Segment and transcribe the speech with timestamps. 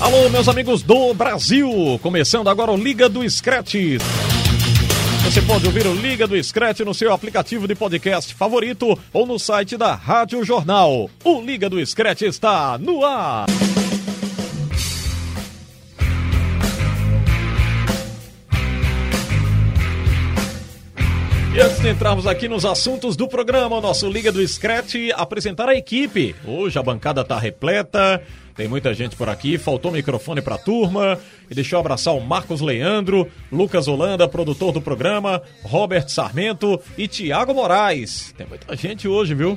[0.00, 1.98] Alô, meus amigos do Brasil!
[2.00, 3.74] Começando agora o Liga do Scratch.
[5.24, 9.40] Você pode ouvir o Liga do Scratch no seu aplicativo de podcast favorito ou no
[9.40, 11.10] site da Rádio Jornal.
[11.24, 13.46] O Liga do Scratch está no ar!
[21.52, 25.68] E antes de entrarmos aqui nos assuntos do programa, o nosso Liga do Scratch apresentar
[25.68, 26.36] a equipe.
[26.46, 28.22] Hoje a bancada está repleta,
[28.58, 31.16] tem muita gente por aqui, faltou microfone para a turma.
[31.48, 37.06] E deixa eu abraçar o Marcos Leandro, Lucas Holanda, produtor do programa, Robert Sarmento e
[37.06, 38.34] Tiago Moraes.
[38.36, 39.56] Tem muita gente hoje, viu?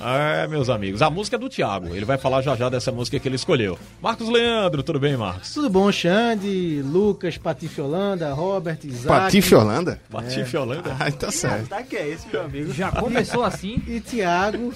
[0.00, 1.94] É, meus amigos, a música é do Tiago.
[1.94, 3.78] Ele vai falar já já dessa música que ele escolheu.
[4.00, 5.52] Marcos Leandro, tudo bem, Marcos?
[5.52, 9.08] Tudo bom, Xande, Lucas, Patife Holanda, Robert, Isaac.
[9.08, 10.00] Patife Holanda?
[10.10, 10.96] Patife Holanda?
[10.98, 11.68] Ah, tá certo.
[11.68, 12.72] Tá que é esse, meu amigo?
[12.72, 13.82] Já começou assim?
[13.86, 14.72] E Tiago,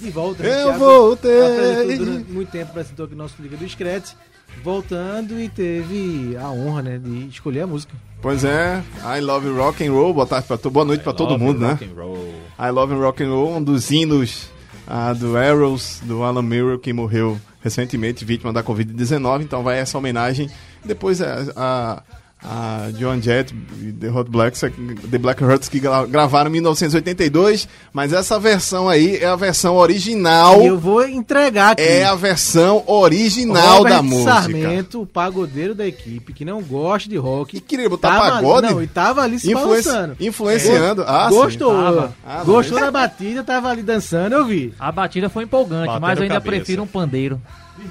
[0.00, 0.42] de volta.
[0.42, 0.62] né?
[0.62, 1.98] Eu voltei.
[1.98, 4.12] Durante muito tempo, apresentou aqui o nosso Liga do Scratch.
[4.62, 7.94] Voltando e teve a honra, né, de escolher a música.
[8.20, 8.82] Pois é,
[9.16, 11.72] I Love Rock and Roll, boa, tarde boa noite pra todo mundo, né?
[11.72, 12.34] rock and roll.
[12.58, 14.50] I Love Rock and Roll, um dos hinos
[14.86, 19.98] ah, do Arrows, do Alan Mirror, que morreu recentemente vítima da Covid-19, então vai essa
[19.98, 20.50] homenagem.
[20.84, 22.02] Depois a, a,
[22.42, 24.60] a John Jett e The Hot Blacks,
[25.10, 29.76] The Black Hearts, que gra- gravaram em 1982, mas essa versão aí é a versão
[29.76, 31.82] original, E eu vou entregar aqui.
[31.82, 34.32] é a versão original Robert da música.
[34.32, 37.52] Sarmento, o pagodeiro da equipe, que não gosta de rock.
[37.52, 38.72] Que queria botar tava, pagode?
[38.72, 40.16] Não, e tava ali se Influenci- balançando.
[40.20, 41.04] influenciando.
[41.06, 41.34] Ah, sim.
[41.34, 41.72] Gostou.
[42.24, 44.72] Ah, Gostou da batida, tava ali dançando, eu vi.
[44.78, 46.56] A batida foi empolgante, Batendo mas eu ainda cabeça.
[46.56, 47.40] prefiro um pandeiro.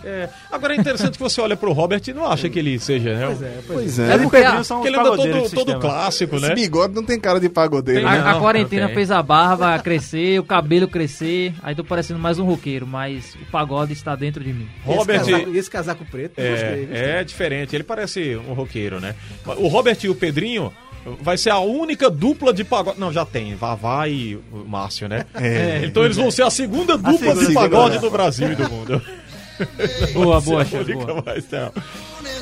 [0.03, 3.13] É, agora é interessante que você olha pro Robert e não acha que ele seja,
[3.15, 3.25] né?
[3.27, 4.09] Pois é, pois Pois é.
[4.09, 4.13] é.
[4.13, 6.55] É porque a, Porque ele anda todo, todo clássico, Esse né?
[6.55, 8.19] bigode não tem cara de pagodeiro, Tem né?
[8.19, 12.45] a- a quarentena fez a barba crescer, o cabelo crescer, aí tô parecendo mais um
[12.45, 14.67] roqueiro, mas o pagode está dentro de mim.
[14.85, 16.97] Esse Robert casaco, esse casaco preto, eu gostei, gostei.
[17.01, 19.15] é, é diferente, ele parece um roqueiro, né?
[19.45, 20.71] O Robert e o Pedrinho
[21.21, 22.99] vai ser a única dupla de pagode.
[22.99, 25.25] Não, já tem, Vavá e o Márcio, né?
[25.35, 25.81] É.
[25.85, 27.53] então eles vão ser a segunda dupla de segunda.
[27.61, 29.01] pagode do Brasil e do mundo.
[30.13, 31.73] Boa, boa, não.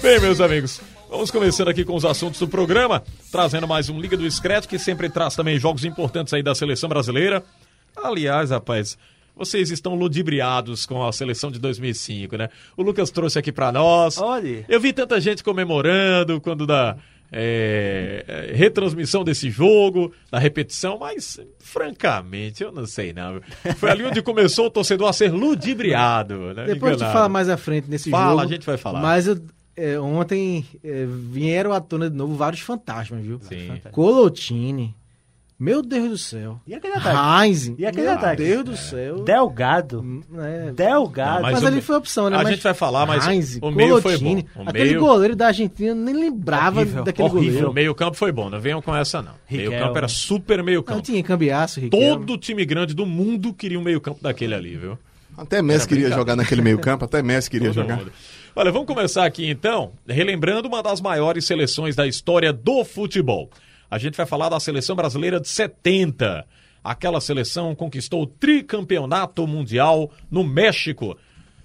[0.01, 4.17] Bem, meus amigos, vamos começando aqui com os assuntos do programa, trazendo mais um Liga
[4.17, 7.43] do Scratch, que sempre traz também jogos importantes aí da seleção brasileira.
[7.95, 8.97] Aliás, rapaz,
[9.35, 12.49] vocês estão ludibriados com a seleção de 2005, né?
[12.75, 14.17] O Lucas trouxe aqui pra nós.
[14.17, 14.65] Olha.
[14.67, 16.97] Eu vi tanta gente comemorando quando da
[17.37, 23.41] é, retransmissão desse jogo, da repetição, mas francamente, eu não sei não.
[23.77, 26.65] Foi ali onde começou o torcedor a ser ludibriado, né?
[26.65, 28.41] Depois a gente fala mais à frente nesse Fala, jogo.
[28.41, 29.01] a gente vai falar.
[29.01, 29.39] Mas eu-
[29.77, 33.39] é, ontem é, vieram à tona de novo vários fantasmas, viu?
[33.41, 33.73] Sim.
[33.91, 34.95] Colotini.
[35.57, 36.59] Meu Deus do céu.
[36.67, 37.45] E aquele ataque?
[37.47, 37.73] Heinz.
[37.77, 38.43] E aquele Meu ataque?
[38.43, 39.23] Deus do céu.
[39.23, 40.21] Delgado.
[40.37, 41.43] É, Delgado.
[41.43, 42.35] Não, mas o ali me- foi opção, né?
[42.35, 44.43] a Mas gente vai falar, mas Heinz, o meio foi bom.
[44.57, 47.47] O Aquele meio- goleiro da Argentina nem lembrava Horrível, daquele horrível.
[47.47, 47.73] O goleiro.
[47.73, 49.31] meio campo foi bom, não venham com essa não.
[49.49, 49.79] Meio Riquelme.
[49.85, 51.01] campo era super meio Não campo.
[51.03, 52.05] tinha cambiaço, Riquelme.
[52.25, 54.97] Todo time grande do mundo queria um meio campo daquele ali, viu?
[55.37, 57.97] Até Messi Era queria jogar naquele meio campo, até Messi queria Todo jogar.
[57.97, 58.11] mundo.
[58.57, 63.49] Olha, vamos começar aqui então, relembrando uma das maiores seleções da história do futebol.
[63.95, 66.45] A gente vai falar da seleção brasileira de 70.
[66.83, 71.17] Aquela seleção conquistou o tricampeonato mundial no México.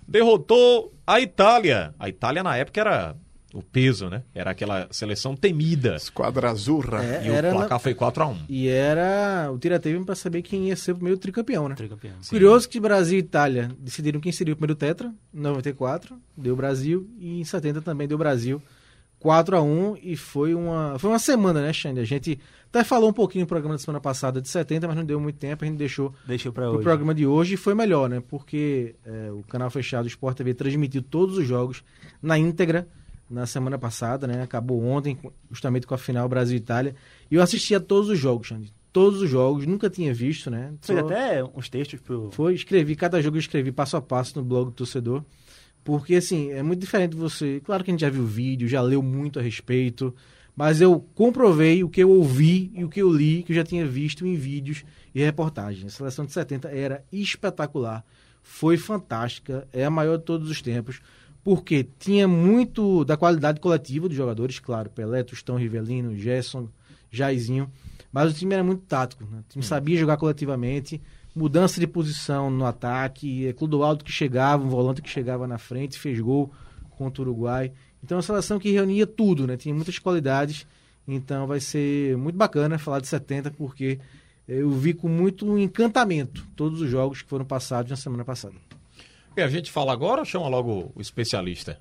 [0.07, 1.93] Derrotou a Itália.
[1.99, 3.17] A Itália na época era
[3.53, 4.23] o peso, né?
[4.33, 5.97] Era aquela seleção temida.
[5.97, 7.03] Esquadra Azurra.
[7.05, 10.43] É, E o placar na- foi 4 a 1 E era o tirateima pra saber
[10.43, 11.75] quem ia ser o primeiro tricampeão, né?
[11.75, 12.15] Tricampeão.
[12.29, 15.13] Curioso que Brasil e Itália decidiram quem seria o primeiro tetra.
[15.35, 18.63] Em 94 deu Brasil e em 70 também deu Brasil.
[19.21, 22.01] 4 a 1 e foi uma foi uma semana, né, Xande?
[22.01, 25.05] A gente até falou um pouquinho no programa da semana passada de 70, mas não
[25.05, 28.09] deu muito tempo, a gente deixou Deixou pra o programa de hoje e foi melhor,
[28.09, 28.23] né?
[28.27, 31.85] Porque é, o canal fechado do Sport TV transmitiu todos os jogos
[32.23, 32.89] na íntegra
[33.29, 34.43] na semana passada, né?
[34.43, 35.17] Acabou ontem,
[35.51, 36.97] justamente com a final Brasil e Itália.
[37.31, 38.73] E eu assisti a todos os jogos, Xande.
[38.93, 40.73] Todos os jogos, nunca tinha visto, né?
[40.81, 42.31] Fez Só- até uns textos pro.
[42.33, 45.23] foi, escrevi, cada jogo eu escrevi passo a passo no blog do torcedor.
[45.91, 47.61] Porque, assim, é muito diferente você.
[47.65, 50.15] Claro que a gente já viu vídeo, já leu muito a respeito,
[50.55, 53.65] mas eu comprovei o que eu ouvi e o que eu li, que eu já
[53.65, 55.87] tinha visto em vídeos e reportagens.
[55.87, 58.05] A seleção de 70 era espetacular,
[58.41, 61.01] foi fantástica, é a maior de todos os tempos.
[61.43, 66.69] Porque tinha muito da qualidade coletiva dos jogadores, claro, Pelé, Tostão, Rivelino, Gerson,
[67.11, 67.69] Jairzinho,
[68.13, 69.41] mas o time era muito tático, né?
[69.41, 71.03] o time sabia jogar coletivamente,
[71.35, 75.99] mudança de posição no ataque, é Clodoaldo que chegava, um volante que chegava na frente,
[75.99, 76.53] fez gol
[76.91, 77.73] contra o Uruguai.
[78.03, 79.57] Então é uma seleção que reunia tudo, né?
[79.57, 80.67] Tinha muitas qualidades.
[81.07, 83.99] Então vai ser muito bacana falar de 70, porque
[84.47, 88.55] eu vi com muito encantamento todos os jogos que foram passados na semana passada.
[89.37, 91.79] E a gente fala agora ou chama logo o especialista?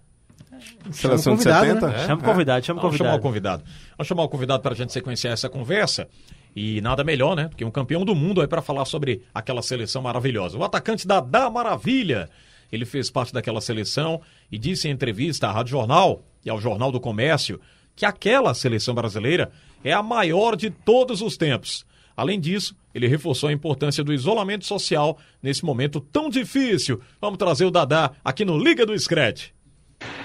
[0.91, 1.87] Seleção de convidado, 70?
[1.87, 2.05] né?
[2.05, 3.63] Chama o convidado, chama o Vamos chamar o convidado.
[3.63, 3.91] convidado.
[3.97, 6.07] Vamos chamar o convidado para a gente sequenciar essa conversa.
[6.55, 7.47] E nada melhor, né?
[7.47, 10.57] Porque um campeão do mundo aí para falar sobre aquela seleção maravilhosa.
[10.57, 12.29] O atacante da Da Maravilha.
[12.71, 16.91] Ele fez parte daquela seleção e disse em entrevista à Rádio Jornal e ao Jornal
[16.91, 17.59] do Comércio
[17.95, 19.51] que aquela seleção brasileira
[19.83, 21.85] é a maior de todos os tempos.
[22.15, 27.01] Além disso, ele reforçou a importância do isolamento social nesse momento tão difícil.
[27.19, 29.49] Vamos trazer o Dadá aqui no Liga do Scratch.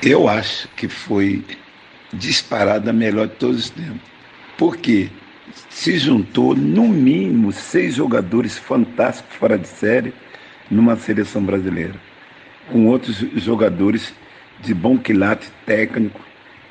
[0.02, 1.44] Eu acho que foi
[2.12, 4.08] disparada a melhor de todos os tempos.
[4.58, 5.10] Porque
[5.68, 10.12] se juntou, no mínimo, seis jogadores fantásticos fora de série
[10.70, 11.94] numa seleção brasileira,
[12.70, 14.14] com outros jogadores
[14.60, 16.20] de bom quilate técnico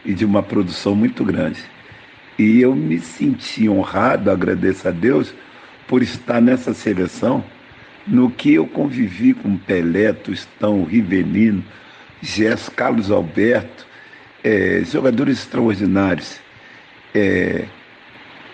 [0.06, 1.64] e de uma produção muito grande.
[2.38, 5.34] E eu me senti honrado, agradeço a Deus,
[5.88, 7.44] por estar nessa seleção,
[8.08, 11.64] no que eu convivi com Pelé, Tostão, Rivelino,
[12.22, 13.86] Gerson, Carlos Alberto,
[14.44, 16.40] eh, jogadores extraordinários.
[17.14, 17.66] E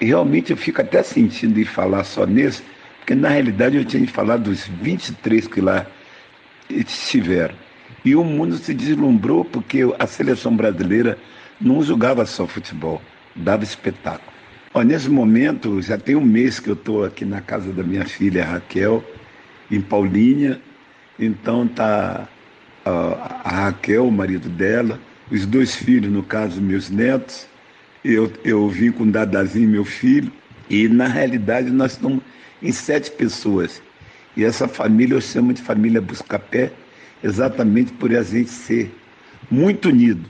[0.06, 2.64] realmente eu fico até sentindo em falar só nesse,
[3.00, 5.86] porque na realidade eu tinha de falar dos 23 que lá
[6.70, 7.56] estiveram.
[8.06, 11.18] E o mundo se deslumbrou porque a seleção brasileira
[11.60, 13.02] não jogava só futebol,
[13.36, 14.32] dava espetáculo.
[14.74, 18.06] Ó, nesse momento, já tem um mês que eu estou aqui na casa da minha
[18.06, 19.04] filha Raquel,
[19.72, 20.62] em Paulinha.
[21.20, 22.28] Então tá
[22.86, 25.00] a Raquel, o marido dela,
[25.32, 27.49] os dois filhos, no caso, meus netos.
[28.04, 30.32] Eu, eu vim com o Dadazinho, meu filho,
[30.70, 32.22] e na realidade nós estamos
[32.62, 33.82] em sete pessoas.
[34.38, 36.72] E essa família eu chamo de família Buscapé,
[37.22, 38.90] exatamente por a gente ser
[39.52, 40.30] muito unido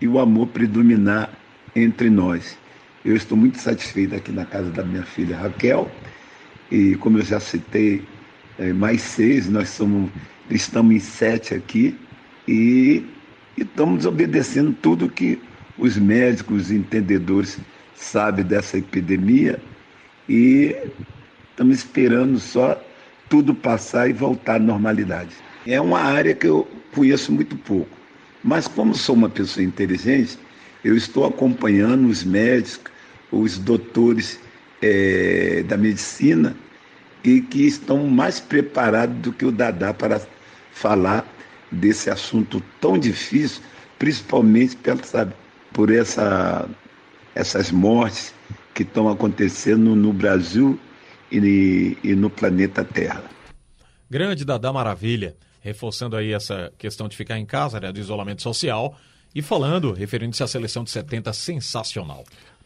[0.00, 1.30] e o amor predominar
[1.74, 2.56] entre nós.
[3.04, 5.90] Eu estou muito satisfeito aqui na casa da minha filha Raquel,
[6.70, 8.02] e como eu já citei,
[8.58, 10.10] eh, mais seis, nós somos,
[10.48, 11.98] estamos em sete aqui,
[12.46, 13.04] e,
[13.58, 15.40] e estamos obedecendo tudo que
[15.78, 17.58] os médicos entendedores
[17.94, 19.60] sabem dessa epidemia
[20.28, 20.76] e
[21.50, 22.80] estamos esperando só
[23.28, 25.34] tudo passar e voltar à normalidade.
[25.66, 27.96] É uma área que eu conheço muito pouco,
[28.42, 30.38] mas como sou uma pessoa inteligente,
[30.84, 32.92] eu estou acompanhando os médicos,
[33.32, 34.38] os doutores
[34.82, 36.54] eh, da medicina
[37.24, 40.20] e que estão mais preparados do que o Dadá para
[40.72, 41.26] falar
[41.72, 43.62] desse assunto tão difícil,
[43.98, 45.34] principalmente pelo, sabe,
[45.74, 46.66] por essa,
[47.34, 48.32] essas mortes
[48.72, 50.80] que estão acontecendo no Brasil
[51.30, 53.24] e, e no planeta Terra.
[54.08, 58.96] Grande Dadá Maravilha, reforçando aí essa questão de ficar em casa, né, do isolamento social,
[59.34, 62.24] e falando, referindo-se à seleção de 70 sensacional.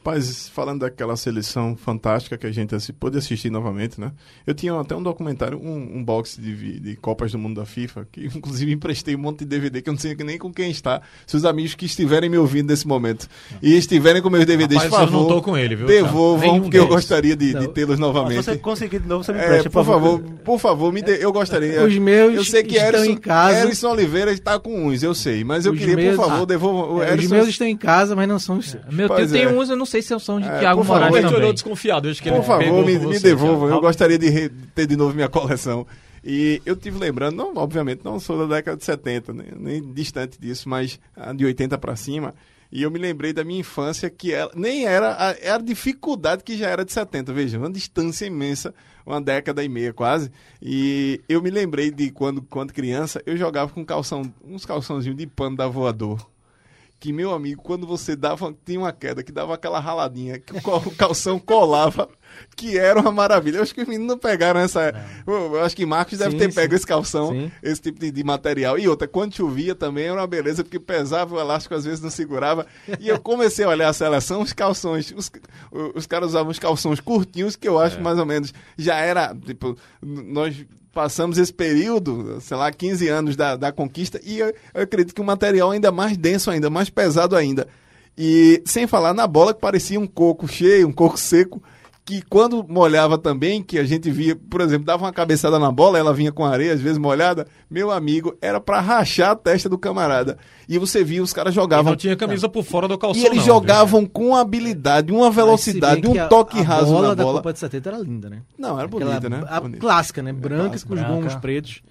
[0.09, 4.11] Rapaz, falando daquela seleção fantástica que a gente pôde assistir novamente, né?
[4.47, 8.09] Eu tinha até um documentário, um, um box de, de Copas do Mundo da FIFA,
[8.11, 11.03] que inclusive emprestei um monte de DVD, que eu não sei nem com quem está.
[11.27, 13.29] Se os amigos que estiverem me ouvindo nesse momento
[13.63, 16.41] e estiverem com meus DVDs, Rapaz, por eu favor, não tô com ele, viu, devolvam?
[16.53, 16.95] Nenhum porque eu deles.
[16.97, 18.37] gostaria de, de tê-los Se novamente.
[18.45, 21.33] você conseguir de novo, você me É, presta, por favor, por favor, me dê, eu
[21.33, 21.85] gostaria.
[21.85, 23.61] Os meus eu sei que estão Erison, em casa.
[23.67, 26.47] Erison Oliveira está com uns, eu sei, mas eu Os queria, meus- por favor, Ah,
[26.47, 27.03] devolvam.
[27.03, 28.83] É, os meus estão em casa, mas não são os seus.
[28.91, 29.49] Meu tem é.
[29.49, 31.41] uns, eu não sei se são de É, Thiago por favor, Moraes Mas tu olhou
[31.41, 31.55] também.
[31.55, 33.69] desconfiado, desde que Por ele favor, me, me devolvam.
[33.69, 35.87] Eu gostaria de re- ter de novo minha coleção.
[36.25, 40.39] E eu tive lembrando, não, obviamente, não sou da década de 70, nem, nem distante
[40.41, 40.99] disso, mas
[41.37, 42.35] de 80 para cima.
[42.71, 46.45] E eu me lembrei da minha infância, que ela, nem era a, era a dificuldade
[46.45, 47.33] que já era de 70.
[47.33, 48.75] Veja, uma distância imensa,
[49.07, 50.31] uma década e meia quase.
[50.61, 55.27] E eu me lembrei de quando, quando criança, eu jogava com calção, uns calçãozinhos de
[55.27, 56.29] pano da voador
[57.01, 60.61] que, meu amigo, quando você dava, tinha uma queda que dava aquela raladinha, que o
[60.63, 62.09] cal- o calção colava,
[62.57, 63.59] que era uma maravilha.
[63.59, 64.93] Eu acho que os meninos não pegaram essa.
[65.27, 66.55] Eu eu acho que Marcos deve Sim, ter sim.
[66.57, 67.53] pego esse calção, Sim.
[67.63, 68.79] esse tipo de, de material.
[68.79, 72.11] E outra, quando chovia também era uma beleza, porque pesava, o elástico às vezes não
[72.11, 72.67] segurava.
[72.99, 75.31] E eu comecei a olhar a seleção, os calções, os,
[75.95, 79.77] os caras usavam os calções curtinhos, que eu acho mais ou menos já era, tipo,
[80.03, 80.67] nós
[80.99, 85.21] passamos esse período, sei lá, 15 anos da, da conquista, e eu, eu acredito que
[85.21, 87.69] o material ainda mais denso ainda, mais pesado ainda.
[88.19, 91.63] E sem falar na bola que parecia um coco cheio, um coco seco,
[92.09, 95.99] que quando molhava também, que a gente via, por exemplo, dava uma cabeçada na bola,
[95.99, 99.77] ela vinha com areia, às vezes molhada, meu amigo, era pra rachar a testa do
[99.77, 100.39] camarada.
[100.67, 101.91] E você via, os caras E jogavam.
[101.93, 106.07] não tinha camisa por fora do calção, E eles não, jogavam com habilidade, uma velocidade,
[106.09, 107.35] um a- toque a raso bola na bola.
[107.41, 108.41] Copa de 70 era linda, né?
[108.59, 109.45] Não, era Aquela- bonita, né?
[109.47, 109.79] A Bonita.
[109.79, 110.33] clássica, né?
[110.33, 111.83] Branca clássica, com os gomos pretos.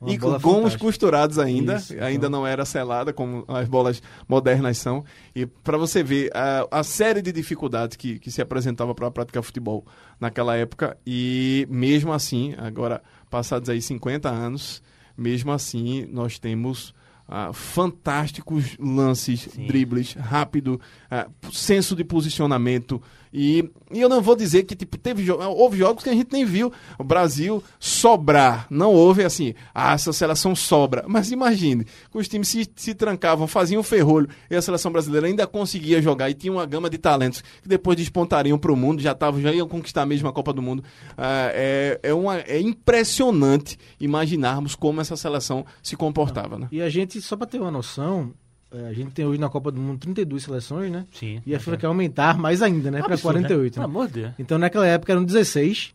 [0.00, 0.84] Uma E com gomos fantástica.
[0.84, 2.30] costurados ainda, Isso, ainda então.
[2.30, 5.04] não era selada como as bolas modernas são.
[5.34, 9.42] E para você ver a, a série de dificuldades que, que se apresentava para praticar
[9.42, 9.84] futebol
[10.18, 14.82] naquela época, e mesmo assim, agora passados aí 50 anos,
[15.16, 16.94] mesmo assim nós temos
[17.28, 20.80] ah, fantásticos lances, dribles, rápido,
[21.10, 23.02] ah, senso de posicionamento.
[23.32, 26.32] E, e eu não vou dizer que tipo, teve jo houve jogos que a gente
[26.32, 28.66] nem viu o Brasil sobrar.
[28.70, 31.04] Não houve assim, ah, essa seleção sobra.
[31.06, 36.02] Mas imagine, os times se, se trancavam, faziam ferrolho e a seleção brasileira ainda conseguia
[36.02, 39.40] jogar e tinha uma gama de talentos que depois despontariam para o mundo, já, tavam,
[39.40, 40.82] já iam conquistar mesmo a Copa do Mundo.
[41.16, 46.58] Ah, é, é, uma, é impressionante imaginarmos como essa seleção se comportava.
[46.58, 46.68] Né?
[46.72, 48.32] E a gente, só pra ter uma noção,
[48.72, 51.06] a gente tem hoje na Copa do Mundo 32 seleções, né?
[51.12, 51.40] Sim.
[51.46, 53.02] E a FIFA quer aumentar mais ainda, né?
[53.02, 53.74] Pra Absurdo, 48.
[53.74, 53.90] Pelo Né?
[53.92, 54.32] amor de Deus.
[54.38, 55.92] Então naquela época eram 16.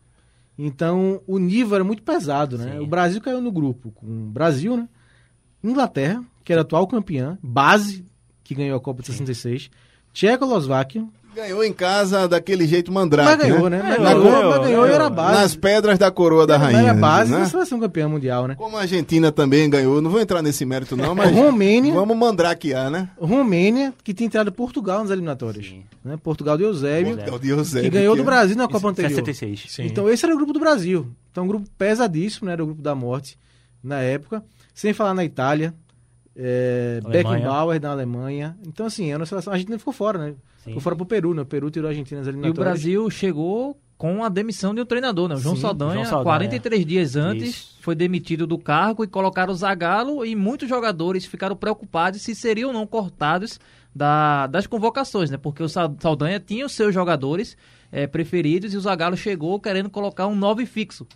[0.58, 2.72] Então o nível era muito pesado, né?
[2.72, 2.78] Sim.
[2.80, 4.88] O Brasil caiu no grupo com o Brasil, né?
[5.62, 8.04] Inglaterra, que era atual campeã, base
[8.44, 9.70] que ganhou a Copa de 66,
[10.12, 11.04] Tchecoslováquia,
[11.36, 13.82] Ganhou em casa daquele jeito mandrake, mas ganhou, né?
[13.82, 15.38] Mas Ganhou, ganhou, ganhou, mas ganhou e era base.
[15.38, 16.80] Nas pedras da coroa da rainha.
[16.80, 17.40] era base né?
[17.40, 18.54] da seleção campeã mundial, né?
[18.54, 22.88] Como a Argentina também ganhou, não vou entrar nesse mérito não, mas Romênia, vamos mandrakear,
[22.88, 23.10] né?
[23.20, 25.74] Romênia, que tinha entrado Portugal nas eliminatórias.
[26.02, 26.16] Né?
[26.16, 29.10] Portugal de Eusébio, o de Eusébio, que ganhou que do é- Brasil na Copa anterior.
[29.10, 29.66] 66.
[29.68, 29.82] Sim.
[29.84, 31.06] Então esse era o grupo do Brasil.
[31.30, 32.52] Então um grupo pesadíssimo, né?
[32.52, 33.38] Era o grupo da morte
[33.84, 34.42] na época.
[34.72, 35.74] Sem falar na Itália,
[36.34, 37.02] é.
[37.06, 38.56] Beckenbauer da Alemanha.
[38.66, 39.52] Então assim, era uma seleção...
[39.52, 40.34] a Argentina ficou fora, né?
[40.66, 40.70] Sim.
[40.72, 41.42] Ficou fora pro Peru, né?
[41.42, 42.64] O Peru tirou a Argentina nas E o eliminatórias.
[42.74, 45.36] Brasil chegou com a demissão de um treinador, né?
[45.36, 46.24] O João Sim, Saldanha, João Saldanha.
[46.24, 47.78] 43 dias antes, Isso.
[47.80, 52.68] foi demitido do cargo e colocaram o Zagallo e muitos jogadores ficaram preocupados se seriam
[52.68, 53.58] ou não cortados
[53.94, 55.38] da- das convocações, né?
[55.38, 57.56] Porque o Sa- Saldanha tinha os seus jogadores
[57.90, 61.06] eh, preferidos e o Zagallo chegou querendo colocar um nove fixo,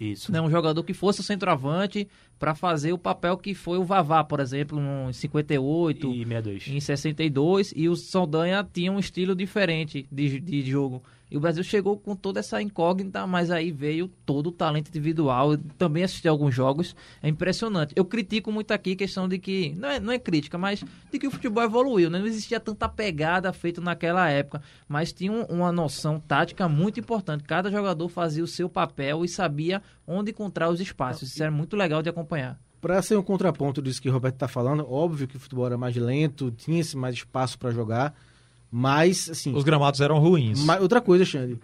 [0.00, 0.30] Isso.
[0.32, 0.40] né?
[0.40, 4.40] Um jogador que fosse o centroavante para fazer o papel que foi o Vavá, por
[4.40, 4.78] exemplo,
[5.08, 6.68] em 58, E 62.
[6.68, 11.02] em 62 e o Saldanha tinha um estilo diferente de, de jogo.
[11.30, 15.56] E o Brasil chegou com toda essa incógnita, mas aí veio todo o talento individual.
[15.76, 17.92] Também assisti alguns jogos, é impressionante.
[17.96, 20.82] Eu critico muito aqui a questão de que, não é, não é crítica, mas
[21.12, 22.18] de que o futebol evoluiu, né?
[22.18, 27.44] Não existia tanta pegada feita naquela época, mas tinha um- uma noção tática muito importante.
[27.44, 31.30] Cada jogador fazia o seu papel e sabia onde encontrar os espaços.
[31.30, 32.58] Isso era muito legal de acompanhar.
[32.80, 35.76] Para ser um contraponto disso que o Roberto está falando, óbvio que o futebol era
[35.76, 38.14] mais lento, tinha-se mais espaço para jogar,
[38.70, 39.54] mas, assim...
[39.54, 40.62] Os gramados eram ruins.
[40.64, 41.58] ma- outra coisa, Xande,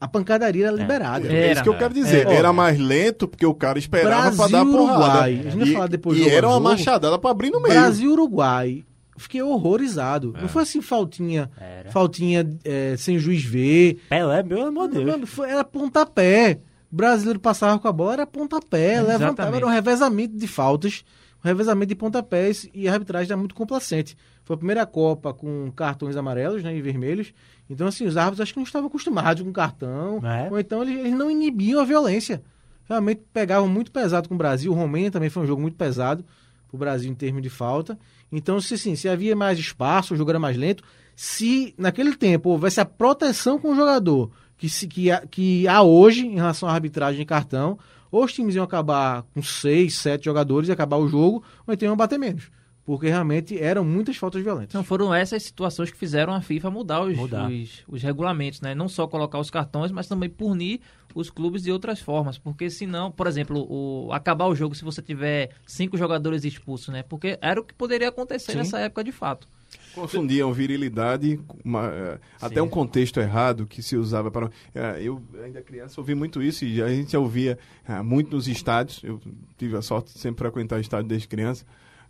[0.00, 1.26] a pancadaria era liberada.
[1.26, 1.52] É, Era.
[1.54, 2.26] isso que eu quero dizer.
[2.26, 2.34] É.
[2.34, 4.98] Era mais lento porque o cara esperava pra dar Brasil, porrada.
[5.04, 5.30] Uruguai.
[5.46, 6.68] A gente vai E, falar depois e era uma jogo.
[6.68, 7.74] machadada pra abrir no meio.
[7.74, 8.84] Brasil-Uruguai.
[9.18, 10.34] Fiquei horrorizado.
[10.36, 10.42] É.
[10.42, 11.90] Não foi assim, faltinha, Era.
[11.90, 13.98] faltinha é, sem juiz ver.
[14.10, 15.30] Pelé, meu amor de Deus.
[15.30, 16.60] Foi- era pontapé.
[16.92, 19.18] O brasileiro passava com a bola, era pontapé, Exatamente.
[19.20, 21.02] levantava, era um revezamento de faltas,
[21.42, 24.16] um revezamento de pontapés e a arbitragem era muito complacente.
[24.46, 27.34] Foi a primeira Copa com cartões amarelos né, e vermelhos.
[27.68, 30.20] Então, assim, os árbitros acho que não estavam acostumados com cartão.
[30.24, 30.48] É.
[30.48, 32.40] Ou então eles, eles não inibiam a violência.
[32.88, 34.70] Realmente pegavam muito pesado com o Brasil.
[34.70, 36.24] O Romênia também foi um jogo muito pesado
[36.68, 37.98] para o Brasil em termos de falta.
[38.30, 40.84] Então, se, assim, se havia mais espaço, o jogo era mais lento.
[41.16, 45.82] Se naquele tempo houvesse a proteção com o jogador que, se, que, há, que há
[45.82, 47.76] hoje em relação à arbitragem de cartão,
[48.12, 51.88] ou os times iam acabar com seis, sete jogadores e acabar o jogo, ou então
[51.88, 52.48] iam bater menos.
[52.86, 54.70] Porque realmente eram muitas faltas violentas.
[54.70, 57.50] Então foram essas situações que fizeram a FIFA mudar os, Mudar.
[57.50, 58.76] os, os regulamentos, né?
[58.76, 60.80] Não só colocar os cartões, mas também punir
[61.12, 62.38] os clubes de outras formas.
[62.38, 67.02] Porque senão, por exemplo, o, acabar o jogo se você tiver cinco jogadores expulsos, né?
[67.02, 68.58] Porque era o que poderia acontecer Sim.
[68.58, 69.48] nessa época de fato.
[69.92, 74.48] Confundiam virilidade, uma, eh, até um contexto errado que se usava para.
[74.74, 78.46] eh, Eu, ainda criança, ouvi muito isso e a gente já ouvia eh, muito nos
[78.46, 79.02] estádios.
[79.02, 79.20] Eu
[79.58, 81.64] tive a sorte de sempre frequentar estádio desde criança.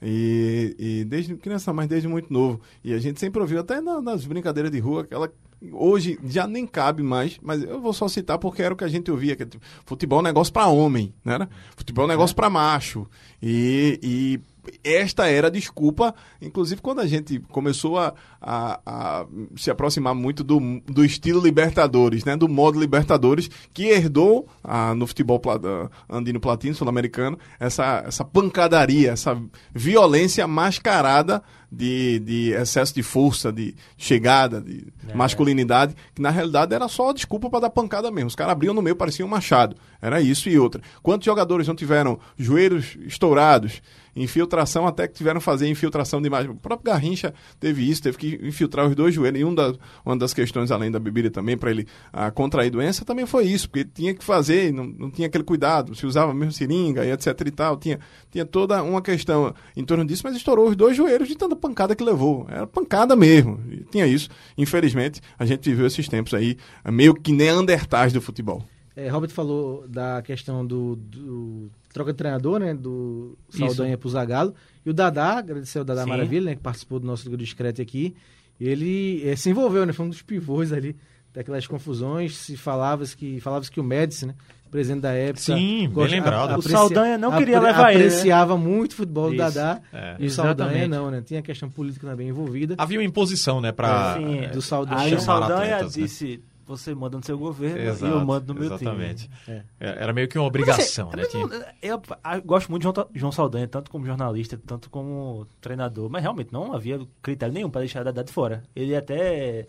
[0.09, 2.61] E, e desde criança, mas desde muito novo.
[2.85, 5.29] E a gente sempre ouviu, até na- nas brincadeiras de rua, aquela.
[5.73, 8.89] Hoje já nem cabe mais, mas eu vou só citar porque era o que a
[8.89, 9.35] gente ouvia.
[9.35, 11.49] Que, é tipo, futebol é um negócio para homem, né?
[11.77, 13.07] Futebol é um negócio para macho.
[13.43, 14.41] E, e
[14.85, 20.43] esta era a desculpa, inclusive quando a gente começou a, a- a se aproximar muito
[20.45, 22.37] do, do estilo Libertadores, né?
[22.37, 29.11] Do modo Libertadores, que herdou ah, no futebol ah, andino platino, sul-americano, essa, essa pancadaria,
[29.13, 29.41] essa
[29.75, 36.89] violência mascarada de, de excesso de força, de chegada, de masculinidade, que na realidade era
[36.89, 38.29] só a desculpa para dar pancada mesmo.
[38.29, 39.77] Os caras abriam no meio, parecia um machado.
[40.01, 40.81] Era isso e outra.
[41.03, 43.83] Quantos jogadores não tiveram joelhos estourados,
[44.17, 46.51] infiltração até que tiveram que fazer infiltração de imagem?
[46.51, 49.41] O próprio Garrincha teve isso, teve que infiltrar os dois joelhos.
[49.41, 53.05] E um da- uma das questões, além da bebida também, para ele ah, contrair doença,
[53.05, 56.53] também foi isso, porque tinha que fazer, não, não tinha aquele cuidado, se usava mesmo
[56.53, 57.77] seringa e etc e tal.
[57.77, 61.55] Tinha, tinha toda uma questão em torno disso, mas estourou os dois joelhos de tanta
[61.55, 62.47] pancada que levou.
[62.49, 63.61] Era pancada mesmo.
[63.71, 64.29] E tinha isso.
[64.57, 66.57] Infelizmente, a gente viveu esses tempos aí,
[66.91, 68.65] meio que neandertais do futebol.
[68.95, 72.75] É, Robert falou da questão do, do troca de treinador, né?
[72.75, 74.55] Do Saldanha pro Zagallo.
[74.85, 76.11] E o Dadá, agradecer ao Dadá Sim.
[76.11, 76.55] Maravilha, né?
[76.55, 78.15] Que participou do nosso Liga do Discreto aqui.
[78.61, 79.95] Ele eh, se envolveu, né?
[79.95, 80.95] Foi um dos pivôs ali
[81.33, 82.37] daquelas confusões.
[82.37, 84.35] Se falava que, falava que o Médici, né?
[84.71, 85.41] Presidente da época.
[85.41, 86.59] Sim, bem gosta- lembrado.
[86.59, 88.07] O Saldanha não queria levar ele, né?
[88.07, 89.37] Apreciava muito o futebol do.
[89.37, 89.81] Dadá.
[89.91, 90.17] É.
[90.19, 91.23] E o Saldanha não, né?
[91.25, 92.75] Tinha a questão política também envolvida.
[92.77, 94.17] Havia uma imposição, né, pra...
[94.19, 95.01] Sim, do Saldanha.
[95.01, 96.39] Aí o Saldanha atletas, né?
[96.67, 99.31] Você manda no seu governo e Exato, eu mando no meu exatamente.
[99.45, 99.63] time.
[99.81, 101.13] É, Era meio que uma obrigação, né?
[101.19, 102.03] Mas, assim, Tinha- eu,
[102.35, 106.53] eu gosto muito de João, João Saldanha, tanto como jornalista, tanto como treinador, mas realmente
[106.53, 108.63] não havia critério nenhum para deixar Dadá de fora.
[108.75, 109.67] Ele até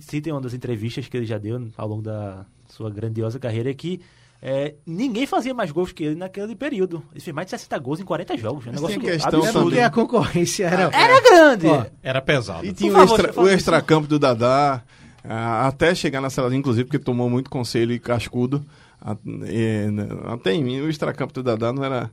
[0.00, 3.72] cita em uma das entrevistas que ele já deu ao longo da sua grandiosa carreira
[3.74, 4.00] que
[4.44, 7.00] é, ninguém fazia mais gols que ele naquele período.
[7.12, 8.66] Ele fez mais de 60 gols em 40 jogos.
[8.66, 9.62] Um negócio questão É absurdo.
[9.66, 10.90] porque a concorrência era.
[10.92, 11.66] Era grande!
[11.68, 12.66] Ó, Era pesado.
[12.66, 14.92] E tinha o, favor, extra, o extracampo do Dadá, ah,
[15.24, 18.64] até chegar na seleção, inclusive, porque tomou muito conselho e cascudo.
[19.00, 22.10] Ah, e, né, até em mim, o extracampo do Dadá não era.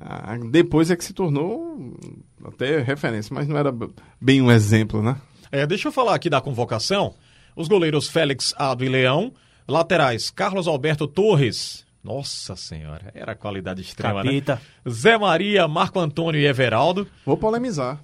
[0.00, 1.96] ah, depois é que se tornou
[2.44, 3.72] até referência, mas não era
[4.20, 5.16] bem um exemplo, né?
[5.50, 7.14] É, deixa eu falar aqui da convocação.
[7.54, 9.32] Os goleiros Félix, Ado e Leão.
[9.68, 11.86] Laterais, Carlos Alberto Torres.
[12.02, 14.56] Nossa senhora, era qualidade extrema, Capita.
[14.56, 14.90] né?
[14.90, 17.06] Zé Maria, Marco Antônio e Everaldo.
[17.24, 18.02] Vou polemizar.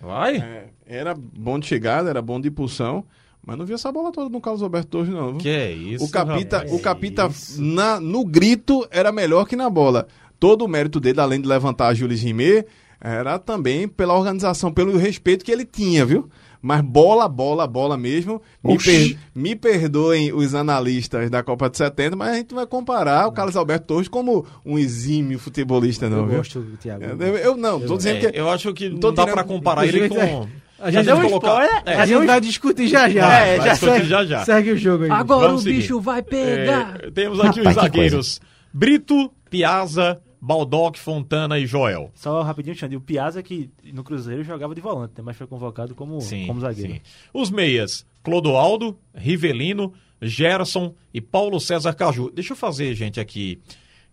[0.00, 0.36] Vai?
[0.36, 3.04] É, era bom de chegada, era bom de impulsão,
[3.48, 5.30] mas não vi essa bola toda no Carlos Alberto Torres, não.
[5.30, 5.38] viu?
[5.38, 6.72] Que é isso, O Capita, rapaz.
[6.74, 10.06] o Capita na, no grito era melhor que na bola.
[10.38, 12.66] Todo o mérito dele, além de levantar a Jules Rimet,
[13.00, 16.28] era também pela organização, pelo respeito que ele tinha, viu?
[16.60, 18.42] Mas bola, bola, bola mesmo.
[18.62, 23.28] Me, per- me perdoem os analistas da Copa de 70, mas a gente vai comparar
[23.28, 26.36] o Carlos Alberto Torres como um exímio futebolista, não, eu viu?
[26.38, 27.04] gosto do Thiago.
[27.04, 28.38] Eu, eu não, tô dizendo É, que.
[28.38, 30.48] eu acho que Não não dá tirando- pra comparar ele com...
[30.78, 33.32] A gente, gente deu spoiler, É, a gente vai discutir já já.
[33.40, 34.44] É, vai discutir segue, já já.
[34.44, 35.10] Segue o jogo aí.
[35.10, 35.76] Agora Vamos o seguir.
[35.76, 37.00] bicho vai pegar.
[37.02, 38.40] É, temos aqui Rapaz, os zagueiros.
[38.72, 42.10] Brito, Piazza, Baldock, Fontana e Joel.
[42.14, 45.94] Só rapidinho, Xande, o Piazza que no Cruzeiro jogava de volante, né, mas foi convocado
[45.94, 46.92] como, como zagueiro.
[46.92, 47.00] sim.
[47.34, 52.30] Os meias, Clodoaldo, Rivelino, Gerson e Paulo César Caju.
[52.30, 53.58] Deixa eu fazer, gente, aqui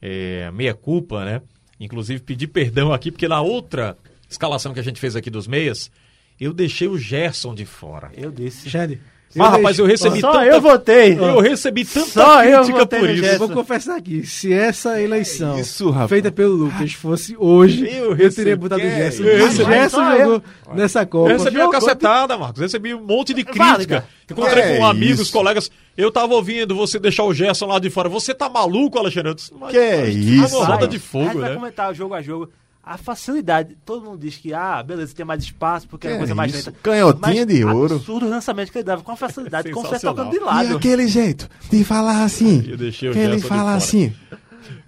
[0.02, 1.42] é, meia culpa, né?
[1.80, 3.98] Inclusive pedir perdão aqui, porque na outra
[4.30, 5.92] escalação que a gente fez aqui dos meias,
[6.40, 8.12] eu deixei o Gerson de fora.
[8.16, 8.70] Eu disse.
[8.70, 9.00] Xande.
[9.38, 10.46] Ah, rapaz, eu recebi Só tanta...
[10.46, 11.20] eu votei.
[11.20, 13.26] Eu recebi tanta Só eu crítica por isso.
[13.26, 18.14] Eu vou confessar aqui, se essa eleição Isso, feita pelo Lucas fosse hoje, Eu eu,
[18.14, 19.24] recebi- teria botado o que Gerson.
[19.24, 19.66] é O isso?
[19.66, 20.44] Gerson jogou
[20.74, 21.32] nessa Eu Copa.
[21.34, 22.62] recebi uma cacetada, Marcos.
[22.62, 24.06] Recebi um monte de crítica.
[24.32, 25.34] Encontrei Que com amigos, isso?
[25.34, 25.70] colegas.
[25.98, 28.08] Eu tava ouvindo você deixar o Gerson lá de fora.
[28.08, 29.32] Você tá maluco, Alexandre?
[29.32, 30.58] Eu disse, mas- Que é mas isso?
[30.58, 31.56] Uma roda de fogo, gente vai né?
[31.58, 32.50] comentar jogo a jogo.
[32.86, 36.36] A facilidade, todo mundo diz que, ah, beleza, tem mais espaço porque é uma coisa
[36.36, 36.68] mais isso?
[36.70, 36.80] lenta.
[36.84, 37.96] Canhotinha Mas de ouro.
[37.96, 40.16] absurdo o lançamento que ele dava com a facilidade, como você Sensacional.
[40.26, 40.78] tocando de E lado.
[40.78, 42.64] aquele jeito de falar assim.
[42.68, 44.14] Eu deixei o que ele fala assim.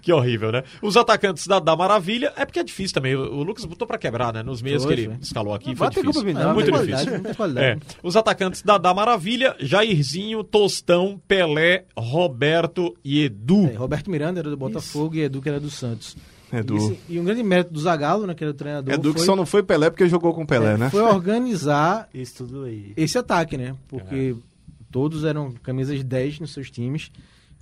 [0.00, 0.62] Que horrível, né?
[0.80, 3.14] Os atacantes da, da Maravilha, é porque é difícil também.
[3.16, 4.42] O, o Lucas botou pra quebrar, né?
[4.44, 5.18] Nos meios Foi, que ele foi.
[5.20, 6.12] escalou aqui, Não foi difícil.
[6.12, 7.12] culpa, É, não, muito difícil.
[7.60, 7.76] É.
[8.02, 13.66] Os atacantes da, da Maravilha, Jairzinho, Tostão, Pelé, Roberto e Edu.
[13.72, 16.16] É, Roberto Miranda era do Botafogo e Edu que era do Santos.
[16.52, 16.74] Edu.
[16.74, 19.18] E, esse- e um grande mérito do Zagallo, né, que era o treinador, Edu que
[19.18, 20.90] foi, só não foi Pelé porque jogou com Pelé, é, né?
[20.90, 22.92] foi organizar Isso tudo aí.
[22.96, 23.74] esse ataque, né?
[23.88, 24.34] Porque
[24.90, 27.10] todos eram camisas 10 nos seus times.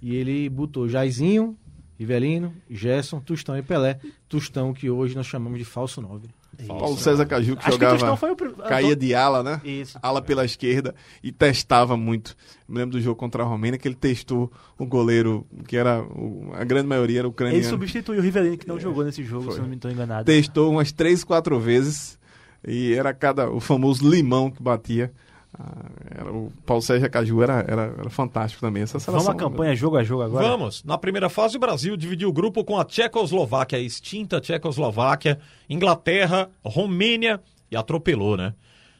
[0.02, 1.56] E ele botou Jairzinho,
[1.98, 3.98] Rivelino, Gerson, Tustão e Pelé.
[4.28, 6.28] Tustão que hoje nós chamamos de falso 9.
[6.66, 8.16] Paulo César Caju que Acho que jogava.
[8.16, 8.36] Foi o
[8.68, 9.60] caía de ala, né?
[9.64, 9.98] Isso.
[10.02, 12.36] Ala pela esquerda e testava muito.
[12.68, 16.02] Me lembro do jogo contra a Romênia que ele testou o goleiro, que era.
[16.02, 17.64] o- a grande maioria era Ele ucraniano.
[17.64, 19.54] substituiu o Rivelino, que não jogou nesse jogo, Foi.
[19.54, 20.24] se não me estou enganado.
[20.24, 22.18] Testou umas três, quatro vezes
[22.66, 23.50] e era cada.
[23.50, 25.12] o famoso limão que batia.
[25.58, 28.82] Ah, era, o Paulo Sérgio Caju era, era, era fantástico também.
[28.82, 30.46] Essa seleção, Vamos à campanha jogo a jogo agora?
[30.46, 30.84] Vamos.
[30.84, 35.38] Na primeira fase, o Brasil dividiu o grupo com a Tchecoslováquia, a extinta Tchecoslováquia,
[35.68, 37.40] Inglaterra, Romênia
[37.70, 38.54] e atropelou, né?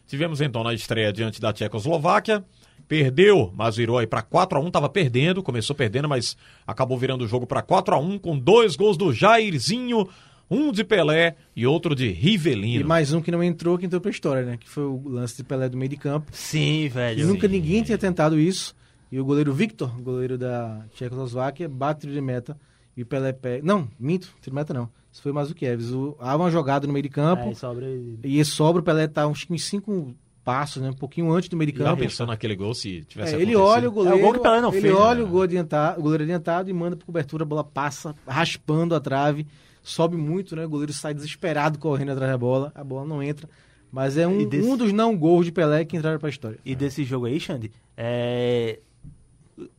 [0.07, 2.45] Tivemos então na estreia diante da Tchecoslováquia.
[2.89, 7.25] Perdeu, mas virou aí para 4 a 1 tava perdendo, começou perdendo, mas acabou virando
[7.25, 10.09] o jogo para 4 a 1 com dois gols do Jairzinho,
[10.51, 12.87] um de Pelé e outro de E Rivelino.
[12.87, 14.57] mais um que não entrou, que entrou pra história, né?
[14.57, 16.31] Que foi o lance de Pelé do meio de campo.
[16.33, 17.27] Sim, velho.
[17.27, 18.75] Nunca ninguém tinha tentado isso.
[19.11, 22.57] E o goleiro Victor, goleiro da Tchecoslováquia, bate tiro de meta.
[22.97, 23.63] E o Pelé pega.
[23.65, 24.89] Não, minto, tiro de meta não.
[25.13, 26.17] Isso foi mais o que o...
[26.21, 27.49] Há uma jogada no meio de campo.
[27.49, 27.87] É, sobra...
[28.23, 30.91] E esse sobra, o Pelé tá uns, uns cinco passos, né?
[30.91, 32.03] Um pouquinho antes do meio de campo.
[32.03, 34.43] pensou naquele gol se tivesse É, ele olha o goleiro, É o gol que o
[34.43, 35.25] Pelé não ele fez, olha né?
[35.25, 39.01] o, gol adiantado, o goleiro adiantado e manda para cobertura, a bola passa raspando a
[39.01, 39.45] trave,
[39.89, 40.65] sobe muito, né?
[40.65, 43.49] O goleiro sai desesperado correndo atrás da bola, a bola não entra,
[43.93, 46.59] mas é um, desse- um dos não gols de Pelé que entraram para a história.
[46.65, 48.81] E desse jogo aí, Xande, é...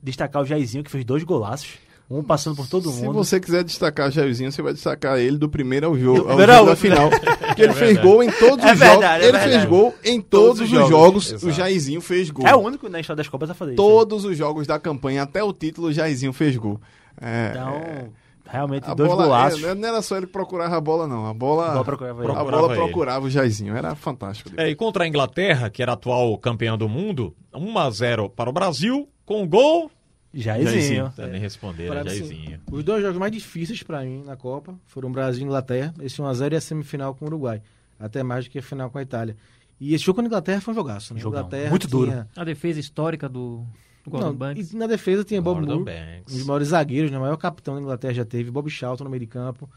[0.02, 1.72] destacar o Jairzinho, que fez dois golaços.
[2.10, 3.16] Um passando por todo Se mundo.
[3.16, 6.76] você quiser destacar Jairzinho, você vai destacar ele do primeiro ao jogo, ao jogo da
[6.78, 7.10] final.
[7.48, 8.08] Porque ele fez verdade.
[8.08, 9.04] gol em todos É os verdade, jogos.
[9.04, 9.52] é ele verdade.
[9.52, 11.28] fez gol em todos, os jogos.
[11.34, 11.48] Exato.
[11.48, 12.48] O Jairzinho fez gol.
[12.48, 13.76] É o único na história das Copas a fazer isso.
[13.84, 16.80] Todos os jogos da campanha, até o título, o Jairzinho fez gol.
[17.20, 18.08] É, Então, é,
[18.50, 19.64] realmente, a dois bola, golaços.
[19.64, 21.26] é, não era só ele que procurava a bola, não.
[21.28, 22.32] A bola, A bola procurava ele.
[22.32, 22.82] a Procurava bola ele.
[22.84, 23.76] procurava o Jairzinho.
[23.76, 24.50] Era fantástico.
[24.58, 28.50] É, e contra a Inglaterra, que era atual campeã do mundo, 1 a 0 para
[28.50, 29.92] o Brasil, com gol.
[30.34, 31.12] Jairzinho.
[31.16, 32.60] Tá nem responder, Para, né, assim, Jairzinho.
[32.72, 36.54] Os dois jogos mais difíceis para mim na Copa foram Brasil e Inglaterra, esse 1x0
[36.54, 37.62] e a semifinal com o Uruguai,
[38.00, 39.36] até mais do que a final com a Itália.
[39.80, 41.20] E esse jogo com a Inglaterra foi um jogaço, né?
[41.20, 41.40] Jogão.
[41.42, 42.26] Inglaterra Muito duro.
[42.36, 43.64] A defesa histórica do
[44.10, 44.72] Gordon Não, Banks.
[44.72, 46.34] e na defesa tinha Bob Gordon Moore, Banks.
[46.34, 47.18] um dos maiores zagueiros, né?
[47.18, 49.70] o maior capitão da Inglaterra já teve, Bob Charlton no meio de campo.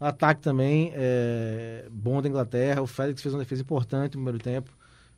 [0.00, 2.82] Ataque também é, bom da Inglaterra.
[2.82, 4.70] O Félix fez uma defesa importante no primeiro tempo,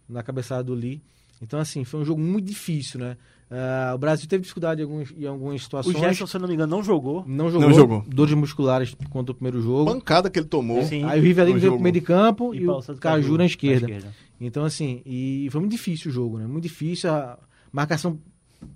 [0.09, 1.01] na cabeçada do Lee.
[1.43, 3.17] Então, assim, foi um jogo muito difícil, né?
[3.51, 5.99] Ah, o Brasil teve dificuldade em, alguns, em algumas O situações.
[5.99, 7.25] Gerson, se eu não me engano, não jogou.
[7.27, 8.05] não jogou, Não jogou.
[8.07, 9.91] dores musculares contra o primeiro jogo.
[9.93, 10.83] Pancada que ele tomou.
[10.85, 11.05] Sim.
[11.05, 14.13] Aí o Rivelino no veio pro meio de campo e, Paulo o Caju na esquerda.
[14.41, 16.47] Então, assim, e foi muito difícil o jogo, né?
[16.47, 17.39] Muito difícil a
[17.73, 18.19] marcação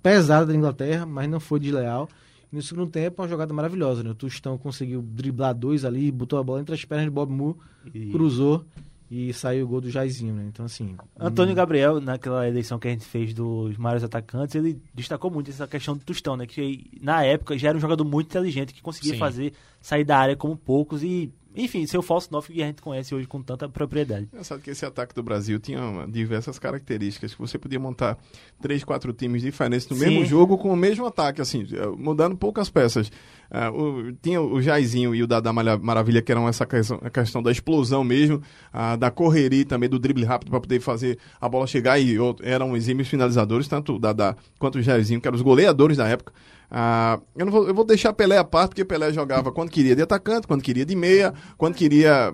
[0.01, 2.09] pesada da Inglaterra, mas não foi desleal.
[2.51, 4.09] E no segundo tempo, uma jogada maravilhosa, né?
[4.09, 7.57] O Tostão conseguiu driblar dois ali, botou a bola entre as pernas de Bob Moore,
[7.93, 8.65] E- cruzou
[9.09, 10.45] e saiu o gol do Jairzinho, né?
[10.47, 10.95] Então, assim...
[11.19, 15.67] Antônio Gabriel, naquela eleição que a gente fez dos maiores atacantes, ele destacou muito essa
[15.67, 16.45] questão do Tostão, né?
[16.45, 19.19] Que na época já era um jogador muito inteligente, que conseguia Sim.
[19.19, 22.81] fazer sair da área como poucos e, enfim, ser o falso 9 que a gente
[22.81, 24.27] conhece hoje com tanta propriedade.
[24.31, 28.17] Engraçado que esse ataque do Brasil tinha diversas características, que você podia montar
[28.61, 30.05] três, quatro times diferentes no Sim.
[30.05, 33.11] mesmo jogo com o mesmo ataque, assim, eh, mudando poucas peças.
[33.53, 37.43] Ah, o- tinha o Jairzinho e o Dada Maravilha, que eram essa questão, a questão
[37.43, 41.49] da explosão mesmo, ah, da correria e também do drible rápido para poder fazer a
[41.49, 45.35] bola chegar e o- eram exímios finalizadores, tanto o Dada quanto o Jairzinho, que eram
[45.35, 46.31] os goleadores da época.
[46.73, 49.93] Ah, eu, não vou, eu vou deixar Pelé à parte, porque Pelé jogava quando queria
[49.93, 52.31] de atacante, quando queria de meia, quando queria.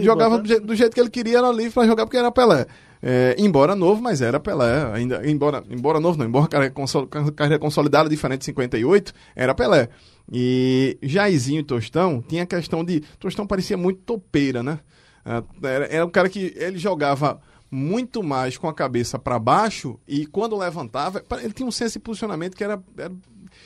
[0.00, 2.32] É, jogava do jeito, do jeito que ele queria, era livre para jogar, porque era
[2.32, 2.64] Pelé.
[3.06, 4.90] É, embora novo, mas era Pelé.
[4.94, 9.90] Ainda, embora, embora novo, não, embora carreira, consol- carreira consolidada, diferente de 58, era Pelé.
[10.32, 13.00] E Jairzinho e Tostão tinha a questão de.
[13.18, 14.78] Tostão parecia muito topeira, né?
[15.22, 17.40] Ah, Era, era um cara que ele jogava
[17.70, 21.98] muito mais com a cabeça para baixo e quando levantava, ele tinha um senso de
[21.98, 23.12] posicionamento que era, era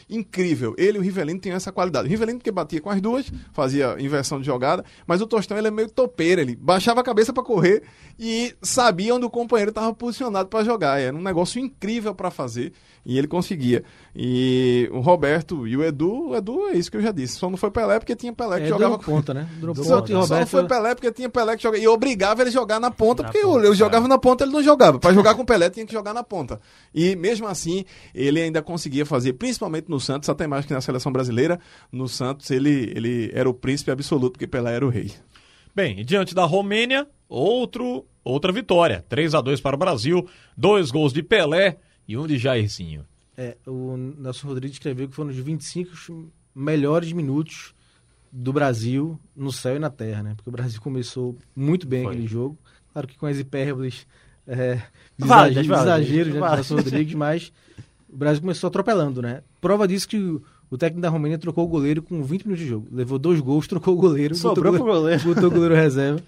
[0.09, 0.75] incrível.
[0.79, 2.07] Ele e o Rivelino tinham essa qualidade.
[2.07, 5.69] O Rivelino que batia com as duas, fazia inversão de jogada, mas o Tostão ele
[5.69, 7.83] é meio topeiro, ele baixava a cabeça para correr
[8.19, 11.01] e sabia onde o companheiro estava posicionado para jogar.
[11.01, 12.73] Era um negócio incrível para fazer
[13.05, 13.85] e ele conseguia.
[14.15, 17.39] E o Roberto e o Edu, o Edu é isso que eu já disse.
[17.39, 19.49] Só não foi Pelé porque tinha Pelé que É, jogava ponta, né?
[19.77, 21.83] Só, ponta só não foi Pelé porque tinha Pelé que jogava.
[21.83, 24.45] E obrigava ele a jogar na ponta, Na porque ponta, eu, eu jogava na ponta,
[24.45, 24.99] ele não jogava.
[24.99, 26.61] Para jogar com Pelé tinha que jogar na ponta.
[26.95, 31.13] E mesmo assim, ele ainda conseguia fazer, principalmente no Santos, até mais que na seleção
[31.13, 31.61] brasileira.
[31.93, 35.13] No Santos, ele, ele era o príncipe absoluto, porque Pelé era o rei.
[35.75, 39.05] Bem, e diante da Romênia, outro, outra vitória.
[39.09, 43.05] 3 a 2 para o Brasil, dois gols de Pelé e um de Jairzinho.
[43.37, 47.73] É, o Nelson Rodrigues escreveu que foram os 25 melhores minutos
[48.33, 50.35] do Brasil no céu e na terra, né?
[50.35, 52.13] Porque o Brasil começou muito bem Foi.
[52.13, 52.59] aquele jogo.
[52.93, 54.07] Claro que com as hipérboles,
[54.47, 54.83] é,
[55.17, 56.35] Válidas, exageros, válidas.
[56.35, 56.71] né, Válidas.
[56.71, 57.53] Nelson Rodrigues, mas
[58.09, 59.43] o Brasil começou atropelando, né?
[59.61, 60.17] Prova disso que
[60.71, 62.87] o, técnico da Romênia trocou o goleiro com 20 minutos de jogo.
[62.93, 65.23] Levou dois gols, trocou o goleiro, Sobrou botou, pro o goleiro.
[65.25, 66.23] botou o goleiro reserva.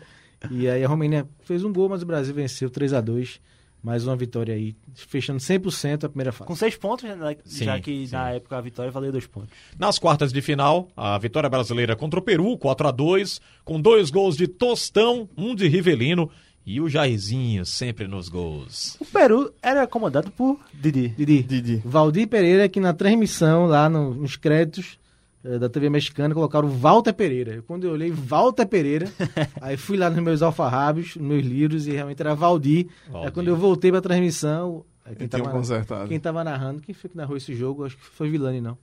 [0.51, 3.40] E aí a Romênia fez um gol, mas o Brasil venceu 3 a 2
[3.83, 6.47] mais uma vitória aí, fechando 100% a primeira fase.
[6.47, 8.12] Com seis pontos, né, Sim, já que sim.
[8.14, 9.51] na época a vitória valia dois pontos.
[9.79, 14.11] Nas quartas de final, a vitória brasileira contra o Peru, 4 a 2 com dois
[14.11, 16.31] gols de Tostão, um de Rivelino
[16.74, 18.96] e o Jairzinho sempre nos gols.
[19.00, 21.09] O Peru era comandado por Didi.
[21.09, 21.83] Didi, Didi.
[21.85, 24.98] Valdir Pereira, que na transmissão, lá no- nos créditos
[25.44, 27.64] eh, da TV mexicana, colocaram Walter Pereira.
[27.66, 29.11] Quando eu olhei Walter Pereira,
[29.61, 32.88] aí fui lá nos meus alfarrábios, nos meus livros, e realmente era Valdir.
[33.09, 33.26] Valdir.
[33.28, 36.09] Aí quando eu voltei pra transmissão, aí quem tava, consertado.
[36.09, 37.85] quem tava narrando, quem foi que narrou esse jogo?
[37.87, 38.76] Acho que foi Vilani, não.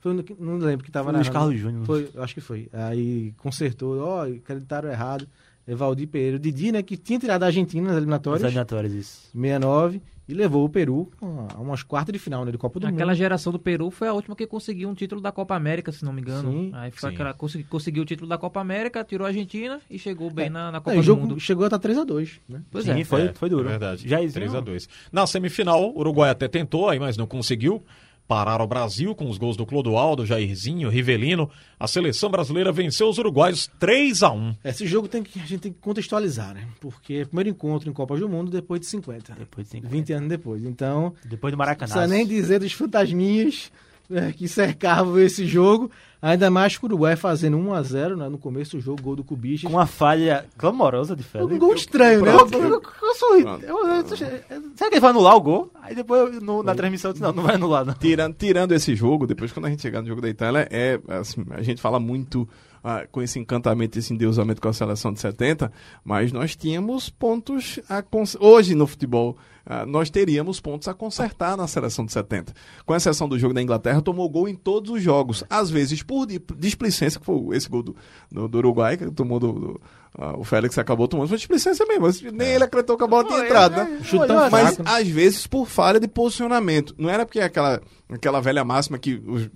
[0.00, 1.44] Foi, no- não lembro que tava Foi o Luiz narrando.
[1.46, 1.84] Carlos Júnior.
[1.84, 2.68] Foi, acho que foi.
[2.72, 5.26] Aí consertou, ó, acreditaram errado.
[5.68, 6.38] É Valdir Pereira.
[6.38, 9.28] Didi, né, que tinha tirado a Argentina nas eliminatórias, eliminatórios, isso.
[9.32, 13.12] 69, e levou o Peru a umas quartas de final, né, de Copa do Aquela
[13.12, 13.16] Mundo.
[13.18, 16.12] geração do Peru foi a última que conseguiu um título da Copa América, se não
[16.12, 16.50] me engano.
[16.50, 16.70] Sim.
[16.74, 17.14] Aí foi Sim.
[17.14, 20.70] aquela, consegui- conseguiu o título da Copa América, tirou a Argentina e chegou bem na,
[20.72, 21.40] na Copa É, o do jogo Mundo.
[21.40, 22.62] chegou a estar 3x2, né?
[22.70, 23.04] Pois Sim, é.
[23.04, 23.66] foi, É, foi duro.
[23.66, 24.08] É verdade.
[24.08, 27.82] Já 3 a 2 Na semifinal, o Uruguai até tentou, aí, mas não conseguiu.
[28.28, 31.50] Parar o Brasil com os gols do Clodoaldo, Jairzinho, Rivelino.
[31.80, 35.60] A seleção brasileira venceu os uruguaios 3 a 1 Esse jogo tem que, a gente
[35.60, 36.68] tem que contextualizar, né?
[36.78, 39.34] Porque é o primeiro encontro em Copas do Mundo depois de 50.
[39.38, 39.90] Depois de 50.
[39.90, 40.62] 20 anos depois.
[40.62, 41.90] Então, Depois do não Maracanã.
[41.90, 43.72] precisa nem dizer dos fantasminhas
[44.08, 45.90] né, que cercavam esse jogo.
[46.20, 49.62] Ainda mais que o Uruguai fazendo 1x0 né, no começo do jogo, gol do Cubiches.
[49.70, 51.52] Com uma falha clamorosa de Félix.
[51.54, 52.32] Um gol estranho, né?
[52.32, 53.42] Eu, eu, eu, eu sorri.
[53.44, 53.64] Pronto.
[53.64, 55.70] Eu- eu- eu- será que ele vai anular o gol?
[55.80, 57.94] Aí depois no- na transmissão eu disse, não, não vai anular, não.
[57.94, 61.44] Tirando, tirando esse jogo, depois quando a gente chegar no jogo da Itália, é, assim,
[61.50, 62.48] a gente fala muito
[62.82, 65.70] ah, com esse encantamento, esse endeusamento com a seleção de 70,
[66.04, 69.36] mas nós tínhamos pontos a cons- hoje no futebol.
[69.70, 72.54] Ah, nós teríamos pontos a consertar na seleção de 70.
[72.86, 75.44] Com exceção do jogo da Inglaterra, tomou gol em todos os jogos.
[75.50, 77.94] Às vezes por di- displicência, que foi esse gol do,
[78.32, 79.52] do, do Uruguai, que tomou do.
[79.52, 79.80] do-
[80.18, 81.28] ah, o Félix acabou tomando.
[81.28, 82.08] Foi displicência mesmo.
[82.32, 84.00] Nem ele acreditou que a bola tinha entrado, né?
[84.02, 84.90] Chutão Mas fraco, né?
[85.00, 86.94] às vezes por falha de posicionamento.
[86.96, 87.78] Não era porque aquela,
[88.08, 89.50] aquela velha máxima que os-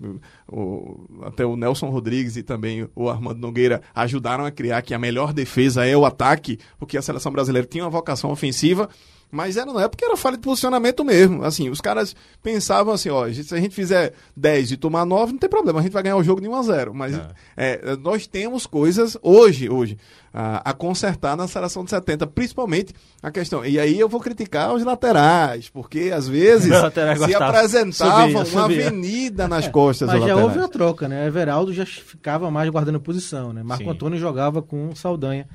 [0.46, 4.98] o- até o Nelson Rodrigues e também o Armando Nogueira ajudaram a criar que a
[4.98, 8.88] melhor defesa é o ataque, porque a seleção brasileira tinha uma vocação ofensiva.
[9.32, 11.42] Mas era, não é porque era falha de posicionamento mesmo.
[11.42, 15.38] Assim, os caras pensavam assim, ó, se a gente fizer 10 e tomar 9, não
[15.38, 17.18] tem problema, a gente vai ganhar o jogo de 1 a 0 Mas
[17.56, 19.96] é, nós temos coisas hoje, hoje,
[20.34, 22.92] a, a consertar na seleção de 70, principalmente
[23.22, 23.64] a questão.
[23.64, 26.74] E aí eu vou criticar os laterais, porque às vezes
[27.26, 28.86] se apresentavam Subia, uma subia.
[28.88, 30.44] avenida nas costas Mas já laterais.
[30.44, 31.26] houve a troca, né?
[31.26, 33.62] Everaldo já ficava mais guardando posição, né?
[33.62, 33.90] Marco Sim.
[33.90, 35.48] Antônio jogava com Saldanha,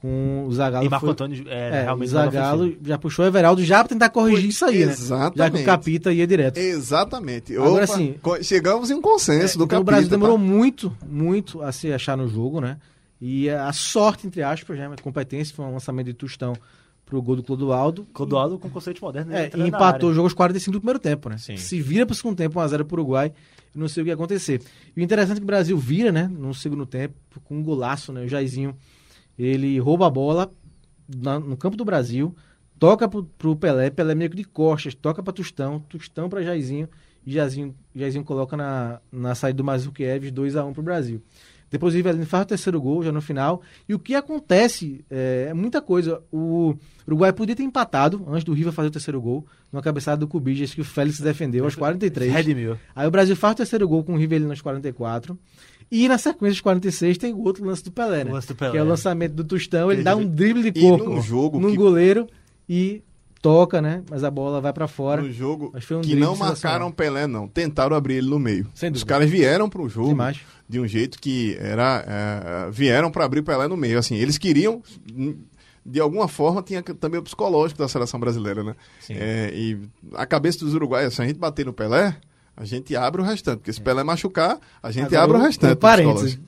[0.00, 0.86] com o Zagallo.
[0.86, 3.78] E Marco foi- Antônio é, É, o realmente mais Zagallo já puxou o Everaldo já
[3.80, 4.92] pra tentar corrigir isso aí, né?
[4.92, 5.62] Já que Exatamente.
[5.62, 6.56] o Capita ia direto.
[6.58, 7.56] Exatamente.
[7.56, 8.14] Agora sim.
[8.42, 9.84] chegamos em um consenso do então o capítulo.
[9.84, 10.44] Brasil demorou tá?
[10.44, 12.78] muito, muito a se achar no jogo, né?
[13.20, 14.86] E a sorte, entre aspas, né?
[14.86, 16.52] A competência foi um lançamento de Tostão
[17.04, 18.06] pro gol do Clodoaldo.
[18.12, 19.34] Clodoaldo com conceito moderno.
[19.34, 21.38] É, entrando e empatou o jogo aos 45 do primeiro tempo, né?
[21.38, 21.56] Sim.
[21.56, 23.32] Se vira pro segundo tempo, 1x0 pro Uruguai,
[23.74, 24.62] eu não sei o que ia acontecer.
[24.96, 26.30] E o interessante é que o Brasil vira, né?
[26.30, 28.24] No segundo tempo, com um golaço, né?
[28.24, 28.76] O Jairzinho,
[29.38, 30.50] ele rouba a bola
[31.08, 32.34] na- no campo do Brasil,
[32.78, 36.88] toca pro, pro Pelé, Pelé meio que de costas, toca pra Tostão, Tostão pra Jairzinho,
[37.26, 41.22] e Jairzinho, Jairzinho coloca na, na saída do Mazukiev 2x1 pro Brasil.
[41.70, 43.60] Depois o Rivelino faz o terceiro gol já no final.
[43.86, 46.22] E o que acontece é, é muita coisa.
[46.32, 46.74] O
[47.06, 50.72] Uruguai podia ter empatado antes do River fazer o terceiro gol, numa cabeçada do Cubiges
[50.72, 52.32] que o Félix defendeu aos 43.
[52.32, 52.78] Redimiu.
[52.96, 55.38] Aí o Brasil faz o terceiro gol com o Rivelino aos 44.
[55.90, 58.30] E na sequência dos 46 tem o outro lance do Pelé, né?
[58.46, 58.72] Do Pelé.
[58.72, 59.90] Que é o lançamento do Tostão.
[59.90, 62.26] Ele Ele dá um drible de corpo num jogo num que- goleiro
[62.68, 63.02] e
[63.40, 64.02] toca, né?
[64.10, 65.22] Mas a bola vai pra fora.
[65.22, 67.48] No jogo Mas foi um que não marcaram Pelé, não.
[67.48, 68.66] Tentaram abrir ele no meio.
[68.92, 70.38] Os caras vieram pro jogo Demais.
[70.68, 72.04] de um jeito que era.
[72.06, 73.98] é, vieram para abrir Pelé no meio.
[73.98, 74.82] Assim, eles queriam.
[75.16, 75.36] hum,
[75.86, 78.74] De alguma forma, tinha também o psicológico da seleção brasileira, né?
[79.08, 79.78] É, e
[80.14, 82.14] a cabeça dos uruguaios, se a gente bater no Pelé,
[82.58, 83.58] a gente abre o restante.
[83.58, 85.70] Porque se Pelé machucar, a gente Agora, abre o restante.
[85.70, 86.38] do parênteses.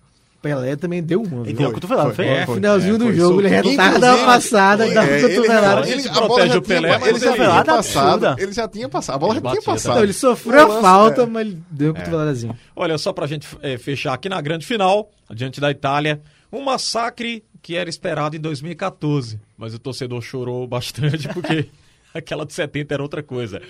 [0.42, 1.42] Pelé também deu uma.
[1.44, 2.24] Ele deu uma cotovelada, foi?
[2.24, 2.54] foi, É, foi.
[2.54, 3.68] finalzinho do foi jogo, ele solto.
[3.68, 5.88] retava da Inclusive, passada é, ele- cotovelada.
[5.90, 8.24] ele- a bola protege o Pelé, tinha- ele já ele- tinha passado.
[8.26, 8.42] absurda.
[8.42, 9.14] Ele já tinha passado.
[9.14, 9.92] A bola já tinha passado.
[9.92, 11.26] Então, ele sofreu a falta, é.
[11.26, 12.58] mas ele deu uma cotoveladazinha.
[12.74, 17.44] Olha, só pra gente é, fechar aqui na grande final, diante da Itália, um massacre
[17.60, 19.38] que era esperado em 2014.
[19.58, 21.68] Mas o torcedor chorou bastante porque
[22.14, 23.60] aquela de 70 era outra coisa.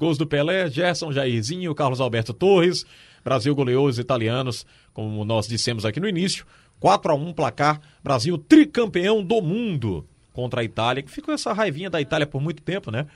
[0.00, 2.86] Gols do Pelé, Gerson, Jairzinho, Carlos Alberto Torres.
[3.22, 6.46] Brasil goleou os italianos, como nós dissemos aqui no início.
[6.80, 7.78] 4 a 1 placar.
[8.02, 12.62] Brasil tricampeão do mundo contra a Itália, que ficou essa raivinha da Itália por muito
[12.62, 13.06] tempo, né?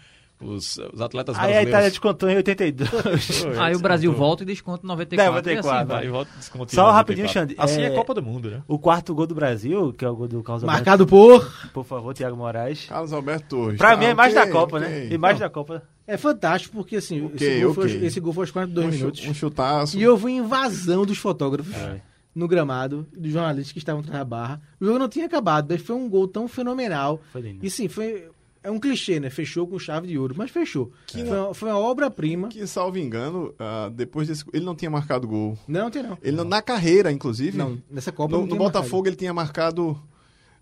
[0.41, 1.93] Os, os atletas Aí a Itália brasileiros.
[1.93, 3.45] descontou em 82.
[3.59, 5.33] Aí o Brasil volta e desconta 94.
[5.35, 6.09] 94, e assim vai.
[6.09, 6.95] Volta e desconta em Só 94.
[6.97, 7.87] rapidinho, Xande, Assim é...
[7.87, 8.63] é- Copa do Mundo, né?
[8.69, 10.79] o quarto gol do Brasil, que é o gol do Carlos Alberto.
[10.79, 11.51] Marcado por.
[11.73, 12.87] Por favor, Thiago Moraes.
[12.87, 13.79] Carlos Alberto Torres.
[13.79, 14.89] Pra tá, mim é mais ok, da Copa, ok.
[14.89, 15.07] né?
[15.15, 15.83] Imagem da Copa.
[16.07, 19.27] É fantástico, porque assim, Ok, esse, gol foi, esse gol foi aos 42 Um, minutos.
[19.27, 19.99] um chutaço.
[19.99, 22.01] E houve invasão dos fotógrafos É.
[22.35, 24.61] no gramado, dos jornalistas que estavam da barra.
[24.79, 27.21] O jogo não tinha acabado, mas foi um gol tão fenomenal.
[27.33, 27.65] Foi lindo.
[27.65, 28.29] E sim, foi.
[28.65, 29.29] É um clichê, né?
[29.31, 30.91] Fechou com chave de ouro, mas fechou.
[31.13, 32.49] Foi, uma- foi uma obra-prima.
[32.49, 34.43] Que, salvo engano, ah, depois desse.
[34.55, 35.57] Ele não tinha marcado gol.
[35.69, 36.17] Não, tem não.
[36.23, 37.57] Ele não- na carreira, inclusive.
[37.59, 40.01] Não, nessa Copa No, não no Botafogo ele tinha marcado.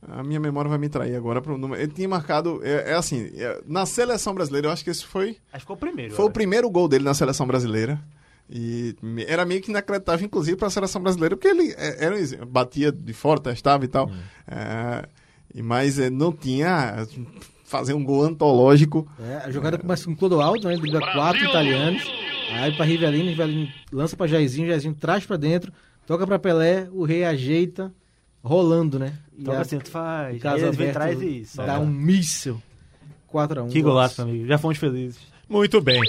[0.05, 1.41] A minha memória vai me trair agora.
[1.41, 1.81] número.
[1.81, 2.61] Ele tinha marcado.
[2.65, 5.37] É, é assim, é, na seleção brasileira, eu acho que esse foi.
[5.53, 6.13] Acho que ficou o primeiro.
[6.15, 6.33] Foi o olha.
[6.35, 8.03] primeiro gol dele na seleção brasileira.
[8.51, 8.97] E
[9.29, 12.91] era meio que inacreditável, inclusive, para a seleção brasileira, porque ele é, era um batia
[12.91, 14.11] de fora, testava e tal.
[14.47, 15.09] É,
[15.55, 17.07] e, mas é, não tinha
[17.73, 19.09] fazer um gol antológico.
[19.19, 20.77] É, a jogada começa com Clodoaldo, né?
[20.77, 22.03] Dribla quatro italianos.
[22.53, 25.73] Aí pra Rivelino, Rivelino lança pra Jairzinho, Jairzinho traz pra dentro,
[26.07, 27.91] toca pra Pelé, o rei ajeita,
[28.45, 29.15] rolando, né?
[29.37, 30.37] E Então a- assim, tu faz.
[30.37, 32.61] o Carlos Aí ele vem atrás e dá um míssil.
[33.33, 33.69] 4x1.
[33.71, 34.47] Que golaço, amigo.
[34.47, 35.19] Já fomos felizes.
[35.49, 36.01] Muito bem.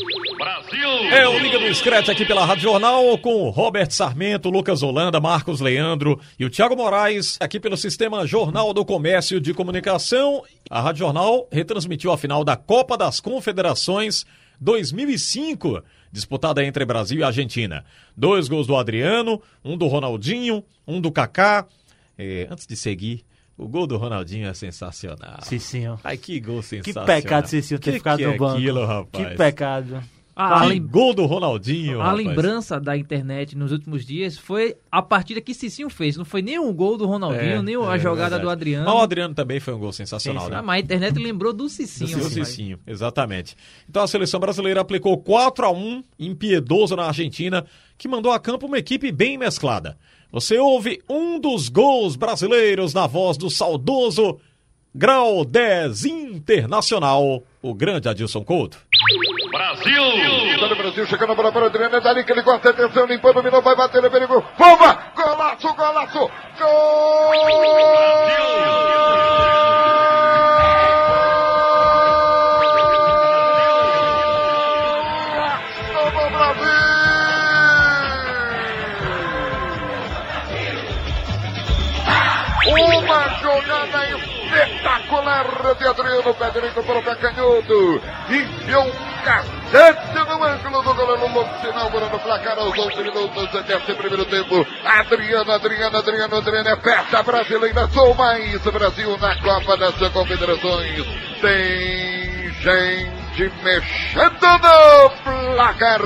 [0.76, 5.20] É o Liga do Scratch aqui pela Rádio Jornal com o Robert Sarmento, Lucas Holanda,
[5.20, 10.44] Marcos Leandro e o Thiago Moraes aqui pelo Sistema Jornal do Comércio de Comunicação.
[10.72, 14.26] A Rádio Jornal retransmitiu a final da Copa das Confederações
[14.60, 17.86] 2005, disputada entre Brasil e Argentina.
[18.18, 21.68] Dois gols do Adriano, um do Ronaldinho, um do Kaká.
[22.18, 23.24] É, antes de seguir,
[23.56, 25.44] o gol do Ronaldinho é sensacional.
[25.44, 26.00] Cicinho.
[26.04, 27.06] Ai, que gol Que sensacional.
[27.06, 28.58] pecado Cicinho ter Que ficado que no é banco.
[28.58, 29.28] aquilo, rapaz?
[29.30, 30.04] Que pecado.
[30.36, 32.02] A, lem- gol do Ronaldinho.
[32.02, 32.26] a rapaz.
[32.26, 36.17] lembrança da internet nos últimos dias foi a partida que Cicinho fez.
[36.17, 38.41] Não foi nem o gol do Ronaldinho, É, nem é a jogada verdade.
[38.43, 38.86] do Adriano.
[38.86, 40.54] Mas o Adriano também foi um gol sensacional, Sim, sim.
[40.54, 40.58] né?
[40.60, 42.10] Ah, mas a internet lembrou do Cicinho.
[42.17, 42.34] Do rapaz.
[42.34, 43.56] Cicinho, exatamente.
[43.88, 47.63] Então a seleção brasileira aplicou 4 a 1 impiedoso na Argentina,
[47.98, 49.98] que mandou a campo uma equipe bem mesclada.
[50.32, 54.39] Você ouve um dos gols brasileiros na voz do saudoso
[54.96, 58.80] Grau 10 Internacional, o grande Adilson Couto.
[59.63, 63.06] Tá no Brasil, chegando a bola para o Adriano, é dali que ele gosta, atenção,
[63.06, 64.43] limpou, dominou, vai bater, é perigo.
[64.58, 64.99] Bomba!
[65.15, 66.32] Golaço, golaço!
[66.60, 67.32] Gol!
[76.30, 77.04] Brasil!
[82.65, 88.02] Uma jogada espetacular de Adriano pé direito para o pé canhoto.
[88.30, 94.68] Enfiou cacete no ângulo do goleiro Lucinão, no placar aos 11 minutos desse primeiro tempo.
[94.84, 97.88] Adriano, Adriano, Adriano, Adriano é peça brasileira.
[97.90, 101.06] Sou mais Brasil na Copa das Confederações.
[101.42, 105.10] Tem gente mexendo no
[105.56, 106.02] placar.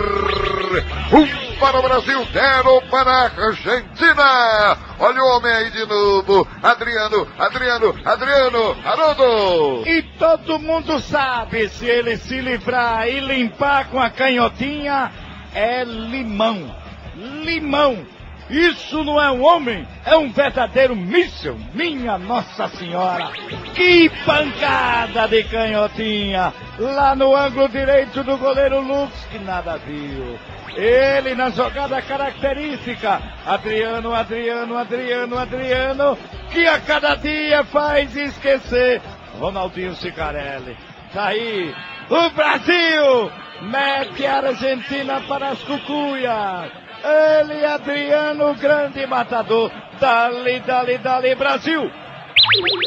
[1.14, 4.78] Um para o Brasil, zero para a Argentina.
[5.00, 6.48] Olha o homem aí de novo.
[6.62, 9.88] Adriano, Adriano, Adriano, Haroldo.
[9.88, 15.12] E todo mundo sabe, se ele se livrar e limpar com a canhotinha,
[15.54, 16.76] é limão.
[17.16, 18.06] Limão.
[18.50, 21.58] Isso não é um homem, é um verdadeiro míssil.
[21.74, 23.32] Minha Nossa Senhora.
[23.76, 26.54] Que pancada de canhotinha.
[26.80, 30.40] Lá no ângulo direito do goleiro Lux, que nada viu.
[30.76, 33.22] Ele na jogada característica.
[33.46, 36.18] Adriano, Adriano, Adriano, Adriano,
[36.52, 39.02] que a cada dia faz esquecer.
[39.40, 40.78] Ronaldinho Cicarelli.
[41.14, 41.74] Tá aí.
[42.10, 43.32] O Brasil
[43.64, 46.87] mete a Argentina para as cucuias.
[47.04, 49.72] Ele, Adriano, grande matador.
[50.00, 51.90] Dali, dali, dali, Brasil.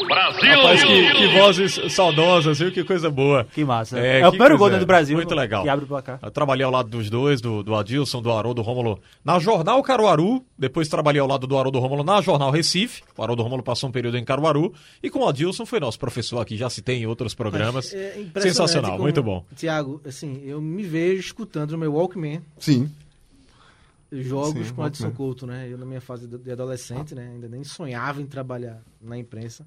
[0.09, 2.71] Rapaz, que, que vozes saudosas, viu?
[2.73, 3.45] Que coisa boa.
[3.53, 3.99] Que massa.
[3.99, 5.17] É, É, o que primeiro gol né, do Brasil.
[5.17, 5.65] Muito legal.
[5.65, 6.19] Que abre o placar.
[6.23, 10.45] Eu trabalhei ao lado dos dois, do, do Adilson, do Haroldo Rômulo, na Jornal Caruaru.
[10.57, 13.03] Depois trabalhei ao lado do Haroldo Rômulo na Jornal Recife.
[13.17, 14.73] O Haroldo Rômulo passou um período em Caruaru.
[15.03, 17.93] E com o Adilson foi nosso professor aqui, já citei em outros programas.
[17.93, 19.45] É impressionante Sensacional, como- muito bom.
[19.57, 22.89] Tiago, assim, eu me vejo escutando no meu Walkman Sim.
[24.11, 25.11] Jogos Sim, com Adson.
[25.11, 25.69] Couto, né?
[25.71, 27.31] Eu na minha fase de adolescente, né?
[27.33, 29.67] Ainda nem sonhava em trabalhar na imprensa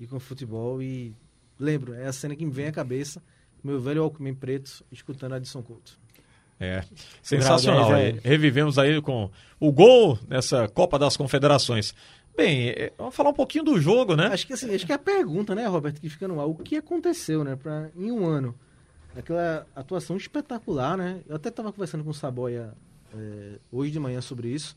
[0.00, 1.14] e com futebol e
[1.58, 3.22] lembro, é a cena que me vem à cabeça,
[3.62, 5.98] meu velho Walkman preto escutando Adson Couto.
[6.58, 6.84] É,
[7.22, 7.90] sensacional.
[7.90, 11.94] 10, Revivemos aí com o gol nessa Copa das Confederações.
[12.36, 14.26] Bem, é, vamos falar um pouquinho do jogo, né?
[14.26, 16.54] Acho que assim, acho que é a pergunta, né, Roberto, que fica no ar, o
[16.54, 18.54] que aconteceu, né, para em um ano
[19.16, 21.20] aquela atuação espetacular, né?
[21.28, 22.74] Eu até estava conversando com o Saboia
[23.16, 24.76] é, hoje de manhã sobre isso.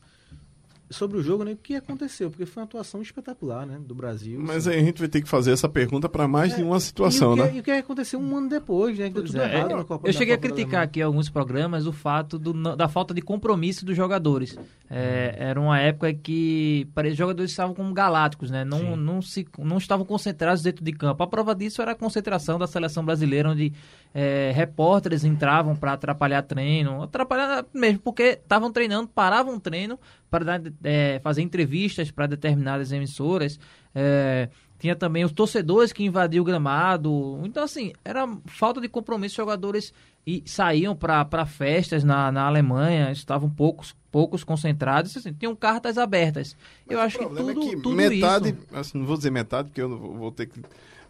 [0.90, 1.52] Sobre o jogo, né?
[1.52, 2.30] O que aconteceu?
[2.30, 3.78] Porque foi uma atuação espetacular, né?
[3.80, 4.38] Do Brasil.
[4.40, 4.76] Mas assim.
[4.76, 7.32] aí a gente vai ter que fazer essa pergunta para mais de uma situação, e
[7.32, 7.56] o que, né?
[7.56, 9.08] E o que aconteceu um ano depois, né?
[9.08, 11.02] Que deu tudo É, errado na Copa eu cheguei a Copa da criticar aqui em
[11.02, 14.56] alguns programas o fato do da falta de compromisso dos jogadores.
[14.90, 18.64] É, era uma época que os jogadores estavam como galácticos, né?
[18.64, 21.22] Não, não, se, não estavam concentrados dentro de campo.
[21.22, 23.72] A prova disso era a concentração da seleção brasileira, onde
[24.14, 29.98] é, repórteres entravam para atrapalhar treino, atrapalhar mesmo, porque estavam treinando, paravam o treino
[30.30, 33.58] para dar, é, fazer entrevistas para determinadas emissoras.
[33.94, 34.48] É,
[34.78, 37.40] tinha também os torcedores que invadiam o gramado.
[37.44, 39.32] Então, assim, era falta de compromisso.
[39.32, 39.92] Os jogadores
[40.26, 45.16] e saíam para festas na, na Alemanha, estavam poucos, poucos concentrados.
[45.16, 46.54] Assim, tinham cartas abertas.
[46.88, 48.58] Eu acho que problema tudo, é que tudo metade, isso...
[48.72, 50.60] assim, não vou dizer metade, porque eu não vou vou ter que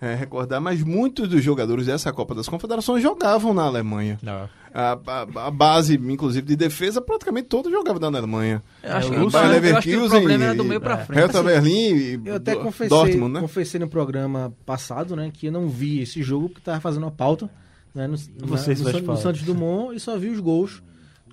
[0.00, 4.18] é, recordar, mas muitos dos jogadores dessa Copa das Confederações jogavam na Alemanha.
[4.22, 4.48] Não.
[4.80, 8.62] A, a- a base, inclusive, de defesa, praticamente todos jogavam na Alemanha.
[8.80, 10.80] Eu acho, É, que, o eu Bayer acho que o Leverkusen problema era do meio
[10.80, 11.18] para é, frente.
[11.18, 13.40] Hertha Assim, Berlim e Eu até confessei, Dortmund, né?
[13.40, 17.10] confessei no programa passado, né, que eu não vi esse jogo porque tava fazendo a
[17.10, 17.50] pauta
[17.92, 19.16] né, no, na- no, no.
[19.16, 20.80] Santos Dumont e só vi os gols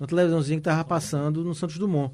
[0.00, 2.12] na televisãozinha que tava passando no Santos Dumont.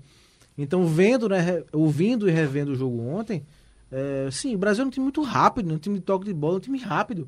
[0.59, 3.43] Então, vendo, né, ouvindo e revendo o jogo ontem,
[3.91, 6.35] é, sim, o Brasil é um time muito rápido, né, um time de toque de
[6.35, 7.27] bola, um time rápido.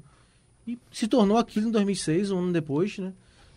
[0.66, 3.14] E se tornou aquilo em 2006, um ano depois, né?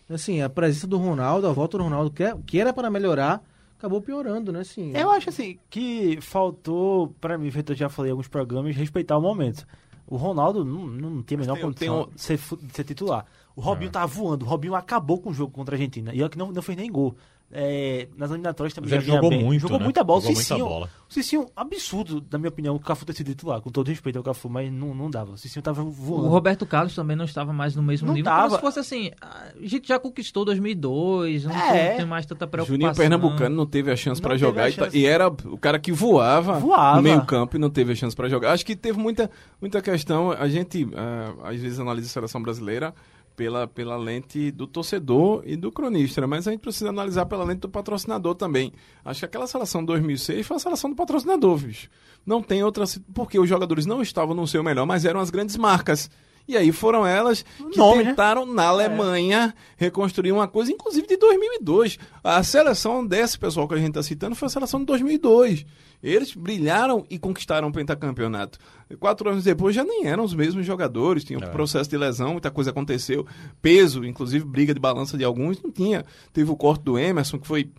[0.08, 3.42] Assim, a presença do Ronaldo, a volta do Ronaldo, que, é- que era para melhorar,
[3.78, 4.60] acabou piorando, né?
[4.60, 8.74] Assim, Eu acho assim que faltou, pra mim, feito eu já falei em alguns programas,
[8.74, 9.66] respeitar o momento.
[10.06, 12.84] O Ronaldo não, não tinha a menor tem- condição tem um- de ser, de ser
[12.84, 13.26] titular.
[13.54, 16.14] O Robinho tava voando, o Robinho acabou com o jogo contra a Argentina.
[16.14, 17.14] E olha que não, não fez nem gol.
[17.50, 19.42] É, nas eliminatórias também já jogou bem.
[19.42, 19.84] muito, Jogou né?
[19.84, 20.20] muita bola.
[20.20, 20.90] Jogou o muita Cicinho, bola.
[21.08, 23.62] O Cicinho, absurdo, na minha opinião, o Cafu ter sido titular.
[23.62, 25.32] Com todo respeito ao Cafu, mas não, não dava.
[25.32, 26.26] O Cicinho tava voando.
[26.26, 28.30] O Roberto Carlos também não estava mais no mesmo Não nível.
[28.30, 28.42] tava.
[28.48, 31.96] Como se fosse assim, a gente já conquistou 2002, não É.
[31.96, 32.76] tem, mais tanta preocupação.
[32.78, 34.98] Juninho Pernambucano não teve a chance para jogar e, ta- chance.
[34.98, 36.96] e era o cara que voava, Voava.
[36.96, 38.52] no meio campo e não teve a chance para jogar.
[38.52, 39.30] Acho que teve muita,
[39.60, 40.32] muita questão.
[40.32, 42.94] A gente ah, às vezes analisa a seleção brasileira
[43.38, 46.26] pela, pela lente do torcedor e do cronista, né?
[46.26, 48.72] mas a gente precisa analisar pela lente do patrocinador também.
[49.04, 51.88] Acho que aquela seleção de 2006 foi a seleção do patrocinador, bicho.
[52.26, 52.84] Não tem outra...
[53.14, 56.10] Porque os jogadores não estavam no seu melhor, mas eram as grandes marcas.
[56.48, 58.10] E aí foram elas que Nome, né?
[58.10, 61.96] tentaram na Alemanha reconstruir uma coisa, inclusive de 2002.
[62.24, 65.64] A seleção desse pessoal que a gente está citando foi a seleção de 2002.
[66.02, 68.58] Eles brilharam e conquistaram o pentacampeonato.
[68.98, 72.50] Quatro anos depois já nem eram os mesmos jogadores, tinham um processo de lesão, muita
[72.50, 73.26] coisa aconteceu.
[73.60, 76.04] Peso, inclusive briga de balança de alguns, não tinha.
[76.32, 77.70] Teve o corte do Emerson, que foi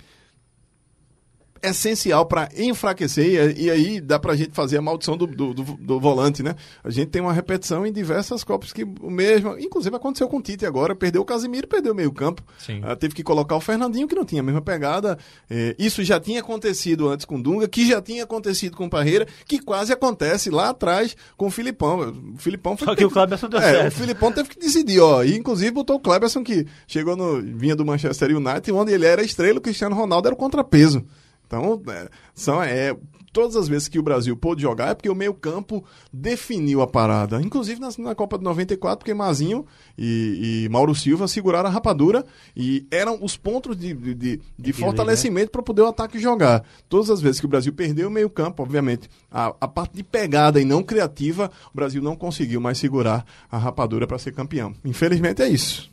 [1.64, 5.64] essencial para enfraquecer e, e aí dá pra gente fazer a maldição do, do, do-
[5.80, 6.55] do volante, né?
[6.84, 10.41] A gente tem uma repetição em diversas Copas que o mesmo, inclusive aconteceu com o
[10.41, 12.82] Tite agora, perdeu o Casimiro, perdeu o meio campo, Sim.
[12.84, 15.18] Ah, teve que colocar o Fernandinho que não tinha a mesma pegada,
[15.49, 18.89] Eh, isso já tinha acontecido antes com o Dunga, que já tinha acontecido com o
[18.89, 23.10] Parreira, que quase acontece lá atrás com o Filipão, o Filipão foi Só que o
[23.10, 23.93] Cleberson deu é, certo.
[23.93, 25.24] o Filipão teve que decidir, ó.
[25.24, 27.41] E inclusive botou o Cleberson, que chegou no.
[27.57, 31.03] vinha do Manchester United, onde ele era estrela, o Cristiano Ronaldo era o contrapeso.
[31.50, 32.95] Então, é, são, é,
[33.34, 35.84] todas as vezes que o Brasil pôde jogar é porque o meio-campo
[36.14, 37.41] definiu a parada.
[37.41, 39.66] Inclusive na, na Copa de 94, porque Mazinho
[39.97, 42.24] e, e Mauro Silva seguraram a rapadura
[42.56, 46.64] e eram os pontos de, de, de- de fortalecimento para poder o ataque jogar.
[46.88, 50.62] Todas as vezes que o Brasil perdeu o meio-campo, obviamente, a, a parte de pegada
[50.62, 54.72] e não criativa, o Brasil não conseguiu mais segurar a rapadura para ser campeão.
[54.86, 55.89] Infelizmente é isso.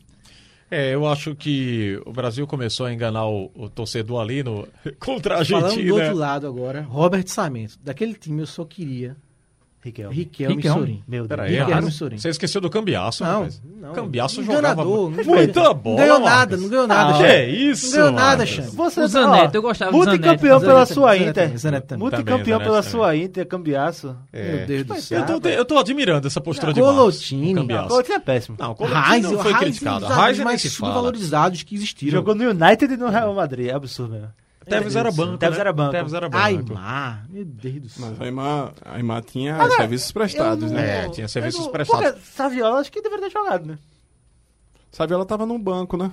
[0.71, 4.67] É, eu acho que o Brasil começou a enganar o, o torcedor ali no,
[4.99, 5.95] contra a Falando do Argentina.
[5.95, 7.79] outro lado agora, Robert Samento.
[7.83, 9.17] Daquele time eu só queria
[9.87, 10.15] Riquelme.
[10.15, 10.81] Riquelme Riquelme?
[10.81, 11.03] Sorin.
[11.07, 11.29] Meu Deus.
[11.29, 12.19] Peraí, Riquelme Sorin.
[12.19, 13.63] Você esqueceu do Cambiaço, Não, rapaz.
[13.81, 13.93] não.
[13.93, 16.61] Cambiaço jogava Enganador, não muita foi- bola, Não ganhou nada, Marcos.
[16.63, 17.15] não ganhou nada.
[17.15, 18.51] Ah, que isso, Não ganhou nada, Marcos.
[18.55, 18.77] Xande.
[18.77, 20.67] Você, O Zanetti, eu gostava do Multicampeão Zanetti.
[20.67, 21.33] pela Zanetti sua também, Inter.
[21.33, 24.17] Zanetti também, Zanetti Multicampeão também, pela Zanetti sua Inter, cambiaço.
[24.33, 24.53] É.
[24.57, 25.41] Meu Deus do Eu céu.
[25.41, 26.97] tô, eu tô admirando essa postura de Marcos.
[26.99, 27.55] Colotini.
[27.55, 27.89] Não.
[27.89, 28.57] Coutinho é péssimo.
[28.59, 30.01] Não, Colotini não foi é um criticado.
[30.01, 32.13] dos A Raiz zagueiros é mais subvalorizados que existiram.
[32.13, 33.69] Jogou no United e no Real Madrid.
[33.69, 34.29] É absurdo mesmo.
[34.69, 35.61] Teves era banco, Teves né?
[35.61, 35.93] era banco.
[35.93, 36.45] Teves era banco.
[36.45, 38.07] Aymar, meu Deus do céu.
[38.11, 41.05] Mas a Aymar, Aymar tinha serviços prestados, Eu né?
[41.07, 42.05] É, tinha serviços não- prestados.
[42.13, 43.79] Porque Saviola acho que deveria ter jogado, né?
[44.91, 46.11] Saviola tava no banco, né?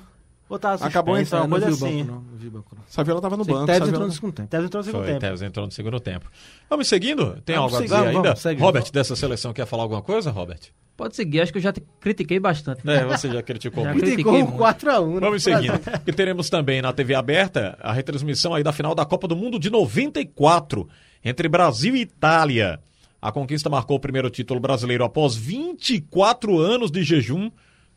[0.50, 1.98] Ou tava Acabou É, uma não vi coisa assim.
[2.04, 2.22] banco, não.
[2.22, 2.84] Não vi o banco, não.
[2.88, 3.66] Saviola tava no que banco.
[3.66, 4.50] Tevez entrou no segundo tempo.
[4.50, 5.20] Teves entrou no segundo Foi, tempo.
[5.22, 6.32] Tevez entrou no segundo tempo.
[6.70, 7.42] Vamos seguindo?
[7.46, 7.84] Tem Vamos algo a seguir.
[7.84, 8.34] dizer Vamos, ainda?
[8.44, 8.62] vamos.
[8.62, 10.60] Robert, dessa seleção, quer falar alguma coisa, Robert?
[10.96, 12.88] Pode seguir, acho que eu já te critiquei bastante.
[12.88, 14.06] É, você já criticou Já muito.
[14.06, 14.54] Criticou muito.
[14.54, 15.20] um 4x1.
[15.22, 15.74] Vamos seguindo.
[16.06, 19.58] E teremos também na TV aberta a retransmissão aí da final da Copa do Mundo
[19.58, 20.88] de 94,
[21.26, 22.80] entre Brasil e Itália.
[23.20, 27.50] A conquista marcou o primeiro título brasileiro após 24 anos de jejum.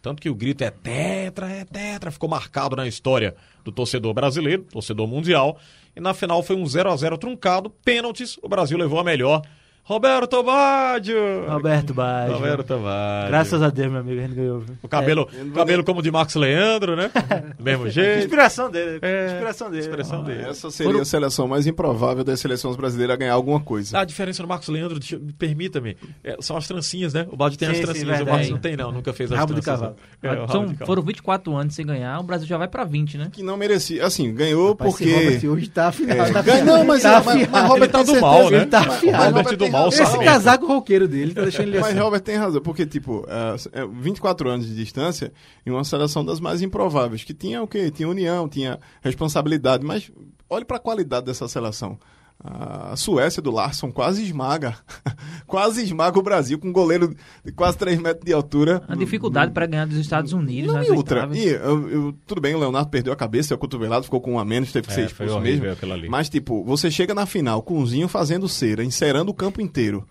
[0.07, 3.35] Tanto que o grito é tetra, é tetra, ficou marcado na história
[3.65, 5.59] do torcedor brasileiro, torcedor mundial.
[5.97, 9.43] E na final foi um 0 a 0 truncado, pênaltis, o Brasil levou a melhor.
[9.89, 11.17] Roberto Baggio!
[11.49, 12.35] Roberto Baggio.
[12.35, 13.29] Roberto Baggio.
[13.29, 14.59] Graças a Deus, meu amigo, a gente ganhou.
[14.59, 14.77] viu?
[14.83, 17.09] O cabelo, cabelo como de Marcos Leandro, né?
[17.57, 18.25] Do mesmo jeito.
[18.25, 18.99] Inspiração dele.
[19.01, 19.83] É, Inspiração dele.
[19.83, 20.43] Expressão dele.
[20.43, 23.97] Essa seria a seleção mais improvável das seleções brasileiras a ganhar alguma coisa.
[24.01, 24.99] A diferença do Marcos Leandro,
[25.39, 27.25] permita-me, é, são as trancinhas, né?
[27.31, 28.31] O Balde tem as Sim, sim, trancinhas, o verdade.
[28.39, 29.81] Marcos não tem não, nunca fez as Rabo de tranças.
[29.83, 29.97] cavalo.
[30.21, 30.31] não.
[30.31, 30.87] É, o rabo São- de cavalo.
[30.87, 33.29] foram 24 anos sem ganhar, o Brasil já vai pra 20, né?
[33.31, 34.05] Que não merecia.
[34.05, 35.15] Assim, ganhou Rapaz, porque.
[35.15, 36.13] Robert hoje tá afiado.
[36.23, 36.65] É, tá afiado.
[36.65, 37.69] não, mas, tá mas, mas afiado.
[37.69, 38.57] Robert Ele tá do mal, né?
[38.57, 39.25] Ele tá Mas- mas afiado.
[39.37, 39.89] Robert do mal.
[39.89, 40.25] Esse sabe?
[40.25, 41.99] casaco roqueiro dele tá deixando ele Mas assim.
[41.99, 45.33] Robert tem razão, porque, tipo, é, é, 24 anos de distância
[45.65, 47.91] em uma seleção das mais improváveis, que tinha o quê?
[47.91, 50.11] Tinha união, tinha responsabilidade, mas
[50.49, 51.99] olhe para a qualidade dessa seleção.
[52.39, 54.77] A Suécia do Larsson quase esmaga,
[55.47, 57.15] quase esmaga o Brasil com um goleiro
[57.45, 58.83] de quase 3 metros de altura.
[58.87, 61.21] A dificuldade pra ganhar dos Estados Unidos Não, e outra.
[61.27, 61.39] oitavas.
[61.39, 64.39] E, eu- eu- tudo bem, o Leonardo perdeu a cabeça, o cotovelado, ficou com um
[64.39, 65.67] a menos, teve que ser É, foi expulso mesmo.
[66.09, 70.07] Mas, tipo, você chega na final com o Zinho fazendo cera, encerando o campo inteiro.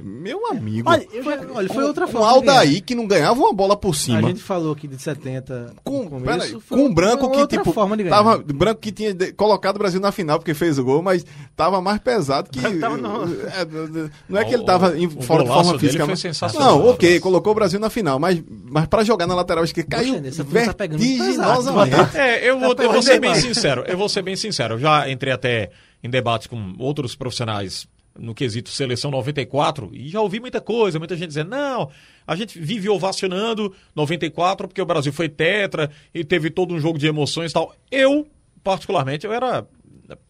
[0.00, 0.88] Meu amigo.
[0.88, 2.32] Olha, eu Foi, já- olha, foi com, outra com forma.
[2.40, 2.58] de ganhar.
[2.60, 4.22] Aldaí que não ganhava uma bola por A cima.
[4.28, 6.60] gente falou aqui de 70 Com, começo.
[6.60, 8.14] foi com um branco que, outra tipo, forma de ganhar.
[8.16, 11.26] tava, branco que tinha colocado o Brasil na final porque fez o gol, mas
[11.56, 12.60] tava mais pesado que.
[12.78, 15.78] Tava no- é, não é que O- ele tava em- o fora de forma dele
[15.80, 16.04] física.
[16.04, 16.78] foi mas- sensacional.
[16.78, 20.14] Não, ok, colocou o Brasil na final, mas, mas pra jogar na lateral esquerda caiu
[20.22, 22.16] Poxa, turma tá vertiginosamente.
[22.16, 23.82] É, eu vou, Tá eu vou ser bem sincero.
[23.88, 24.74] Eu vou ser bem sincero.
[24.74, 25.70] Eu já entrei até
[26.02, 27.86] em debates com outros profissionais
[28.18, 31.90] no quesito seleção 94 e já ouvi muita coisa, muita gente dizendo: "Não,
[32.26, 36.98] a gente vive ovacionando 94 porque o Brasil foi tetra e teve todo um jogo
[36.98, 37.74] de emoções e tal".
[37.90, 38.26] Eu,
[38.62, 39.66] particularmente, eu era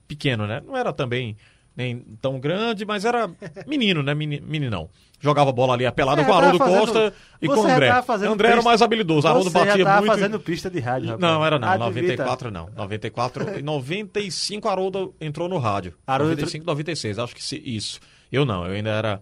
[0.06, 0.60] pequeno, né?
[0.64, 1.36] Não era também
[1.76, 3.30] nem tão grande, mas era
[3.66, 4.14] menino, né?
[4.14, 4.88] Meni- Meninão.
[5.22, 7.90] Jogava bola ali apelado É, com o Haroldo fazendo- Costa e com o já André.
[7.90, 9.28] André era o pista- mais habilidoso.
[9.28, 10.12] Haroldo já batia tava muito.
[10.12, 11.20] fazendo pista de rádio, rapaz.
[11.20, 11.68] Não, era não.
[11.68, 11.86] Admita.
[12.00, 12.70] 94 não.
[12.76, 13.58] 94.
[13.58, 15.94] Em 95 Haroldo entrou no rádio.
[16.06, 17.18] Haroldo 95, 96.
[17.18, 18.00] Acho que se- isso.
[18.32, 19.20] Eu não, eu ainda era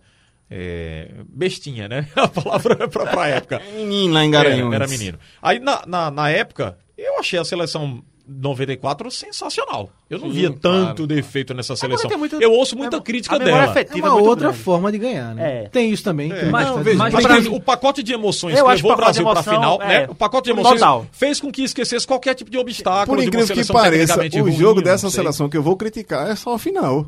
[0.51, 2.07] é, bestinha, né?
[2.17, 3.61] A palavra pra, pra época.
[3.75, 4.75] Menino lá em Era, Garanhuns.
[4.75, 5.19] era menino.
[5.43, 9.91] Aí na, na, na época, eu achei a seleção 94 sensacional.
[10.11, 10.61] Eu não Sim, via claro.
[10.87, 12.09] tanto defeito nessa seleção.
[12.11, 13.51] tem muito- eu ouço muita é- crítica a dela.
[13.79, 14.63] É é uma muito outra grande.
[14.63, 15.65] forma de ganhar, né?
[15.65, 15.69] É.
[15.69, 16.31] Tem isso também.
[16.31, 16.41] É.
[16.41, 18.97] tem Mas- mas- Mas Mas pra o pacote de emoções Eu que acho levou o
[18.97, 20.07] Brasil pra emoção, final, é, né?
[20.11, 21.07] O pacote de emoções total.
[21.11, 23.17] fez com que esquecesse qualquer tipo de obstáculo.
[23.17, 26.29] Por incrível que seleção pareça, o ruim, jogo não dessa seleção que eu vou criticar
[26.31, 27.07] é só a final.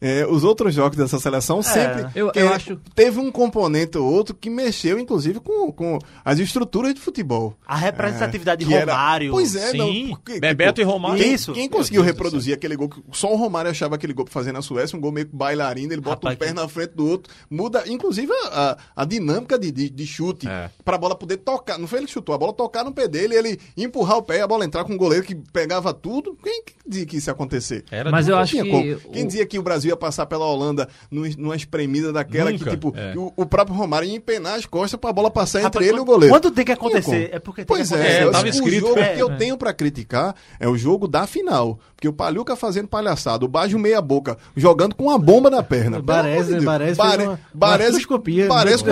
[0.00, 4.34] É, os outros jogos dessa seleção sempre eu- eu acho- teve um componente ou outro
[4.34, 7.54] que mexeu, inclusive, com, com as estruturas de futebol.
[7.66, 9.30] A representatividade Que de era- Romário.
[9.32, 10.16] Pois é, Sim, não.
[10.16, 11.18] porque, Bebeto e Romário.
[11.22, 11.52] Quem, Isso.
[11.52, 12.88] quem conseguiu reproduzir aquele gol?
[12.88, 15.34] que Só o Romário achava aquele gol pra fazer na Suécia, um gol meio que
[15.34, 18.76] bailarino, ele bota Rapaz, um pé que- na frente do outro, muda, inclusive, a, a-
[19.02, 20.70] a dinâmica de, de, de chute É.
[20.84, 21.78] pra bola poder tocar.
[21.78, 24.38] Não foi ele que chutou, a bola tocar no pé dele, ele empurrar o pé
[24.38, 26.36] e a bola entrar com um goleiro que pegava tudo.
[26.42, 27.84] Quem que dizia que isso ia acontecer?
[27.90, 29.12] Era Mas de- eu acho tinha que como.
[29.12, 32.64] Quem o- dizia que o Brasil ia passar pela Holanda num- numa espremida daquela Nunca,
[32.64, 33.14] que, tipo, é.
[33.16, 36.00] o, o próprio Romário ia empenar as costas pra bola passar Rapaz, entre ele e
[36.00, 36.34] o goleiro.
[36.34, 38.18] Quando tem que acontecer, é porque tem Pois que é, acontecer.
[38.20, 38.86] É, eu- tava o escrito.
[38.88, 39.36] jogo É, que eu é.
[39.36, 41.78] tenho pra criticar é o jogo da final.
[41.94, 45.98] Porque o Paluca fazendo palhaçada, o Baggio meia boca, jogando com uma bomba na perna.
[45.98, 46.64] O Baresi, de.
[46.64, 48.84] Baresi fez Bare- uma- uma Baresi- artroscopia Baresi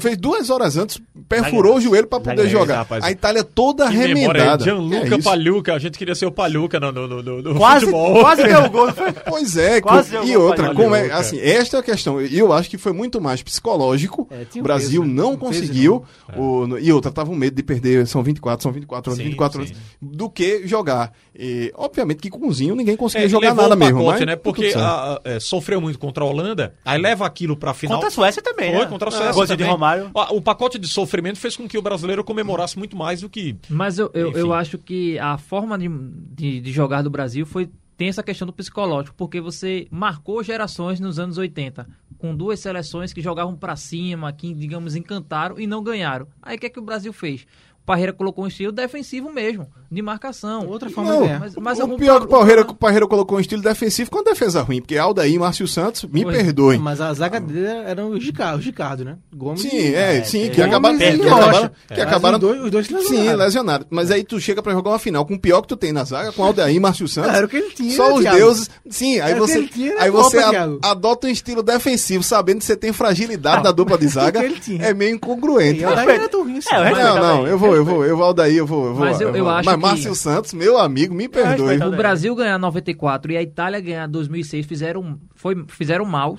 [0.00, 2.76] fez duas horas antes, perfurou o joelho pra poder jogar.
[2.78, 3.02] rapaz.
[3.02, 4.62] A Itália toda Que aí, remendada.
[4.62, 5.22] Gianluca É.
[5.22, 5.74] Paluca.
[5.74, 8.20] A gente queria ser o Paluca no, no, no, no Quase, futebol.
[8.20, 8.88] quase deu o gol.
[9.28, 12.20] Pois é, Quase e outra, como é, assim, esta é a questão.
[12.20, 14.26] E eu acho que foi muito mais psicológico.
[14.30, 15.22] É, o um Brasil peso, né?
[15.22, 16.04] não Um conseguiu.
[16.36, 18.06] o- no- e outra, tava um medo de perder.
[18.06, 19.72] São 24, são 24 anos, Sim, 24 sim.
[19.72, 19.82] anos.
[20.00, 21.12] Do que jogar.
[21.38, 23.98] E, obviamente que com o Zinho ninguém É, conseguia jogar levou nada o mesmo.
[24.00, 24.36] pacote, mas né?
[24.36, 27.96] Porque a- a- é, sofreu muito contra a Holanda, aí leva aquilo pra final.
[27.96, 28.86] Contra a Suécia também, Foi, né?
[28.86, 29.32] contra a É.
[29.32, 29.72] Suécia de também.
[29.72, 30.10] Romário.
[30.14, 33.56] Ó, O pacote de sofrimento fez com que o brasileiro comemorasse muito mais do que...
[33.68, 37.68] Mas eu, eu, eu acho que a forma de, de, de jogar do Brasil foi
[37.96, 41.86] tem essa questão do psicológico, porque você marcou gerações nos anos 80,
[42.18, 46.26] com duas seleções que jogavam pra cima, que, digamos, encantaram e não ganharam.
[46.40, 47.46] Aí o que é que o Brasil fez?
[47.82, 50.66] O Parreira colocou um estilo defensivo mesmo, de marcação.
[50.68, 51.40] Outra forma Não, de ganhar.
[51.40, 54.10] Mas, mas o algum pior é que o Parreira, o Parreira colocou um estilo defensivo
[54.10, 56.32] com a defesa ruim, porque Aldair e Márcio Santos, me Foi.
[56.32, 56.78] perdoem.
[56.78, 59.16] Mas a zaga dele era o Ricardo, o Ricardo né?
[59.34, 62.62] Gomes Sim, e- é, sim, que Gomes acabaram, e que acabaram, que acabaram os dois,
[62.64, 63.38] os dois se Sim, lesionaram.
[63.38, 63.86] lesionado.
[63.90, 66.04] Mas aí tu chega pra jogar uma final com o pior que tu tem na
[66.04, 67.34] zaga, com Aldair e Márcio Santos.
[67.34, 68.36] Era o que ele tinha, Só os Thiago?
[68.38, 68.70] deuses.
[68.88, 69.68] Sim, aí Era o você,
[69.98, 74.06] aí você a- adota um estilo defensivo, sabendo que você tem fragilidade da dupla de
[74.08, 74.40] zaga.
[74.40, 74.82] que ele tinha.
[74.86, 75.84] É meio incongruente.
[75.84, 76.74] O ruim assim.
[76.74, 79.04] É, eu Não, não, eu vou, eu vou, eu vou Aldair, eu vou, eu vou.
[79.04, 81.68] Mas eu- acho Márcio Santos, meu amigo, me perdoe.
[81.68, 81.96] respeito O.
[81.96, 86.38] Brasil ganhar 94 e a Itália ganhar 2006 fizeram, foi, fizeram mal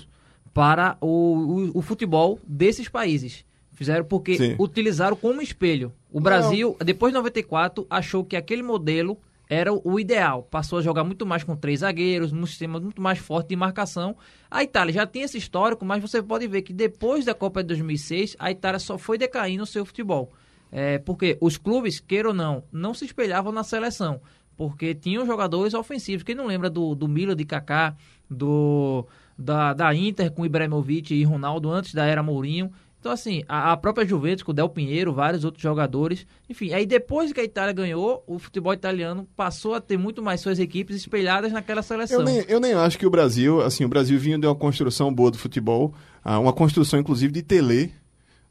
[0.54, 3.46] para o, o, o futebol desses países.
[3.74, 4.56] Fizeram porque Sim.
[4.60, 5.92] utilizaram como espelho.
[6.12, 9.18] O Brasil, depois de 94, achou que aquele modelo
[9.50, 10.44] era o ideal.
[10.44, 14.16] Passou a jogar muito mais com três zagueiros, um sistema muito mais forte de marcação.
[14.50, 17.68] A Itália já tem esse histórico, mas você pode ver que depois da Copa de
[17.68, 20.32] 2006, a Itália só foi decaindo o seu futebol.
[20.76, 24.20] É, porque os clubes, queira ou não, não se espelhavam na seleção.
[24.58, 26.24] Porque tinham jogadores ofensivos.
[26.24, 27.96] Quem não lembra do, do Milan de Kaká,
[28.28, 29.06] do,
[29.38, 32.72] da, da Inter com Ibrahimovic e Ronaldo antes da era Mourinho.
[33.00, 36.26] Então, assim, a, a própria Juventus com o Del Pinheiro, vários outros jogadores.
[36.50, 40.42] Enfim, aí depois que a Itália ganhou, o futebol italiano passou a ter muito mais
[40.42, 42.22] suas equipes espelhadas naquela seleção.
[42.22, 45.14] Eu nem, eu nem acho que o Brasil, assim, o Brasil vinha de uma construção
[45.14, 45.94] boa do futebol,
[46.24, 47.94] ah, uma construção inclusive de tele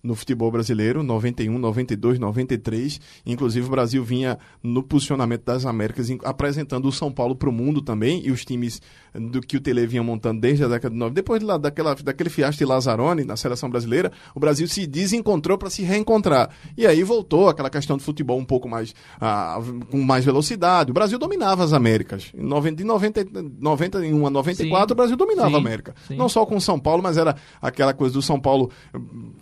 [0.02, 3.00] no futebol brasileiro, 91, 92, 93.
[3.24, 7.80] Inclusive o Brasil vinha no posicionamento das Américas, apresentando o São Paulo para o mundo
[7.80, 8.80] também, e os times
[9.14, 11.14] do que o Tele vinha montando desde a década de 90.
[11.14, 15.56] Depois de lá, daquela, daquele fiasco de Lazzaroni na seleção brasileira, o Brasil se desencontrou
[15.56, 16.50] para se reencontrar.
[16.76, 20.90] E aí voltou aquela questão do futebol um pouco mais ah, com mais velocidade.
[20.90, 22.32] O Brasil dominava as Américas.
[22.34, 23.26] Em 90, de 90,
[23.60, 24.92] 91 a 94, Sim.
[24.92, 25.54] o Brasil dominava Sim.
[25.54, 25.94] a América.
[26.08, 26.16] Sim.
[26.16, 29.32] Não só com o São Paulo, mas era aquela coisa do São Paulo, hum,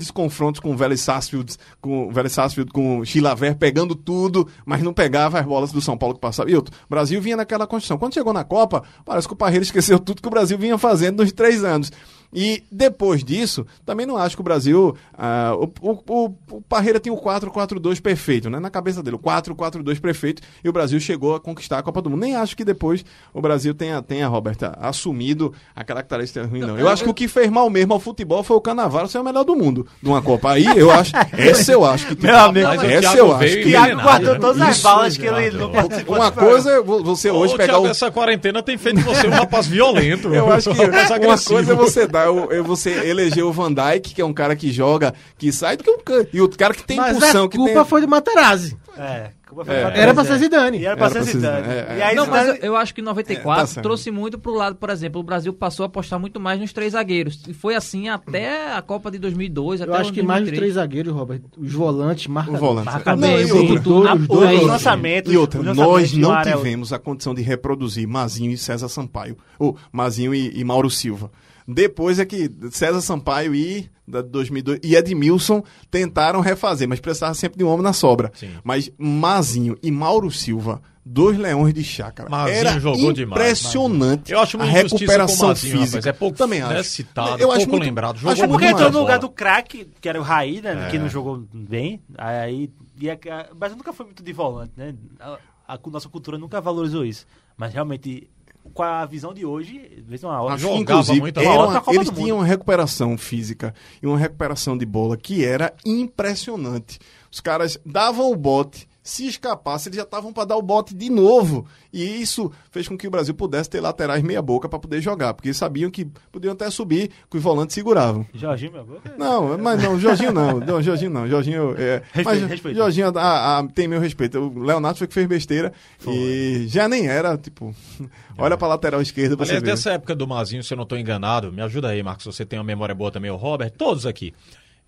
[0.00, 4.82] grandes confrontos com o Vélez Sarsfield, com o Vélez Sarsfield, com Chilaver, pegando tudo, mas
[4.82, 6.50] não pegava as bolas do São Paulo que passava.
[6.50, 7.98] E o Brasil vinha naquela construção.
[7.98, 11.22] Quando chegou na Copa, parece que o Parreira esqueceu tudo que o Brasil vinha fazendo
[11.22, 11.92] nos três anos.
[12.32, 14.96] E depois disso, também não acho que o Brasil.
[15.18, 18.60] ah, o, o, o, o Parreira tinha o 4-4-2 perfeito, né?
[18.60, 22.08] Na cabeça dele, o 4-4-2 perfeito, e o Brasil chegou a conquistar a Copa do
[22.10, 22.20] Mundo.
[22.20, 23.04] Nem acho que depois
[23.34, 26.78] o Brasil tenha, tenha Roberta, assumido a característica ruim, não.
[26.78, 29.24] Eu acho que o que fez mal mesmo ao futebol foi o Canavaro ser o
[29.24, 30.52] melhor do mundo numa Copa.
[30.52, 31.12] Aí eu acho.
[31.36, 32.22] Essa eu acho que.
[32.26, 33.60] Meu amigo, Mas o essa eu acho que.
[33.60, 36.16] e Thiago guardou todas as balas que ele não participou.
[36.16, 39.26] Uma coisa é vo- você hoje Ô, pegar Thiago, o essa quarentena tem feito você
[39.26, 40.32] um rapaz violento.
[40.34, 43.72] Eu acho que um uma coisa é você dar, o- é você eleger o Van
[43.72, 46.28] Dijk, que é um cara que joga, que sai, do que um cara.
[46.32, 47.84] E o cara que tem Mas impulsão, a que culpa tem.
[47.84, 48.76] foi do Materazzi.
[48.98, 49.80] É, culpa foi É.
[49.94, 50.26] Era pra é.
[50.26, 50.78] ser Zidane.
[50.78, 51.62] E era pra Era ser Zidane.
[51.62, 54.10] Zidane, é, E aí Não, Zidane- eu- eu acho que em É, 94 tá trouxe
[54.10, 57.40] muito pro lado, por exemplo, o Brasil passou a apostar muito mais nos três zagueiros.
[57.48, 60.50] E foi assim até a Copa de 2002, Eu até acho o que mais dos
[60.50, 60.58] 2003.
[60.60, 61.40] três zagueiros, Robert.
[61.56, 62.50] Os volantes, marca.
[62.50, 62.86] O volante.
[62.86, 65.32] Marca Não, bem, e o outra- Dudu, os os dois- lançamentos.
[65.32, 69.36] E outra, os nós não tivemos a condição de reproduzir Mazinho e César Sampaio.
[69.58, 71.30] Ou Mazinho e, e Mauro Silva.
[71.74, 77.58] Depois é que César Sampaio e da 2002 e Edmilson tentaram refazer, mas precisava sempre
[77.58, 78.30] de um homem na sobra.
[78.34, 78.50] Sim.
[78.64, 82.28] Mas Mazinho e Mauro Silva, dois leões de chácara.
[82.28, 85.98] Mazinho Era jogou demais, impressionante Eu acho uma a recuperação Mazinho, física.
[85.98, 86.06] rapaz.
[86.06, 86.90] É pouco, Também né, acho.
[86.90, 88.16] citado, Eu acho pouco muito- lembrado.
[88.16, 90.86] acho Jogou É porque entrou no lugar do craque, que era o Raí, né?
[90.88, 90.90] É.
[90.90, 92.00] Que não jogou bem.
[92.18, 92.70] Aí.
[93.02, 94.94] A, a, mas nunca foi muito de volante, né?
[95.20, 97.26] A, a cu- nossa cultura nunca valorizou isso.
[97.56, 98.28] Mas realmente,
[98.72, 100.56] com a visão de hoje, veja uma hora.
[100.56, 104.86] Jogava inclusive, muito era uma- Copa eles tinham uma recuperação física e uma recuperação de
[104.86, 106.98] bola que era impressionante.
[107.30, 111.10] Os caras davam o bote, se escapasse, eles já estavam para dar o bote de
[111.10, 111.66] novo.
[111.92, 115.34] E isso fez com que o Brasil pudesse ter laterais meia boca para poder jogar,
[115.34, 118.24] porque eles sabiam que podiam até subir, que os volantes seguravam.
[118.32, 119.12] Jorginho, meu boca.
[119.18, 120.60] Não, mas não, Jorginho não.
[120.70, 121.26] Não, Jorginho não.
[121.26, 122.02] Jorginho é.
[122.12, 122.76] Respeito, mas respeito.
[122.76, 124.38] Jorginho ah, ah, tem meu respeito.
[124.38, 125.72] O Leonardo foi que fez besteira
[126.06, 127.74] e já nem era, tipo,
[128.38, 129.70] olha pra lateral esquerda pra você Aliás, ver.
[129.70, 132.58] dessa época do Mazinho, se eu não estou enganado, me ajuda aí, Marcos, você tem
[132.58, 134.32] uma memória boa também, o Robert, todos aqui.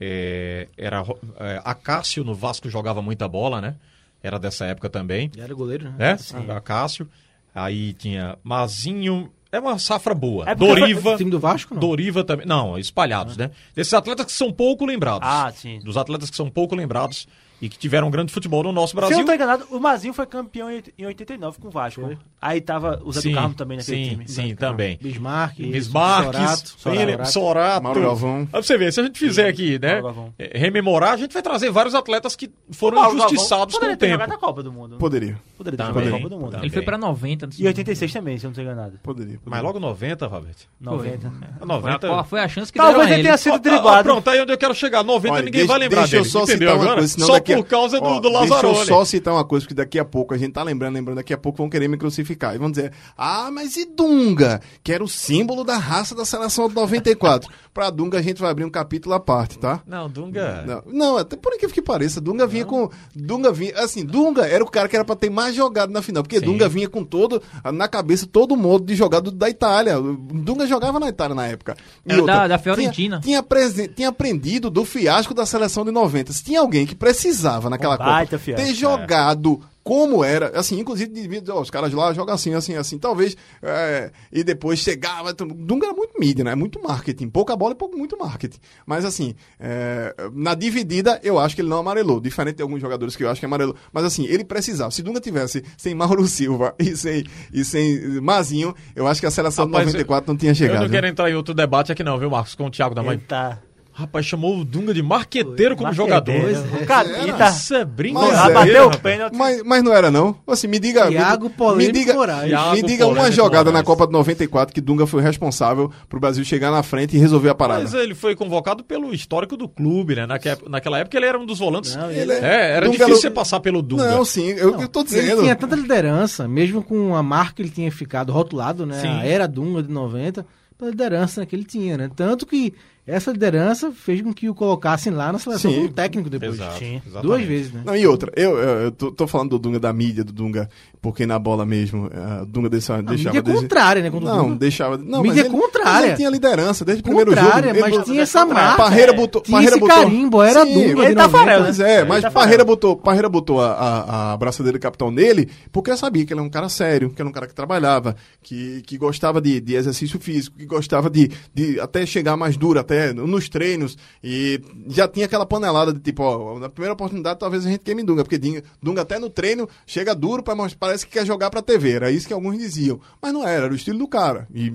[0.00, 1.04] É, era
[1.38, 3.76] é, Acácio no Vasco jogava muita bola, né?
[4.22, 6.16] Era dessa época também, Ele era goleiro, né?
[6.16, 6.54] né?
[6.54, 7.08] Acácio.
[7.54, 10.48] Aí tinha Mazinho, é uma safra boa.
[10.48, 11.80] É Doriva, O time do Vasco, não?
[11.80, 12.46] Doriva também.
[12.46, 13.50] Não, espalhados, né?
[13.74, 15.28] Desses atletas que são pouco lembrados.
[15.28, 15.78] Ah, sim.
[15.80, 17.28] Dos atletas que são pouco lembrados
[17.62, 19.18] e que tiveram um grande futebol no nosso Se eu Brasil.
[19.18, 22.18] não tô enganado, o Mazinho foi campeão em em 89 com o Vasco.
[22.40, 24.28] Aí tava o Zé Sim, do Carmo também naquele sim, time.
[24.28, 24.98] sim, também.
[25.00, 27.82] Bismarck, Bismarck, Sorato, Sorato, Sorato.
[27.84, 28.46] Mauro Galvão.
[28.46, 30.02] Pra você ver, se a gente fizer aqui, né,
[30.38, 33.98] é, rememorar, a gente vai trazer vários atletas que foram Galvão injustiçados com poderia o
[33.98, 34.20] ter tempo.
[34.20, 34.96] jogado a Copa do Mundo.
[34.98, 35.38] Poderia.
[35.56, 36.50] Poderia ter Também, jogado a Copa do Mundo.
[36.50, 36.66] também.
[36.66, 37.48] Ele foi pra 90.
[37.58, 38.98] E 86 também, se eu não tô enganado.
[39.02, 39.38] Poderia.
[39.38, 39.40] poderia.
[39.44, 40.56] Mas logo 90, Robert.
[40.80, 41.32] 90.
[41.64, 42.08] 90.
[42.08, 43.28] Qual foi a chance que Talvez deram a ele ele?
[43.28, 44.02] tenha sido driblado.
[44.02, 45.04] pronto, aí onde eu quero chegar.
[45.04, 46.96] 90 Olha, ninguém vai lembrar deixa eu dele, só entendeu citar uma agora?
[46.98, 48.78] coisa, senão só daqui a- por causa do, Ó, do Deixa Lazzaroni.
[48.78, 51.32] eu só citar uma coisa, porque daqui a pouco, a gente tá lembrando, lembrando, daqui
[51.32, 52.54] a pouco vão querer me crucificar.
[52.54, 54.60] E vão dizer, ah, mas e Dunga?
[54.82, 57.48] Que era o símbolo da raça da seleção de 94.
[57.72, 59.80] pra Dunga a gente vai abrir um capítulo à parte, tá?
[59.86, 60.64] Não, Dunga...
[60.66, 62.88] Não, não, até por incrível que pareça, Dunga vinha com.
[63.14, 63.72] Dunga vinha.
[63.76, 66.44] Assim, Dunga era o cara que era pra ter mais jogado na final, porque Sim.
[66.46, 67.42] Dunga vinha com todo.
[67.72, 70.00] Na cabeça, todo modo de jogado da Itália.
[70.00, 71.76] Dunga jogava na Itália na época.
[72.06, 73.20] E Era da- da Fiorentina.
[73.20, 76.32] Tinha, tinha, tinha aprendido do fiasco da seleção de 90.
[76.32, 78.74] Se tinha alguém que precisava naquela Um baita Copa ter é.
[78.74, 84.10] jogado como era, assim, inclusive devido, os caras lá jogam assim, assim, assim, talvez, é,
[84.32, 88.16] e depois chegava, Dunga era muito mídia, né, muito marketing, pouca bola e pouco, muito
[88.16, 92.80] marketing, mas assim, é, na dividida, eu acho que ele não amarelou, diferente de alguns
[92.80, 96.26] jogadores que eu acho que amarelou, mas assim, ele precisava, se Dunga tivesse sem Mauro
[96.26, 100.38] Silva e sem, e sem Mazinho, eu acho que a seleção de Rapaz, 94 não
[100.38, 100.76] tinha Eu chegado.
[100.76, 100.90] não né?
[100.90, 103.18] quero entrar em outro debate aqui não, viu, Marcos, com o Thiago da mãe.
[103.18, 103.58] Tá.
[103.94, 106.54] Rapaz, chamou o Dunga de marqueteiro como Marqueteiro.
[106.54, 106.82] jogador.
[106.82, 107.48] O Catita.
[107.50, 108.36] Isso é brincadeira.
[108.50, 108.52] é.
[108.54, 109.34] bateu o pênalti.
[109.36, 110.34] Mas, mas não era, não.
[110.46, 111.08] Assim, me diga.
[111.08, 112.72] Thiago me, Polêmico me diga, Moraes.
[112.72, 113.74] Me diga uma jogada Moraes.
[113.74, 117.50] na Copa de 94 que Dunga foi responsável pro Brasil chegar na frente e resolver
[117.50, 117.82] a parada.
[117.82, 120.24] Mas ele foi convocado pelo histórico do clube, né?
[120.26, 121.94] Naque- Naquela época ele era um dos volantes.
[121.94, 124.10] Não, ele- é, era Dunga difícil não- você passar pelo Dunga.
[124.10, 125.42] Não, sim, eu, eu tô Ele dizendo.
[125.42, 128.98] tinha tanta liderança, mesmo com a marca que ele tinha ficado rotulado, né?
[129.02, 129.08] Sim.
[129.08, 130.46] A era Dunga de 90,
[130.78, 132.10] pela liderança que ele tinha, né?
[132.16, 132.72] Tanto que
[133.06, 135.76] essa liderança fez com que o colocassem lá na seleção Sim.
[135.78, 136.54] como técnico depois.
[136.54, 136.80] Exato.
[137.22, 137.82] Duas vezes, né?
[137.84, 140.68] Não, e outra, eu, eu, eu tô, tô falando do Dunga da mídia, do Dunga,
[141.00, 144.08] porque na bola mesmo, eh, Dunga deixava, A deixava mídia dese- contrária, né?
[144.10, 144.54] O Não, Dunga.
[144.60, 144.96] deixava.
[144.96, 145.92] Não, Mídia mas ele, contrária.
[145.92, 147.58] mas ele tinha liderança desde o primeiro jogo.
[147.58, 148.76] Ele mas botou- tinha essa marca.
[148.76, 149.42] Parreira botou.
[149.42, 151.28] Tinha Parreira esse botou, carimbo, era Sim, Dunga ele tá 90.
[151.30, 155.10] farelo, Mas é, mas tá Parreira botou, Parreira botou a, a, a braçadeira de capitão
[155.10, 157.54] nele, porque eu sabia que ele é um cara sério, que era um cara que
[157.54, 162.56] trabalhava, que, que gostava de, de exercício físico, que gostava de, de até chegar mais
[162.56, 167.38] duro, até nos treinos, e já tinha aquela panelada de tipo, ó, na primeira oportunidade
[167.38, 168.38] talvez a gente queime Dunga, porque
[168.82, 172.26] Dunga, até no treino chega duro, pra, parece que quer jogar pra TV, era isso
[172.26, 174.74] que alguns diziam, mas não era, era o estilo do cara, e,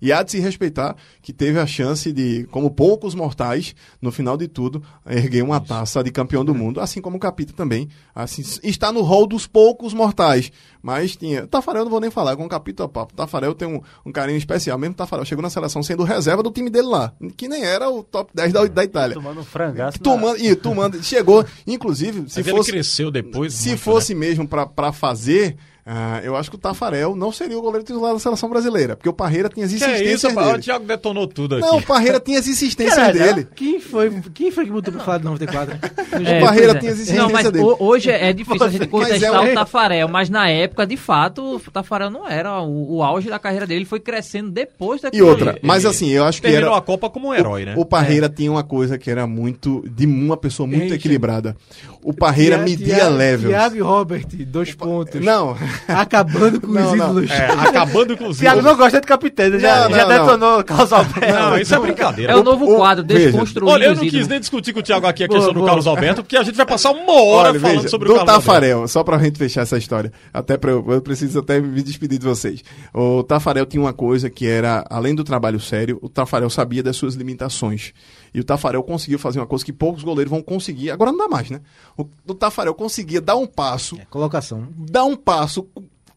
[0.00, 4.36] e há de se respeitar que teve a chance de, como poucos mortais, no final
[4.36, 8.42] de tudo, erguer uma taça de campeão do mundo, assim como o Capita também, assim,
[8.62, 10.50] está no rol dos poucos mortais,
[10.82, 13.80] mas tinha, Tafarel eu não vou nem falar, com o Capita papo, Tafarel tem um,
[14.04, 17.48] um carinho especial, mesmo Tafarel chegou na seleção sendo reserva do time dele lá, que
[17.50, 19.14] nem era o top 10 da, da Itália.
[19.14, 19.98] Tomando um frangaço.
[19.98, 23.52] Tomando, e tomando, chegou, inclusive, se Mas ele fosse, cresceu depois.
[23.52, 25.56] se muito, fosse mesmo pra pra fazer,
[25.92, 29.08] ah, eu acho que o Tafarel não seria o goleiro titular da seleção brasileira, porque
[29.08, 29.78] o Parreira tinha as né?
[29.78, 30.46] Que é insistências isso, rapaz?
[30.46, 30.62] O dele.
[30.62, 31.66] Thiago detonou tudo aqui.
[31.66, 33.48] Não, o Parreira tinha as insistências Caralho, dele.
[33.56, 35.78] Quem foi, quem foi que botou pra falar de 94?
[36.20, 36.78] É, Parreira pois é.
[36.80, 37.64] tinha as Não, existências mas dele.
[37.64, 40.96] ho- hoje é difícil a gente é contestar um- o Tafarel, mas na época, de
[40.96, 42.60] fato, o Tafarel não era.
[42.60, 45.28] O, o auge da carreira dele foi crescendo depois E daquilo.
[45.28, 45.60] outra, ali.
[45.62, 46.78] mas assim, eu acho que Terminou era...
[46.78, 47.74] a Copa como um herói, né?
[47.76, 49.82] O Parreira tinha uma coisa que era muito.
[49.88, 50.94] de uma pessoa muito Eita.
[50.96, 51.56] equilibrada.
[52.02, 53.48] O Parreira Thiago- media Thiago- levels.
[53.54, 55.20] Thiago e Robert, dois pontos.
[55.24, 55.56] Não,
[55.88, 57.30] Acabando com Não, os ídolos.
[57.30, 58.76] É, acabando com os Thiago ídolos.
[58.78, 61.20] não gosta de capitão, já, Não, já não, detonou Carlos Alberto.
[61.34, 62.32] Não, isso é brincadeira.
[62.32, 65.06] É o novo o- quadro, desconstruindo Olha, eu não quis nem discutir com o Thiago
[65.06, 65.66] aqui a Boa, questão do boa.
[65.68, 68.30] Carlos Alberto, porque a gente vai passar uma hora Olha, falando veja, sobre o Carlos
[68.34, 68.46] Alberto.
[68.50, 72.18] Tafarel, só pra gente fechar essa história, até pra eu, eu preciso até me despedir
[72.18, 72.62] de vocês.
[72.94, 76.96] O Tafarel tinha uma coisa que era, além do trabalho sério, o Tafarel sabia das
[76.96, 77.92] suas limitações.
[78.32, 81.28] E o Tafarel conseguiu fazer uma coisa que poucos goleiros vão conseguir, agora não dá
[81.28, 81.60] mais, né?
[81.96, 84.68] O, o Tafarel conseguia dar um passo É, colocação.
[84.76, 85.66] dar um passo,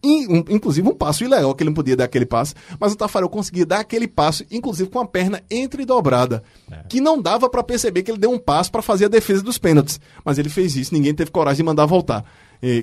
[0.04, 2.96] in- um- inclusive um passo ilegal, que ele não podia dar aquele passo, mas o
[2.96, 6.44] Tafarel conseguia dar aquele passo, inclusive com a perna entredobrada,
[6.88, 9.58] que não dava pra perceber que ele deu um passo pra fazer a defesa dos
[9.58, 12.24] pênaltis, mas ele fez isso, ninguém teve coragem de mandar voltar.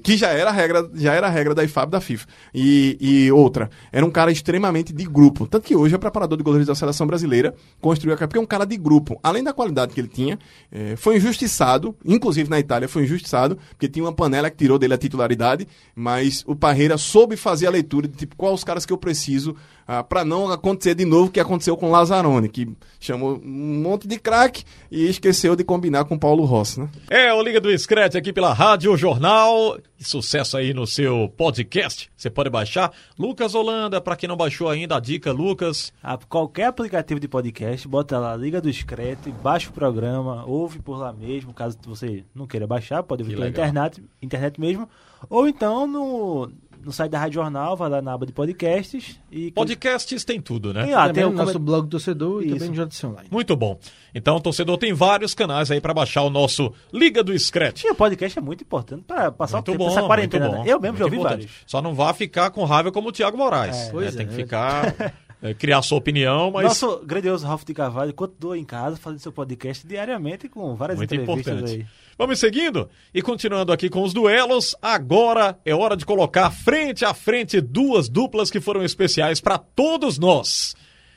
[0.03, 2.26] Que já era a regra, já era regra da IFAB da FIFA.
[2.55, 5.47] E, e outra, era um cara extremamente de grupo.
[5.47, 8.47] Tanto que hoje é preparador de goleiros da seleção brasileira, construiu a porque é um
[8.47, 9.18] cara de grupo.
[9.22, 10.39] Além da qualidade que ele tinha,
[10.70, 14.95] eh, foi injustiçado, inclusive na Itália foi injustiçado, porque tinha uma panela que tirou dele
[14.95, 18.93] a titularidade, mas o Parreira soube fazer a leitura de tipo, quais os caras que
[18.93, 19.57] eu preciso
[19.93, 22.68] ah, para não acontecer de novo o que aconteceu com Lazzaroni, que
[23.01, 26.89] chamou um monte de craque e esqueceu de combinar com Paulo Rossi, né?
[27.11, 29.70] É o Liga do Scratch aqui pela Rádio Jornal.
[29.99, 32.11] Sucesso aí no seu podcast.
[32.16, 32.93] Você pode baixar.
[33.18, 35.93] Lucas Holanda, pra quem não baixou ainda, a dica, Lucas.
[36.03, 40.97] A qualquer aplicativo de podcast, bota lá Liga do Discreto, baixa o programa, ouve por
[40.99, 43.64] lá mesmo, caso você não queira baixar, pode ouvir Que pela legal.
[43.66, 44.89] internet, internet mesmo,
[45.29, 46.51] ou então no,
[46.85, 50.72] no site da Rádio Jornal, vai lá na aba de podcasts e Podcasts tem tudo,
[50.72, 50.85] né?
[50.85, 52.55] Tem lá, também tem o nosso blog do torcedor e Isso.
[52.59, 53.28] também no JC Online.
[53.31, 53.78] Muito bom.
[54.14, 57.85] Então o torcedor tem vários canais aí pra baixar o nosso Liga do Scratch.
[57.85, 60.47] E o podcast é muito importante para passar Muito o tempo bom, dessa quarentena.
[60.47, 60.64] muito bom.
[60.64, 60.72] né?
[60.72, 61.47] Eu mesmo já ouvi importante.
[61.47, 61.64] vários.
[61.66, 63.76] Só não vá ficar com raiva como o Thiago Moraes.
[63.76, 63.93] É.
[63.93, 64.11] né?
[64.12, 64.28] Tem é.
[64.28, 68.97] que ficar, é, criar sua opinião, mas Nosso grandioso Ralf de Carvalho continua em casa
[68.97, 71.81] fazendo seu podcast diariamente com várias muito entrevistas importante.
[71.81, 71.87] aí.
[72.21, 74.77] Vamos seguindo e continuando aqui com os duelos.
[74.83, 80.18] Agora é hora de colocar frente a frente duas duplas que foram especiais pra todos
[80.18, 80.77] nós.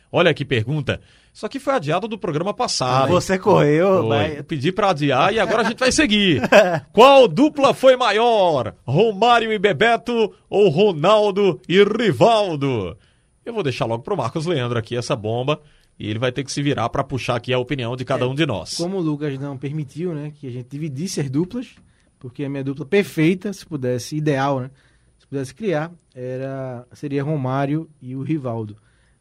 [0.09, 1.01] Olha que pergunta.
[1.33, 3.09] Isso aqui foi adiado do programa passado.
[3.09, 4.41] Você correu, vai...
[4.43, 6.41] Pedi pra adiar e agora a gente vai seguir.
[6.93, 8.73] Qual dupla foi maior?
[8.87, 12.97] Romário e Bebeto ou Ronaldo e Rivaldo?
[13.45, 15.59] Eu vou deixar logo pro Marcos Leandro aqui essa bomba.
[15.99, 18.33] E ele vai ter que se virar para puxar aqui a opinião de cada um
[18.35, 18.75] de nós.
[18.75, 21.75] Como o Lucas não permitiu, né, que a gente dividisse as duplas,
[22.19, 24.71] porque a minha dupla perfeita, se pudesse, ideal, né,
[25.19, 28.75] se pudesse criar, era seria Romário e o Rivaldo.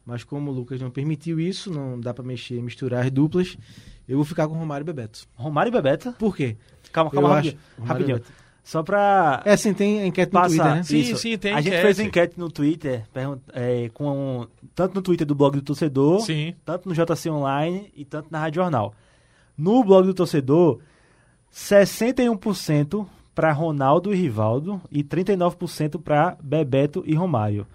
[0.05, 3.55] Mas como o Lucas não permitiu isso, não dá para mexer, misturar as duplas,
[4.07, 5.25] eu vou ficar com Romário e Bebeto.
[5.35, 6.11] Romário e Bebeto?
[6.13, 6.57] Por quê?
[6.91, 7.57] Calma, Eu calma, acho- rapidinho.
[7.77, 8.21] E rapidinho.
[8.63, 10.47] Só pra É assim, tem enquete no passar.
[10.55, 10.83] Twitter, né?
[10.83, 11.17] Sim, Isso.
[11.17, 11.83] sim, tem A gente enquete.
[11.83, 13.03] fez enquete no Twitter,
[13.53, 16.55] é, com, tanto no Twitter do blog do torcedor, Sim.
[16.63, 18.93] tanto no JC Online e tanto na Rádio Jornal.
[19.57, 20.79] No blog do torcedor,
[21.51, 23.05] 61%
[23.35, 27.65] para Ronaldo e Rivaldo e 39% para Bebeto e Romário.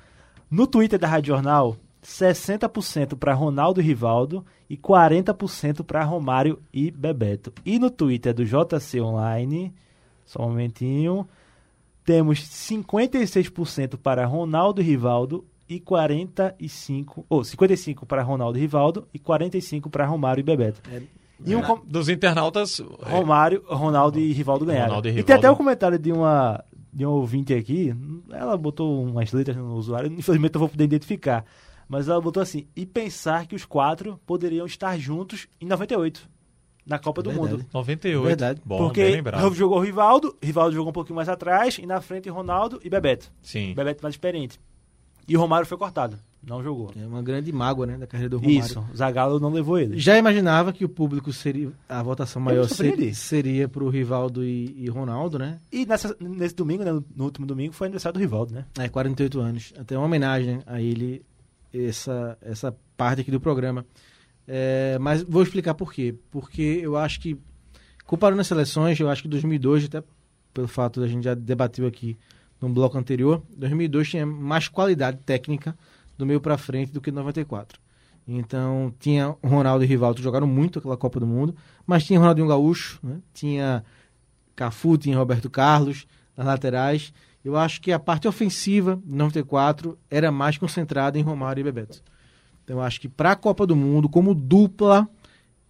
[0.51, 6.91] No Twitter da Rádio Jornal, 60% para Ronaldo e Rivaldo e 40% para Romário e
[6.91, 7.53] Bebeto.
[7.65, 9.73] E no Twitter do JC Online,
[10.29, 11.27] só um momentinho,
[12.05, 19.19] temos 56% para Ronaldo e Rivaldo e 45, ou 55 para Ronaldo e Rivaldo e
[19.19, 20.81] 45 para Romário e Bebeto.
[21.45, 22.81] E um com- Dos internautas.
[22.81, 24.87] é, Romário, Ronaldo e Rivaldo ganharam.
[24.89, 25.27] Ronaldo e e, Rivaldo.
[25.27, 26.63] tem até um comentário de uma
[26.93, 27.95] de um ouvinte aqui,
[28.31, 31.45] ela botou umas letras no usuário, infelizmente eu vou poder identificar,
[31.87, 36.29] mas ela botou assim, e pensar que os quatro poderiam estar juntos em 98,
[36.89, 37.53] na Copa do Verdade.
[37.53, 37.67] Mundo.
[37.73, 38.27] 98.
[38.27, 38.63] Verdade.
[38.65, 39.23] Bom, Porque
[39.55, 43.31] jogou o Rivaldo, Rivaldo jogou um pouquinho mais atrás, e na frente Ronaldo e Bebeto.
[43.43, 43.75] Sim.
[43.75, 44.59] Bebeto mais experiente.
[45.27, 46.91] E o Romário foi cortado, não jogou.
[46.99, 48.59] É uma grande mágoa, né, da carreira do Romário.
[48.61, 49.99] Isso, Zagallo não levou ele.
[49.99, 51.71] Já imaginava que o público seria.
[51.87, 55.59] A votação maior seria, seria pro Rivaldo e, e Ronaldo, né?
[55.71, 58.65] E nessa- nesse domingo, né, no, no último domingo, foi aniversário do Rivaldo, né?
[58.79, 59.75] É, 48 anos.
[59.79, 61.23] Até uma homenagem a ele,
[61.75, 63.85] essa, essa parte aqui do programa.
[64.49, 66.15] É, mas vou explicar por quê.
[66.31, 67.37] Porque eu acho que,
[68.07, 70.03] comparando as seleções, eu acho que 2002, até
[70.55, 72.17] pelo fato da gente já debateu aqui
[72.61, 75.77] no bloco anterior, 2002 tinha mais qualidade técnica
[76.17, 77.79] do meio para frente do que 94.
[78.27, 81.55] Então, tinha Ronaldo e Rivaldo jogaram muito aquela Copa do Mundo,
[81.87, 83.21] mas tinha Ronaldinho Gaúcho, né?
[83.33, 83.85] tinha
[84.57, 87.13] Cafu, tinha Roberto Carlos nas laterais.
[87.45, 92.03] Eu acho que a parte ofensiva de 94 era mais concentrada em Romário e Bebeto.
[92.69, 95.09] Então, eu acho que para a Copa do Mundo, como dupla,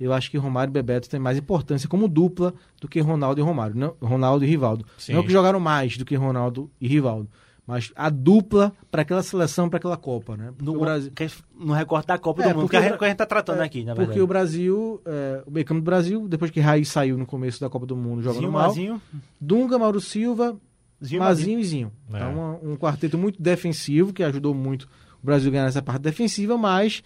[0.01, 3.45] eu acho que Romário e Bebeto têm mais importância como dupla do que Ronaldo e
[3.45, 3.77] Romário.
[3.77, 4.85] Não, Ronaldo e Rivaldo.
[4.99, 5.13] Sim.
[5.13, 7.29] Não que jogaram mais do que Ronaldo e Rivaldo.
[7.65, 10.47] Mas a dupla para aquela seleção, para aquela Copa, né?
[10.57, 11.13] Porque No, Brasil,
[11.55, 13.09] no recorte da Copa É, do Mundo, porque que a, o gente- Bra- que a
[13.09, 14.21] gente tá tratando É, aqui, na porque verdade.
[14.23, 17.85] o Brasil, é, o meio do Brasil, depois que Raiz saiu no começo da Copa
[17.85, 19.03] do Mundo jogando Zinho, mal, Mazinho,
[19.41, 20.57] Dunga, Mauro Silva,
[21.05, 21.93] Zinho, Mazinho e Zinho.
[22.13, 22.17] É.
[22.17, 24.89] Então, uma- um quarteto muito defensivo, que ajudou muito
[25.23, 27.03] o Brasil ganhar nessa parte defensiva, mas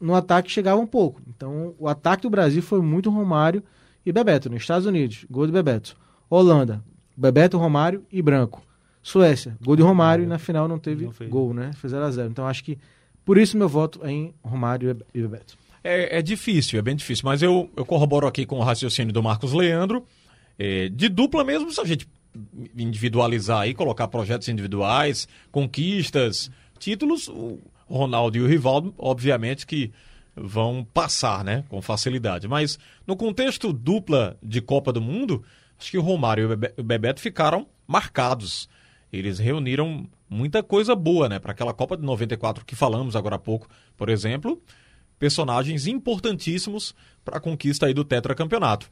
[0.00, 1.20] no ataque chegava um pouco.
[1.28, 3.62] Então, o ataque do Brasil foi muito Romário
[4.04, 4.50] e Bebeto.
[4.50, 5.96] Nos Estados Unidos, gol de Bebeto.
[6.28, 6.82] Holanda,
[7.16, 8.62] Bebeto, Romário e Branco.
[9.02, 11.72] Suécia, gol de Romário e na final não teve Não gol, né?
[11.74, 12.78] Foi 0 a 0 Então, acho que
[13.24, 15.56] por isso meu voto é em Romário e e Bebeto.
[15.82, 19.22] É, é difícil, é bem difícil, mas eu, eu corroboro aqui com o raciocínio do
[19.22, 20.06] Marcos Leandro.
[20.58, 22.08] É, de dupla mesmo, se a gente
[22.76, 27.58] individualizar aí, colocar projetos individuais, conquistas, títulos, o
[27.88, 29.92] Ronaldo e o Rivaldo, obviamente que
[30.36, 32.48] vão passar, né, com facilidade.
[32.48, 35.44] Mas no contexto dupla de Copa do Mundo,
[35.78, 38.68] acho que o Romário e o Bebe- o Bebeto ficaram marcados.
[39.12, 43.38] Eles reuniram muita coisa boa, né, para aquela Copa de 94 que falamos agora há
[43.38, 44.60] pouco, por exemplo,
[45.18, 46.94] personagens importantíssimos
[47.24, 48.90] para a conquista aí do tetracampeonato.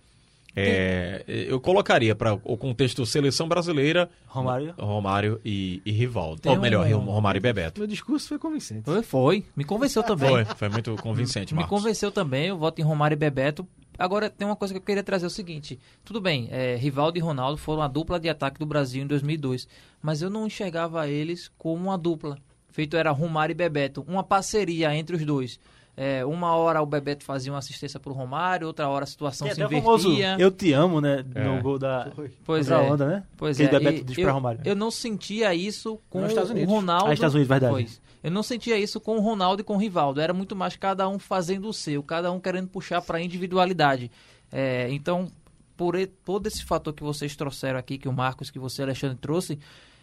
[0.54, 4.74] É, eu colocaria para o contexto seleção brasileira Romário.
[4.78, 6.40] Romário e, e Rivaldo.
[6.42, 7.80] Tem Ou melhor, um- Romário e Bebeto.
[7.80, 8.84] Meu discurso foi convincente.
[8.84, 9.44] Foi, foi.
[9.56, 10.28] Me convenceu também.
[10.28, 11.78] Foi, foi muito convincente, Me Marcos.
[11.78, 13.66] convenceu também, eu voto em Romário e Bebeto.
[13.98, 15.78] Agora, tem uma coisa que eu queria trazer, é o seguinte.
[16.04, 19.68] Tudo bem, é, Rivaldo e Ronaldo foram a dupla de ataque do Brasil em 2002.
[20.02, 22.38] Mas eu não enxergava eles como uma dupla.
[22.70, 24.02] Feito era Romário e Bebeto.
[24.08, 25.60] Uma parceria entre os dois.
[25.94, 29.54] É, uma hora o Bebeto fazia uma assistência pro Romário, outra hora a situação Tem
[29.54, 30.36] se até o famoso invertia.
[30.38, 31.22] Eu te amo, né?
[31.34, 31.44] É.
[31.44, 32.10] No gol da
[32.44, 32.76] Pois é.
[32.76, 33.24] onda, né?
[33.36, 34.60] Pois que é, o Bebeto e diz eu, pra Romário.
[34.64, 36.64] eu não sentia isso com o.
[36.64, 37.10] Ronaldo.
[37.10, 37.72] Ah, Estados Unidos, verdade.
[37.72, 38.00] Pois.
[38.22, 40.20] Eu não sentia isso com o Ronaldo e com o Rivaldo.
[40.20, 44.10] Era muito mais cada um fazendo o seu, cada um querendo puxar para a individualidade.
[44.50, 45.30] É, então,
[45.76, 49.58] por todo esse fator que vocês trouxeram aqui, que o Marcos, que você, Alexandre, trouxe,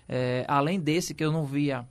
[0.07, 1.85] é, além desse que eu não via,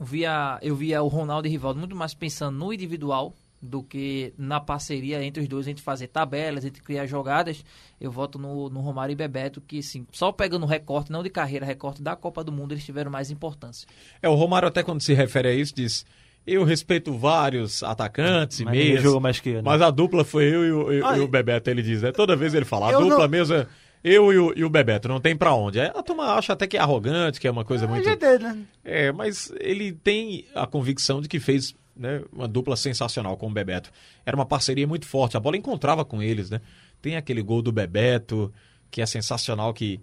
[0.00, 4.60] via, eu via o Ronaldo e Rivaldo muito mais pensando no individual do que na
[4.60, 7.64] parceria entre os dois, entre fazer tabelas, entre criar jogadas,
[8.00, 11.66] eu voto no, no Romário e Bebeto, que sim, só pegando recorte, não de carreira,
[11.66, 13.88] recorte da Copa do Mundo, eles tiveram mais importância.
[14.22, 16.06] É, o Romário até quando se refere a isso diz,
[16.46, 19.62] eu respeito vários atacantes e meias, mais que eu, né?
[19.64, 22.12] mas a dupla foi eu e o, e- Ah, e o Bebeto, ele diz, né?
[22.12, 23.66] Toda vez ele fala, a dupla não- mesmo é
[24.08, 25.80] eu e o, e o Bebeto, não tem pra onde.
[25.80, 28.08] A turma acha até que é arrogante, que é uma coisa muito...
[28.08, 28.58] É, né?
[28.84, 33.52] É, mas ele tem a convicção de que fez né, uma dupla sensacional com o
[33.52, 33.90] Bebeto.
[34.24, 36.60] Era uma parceria muito forte, a bola encontrava com eles, né?
[37.02, 38.52] Tem aquele gol do Bebeto,
[38.90, 40.00] que é sensacional, que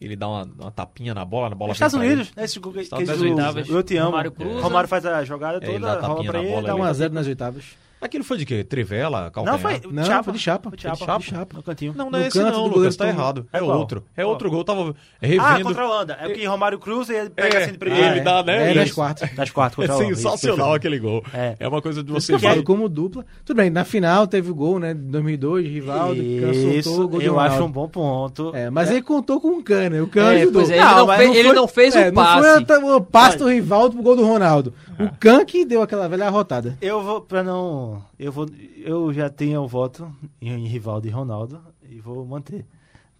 [0.00, 1.94] ele dá uma, uma tapinha na bola, na bola Estados.
[1.94, 2.44] Unidos, né?
[2.44, 3.18] Esse gol que, que Unidos.
[3.18, 4.10] do- oitavas, Eu te amo.
[4.10, 4.60] Romário cruza.
[4.60, 6.72] Romário faz a jogada É, ele toda, dá rola tapinha pra na ele, bola, dá
[6.74, 7.64] ele- uma 1x0 nas oitavas.
[8.04, 8.62] Aquilo foi de quê?
[8.62, 9.52] Trivela, calcanhar?
[9.54, 10.24] Não, foi Não, chapa.
[10.24, 10.68] foi de chapa.
[10.68, 11.20] Foi de Foi de chapa.
[11.22, 11.56] chapa.
[11.56, 11.94] No cantinho.
[11.96, 13.46] Não, não é No esse não, Lucas, tá errado.
[13.50, 13.78] É, É qual?
[13.78, 14.04] outro.
[14.14, 14.28] É Qual?
[14.32, 14.94] outro gol, eu tava Ah,
[15.26, 15.64] revendo.
[15.64, 16.18] contra a Holanda.
[16.20, 18.22] É porque Romário cruza e ele pega É, assim de ele primeiro.
[18.24, 18.70] dá, né?
[18.72, 18.94] É, das Isso.
[18.94, 19.30] quartas.
[19.34, 20.12] Das quatro É contra a Holanda.
[20.12, 20.76] Isso, sensacional perfeito.
[20.76, 21.24] aquele gol.
[21.32, 21.56] É.
[21.58, 22.62] É uma coisa de Você eu falo ver.
[22.62, 23.24] como dupla.
[23.42, 24.92] Tudo bem, na final teve o gol, né?
[24.92, 28.54] De 2002, Rivaldo, que soltou Isso, o gol de eu acho um bom ponto.
[28.54, 30.52] É, mas ele contou com o Cana, o Cana É, ajudou.
[30.60, 32.66] pois é, ele Não, não, fez, não ele não fez É, o não passe.
[32.66, 34.74] foi o passe do Rivaldo pro gol do Ronaldo.
[35.00, 36.76] O Can que deu aquela velha arrotada.
[36.80, 37.93] Eu vou, pra não.
[38.18, 38.46] Eu vou.
[38.78, 42.64] Eu já tenho o voto em, em Rivaldo e Ronaldo e vou manter.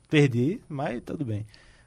[0.09, 1.47] Perdi, mas tudo bem.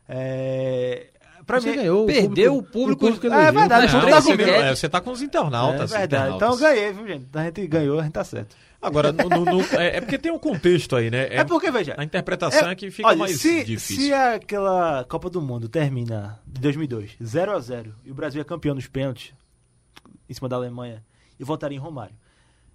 [0.10, 1.08] É,
[1.46, 1.76] pra Você mim.
[1.78, 2.06] ganhou.
[2.06, 3.34] Perdeu o público- elogiou.
[3.34, 4.50] É verdade, Mas o Não, público tá você, comigo.
[4.52, 5.92] é, você tá com os internautas.
[5.92, 6.36] É verdade.
[6.36, 6.60] Então eu internautas.
[6.62, 7.28] ganhei, viu, gente?
[7.34, 8.56] A gente ganhou, a gente tá certo.
[8.82, 11.28] Agora, no- no- no- é, é porque tem um contexto aí, né?
[11.36, 11.96] É, porque, veja.
[11.98, 13.96] A interpretação é, que fica olha, mais se, difícil.
[14.06, 18.44] Se aquela Copa do Mundo termina de 2002 0 a 0 e o Brasil é
[18.44, 19.34] campeão nos pênaltis
[20.30, 21.04] em cima da Alemanha,
[21.40, 22.14] eu votaria em Romário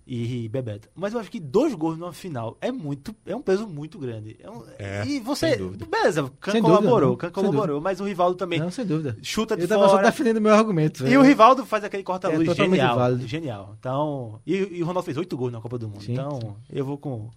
[0.07, 0.89] e Bebeto.
[0.95, 4.37] Mas eu acho que dois gols numa final é muito, é um peso muito grande.
[4.41, 5.87] É um- É, e você, sem dúvida.
[5.87, 7.17] beleza, Can Sem dúvida, colaborou, não.
[7.17, 9.17] Can Sem colaborou, mas o Rivaldo também Não, sem dúvida.
[9.23, 10.11] chuta de Eu tava só fora.
[10.11, 11.03] defendendo meu argumento.
[11.03, 11.21] E velho.
[11.21, 12.97] o Rivaldo faz aquele corta-luz É totalmente genial.
[12.97, 13.27] válido.
[13.29, 13.77] Genial.
[13.79, 16.03] Então, e, e o Ronaldo fez oito gols na Copa do Mundo.
[16.03, 17.31] Sim, então, eu vou com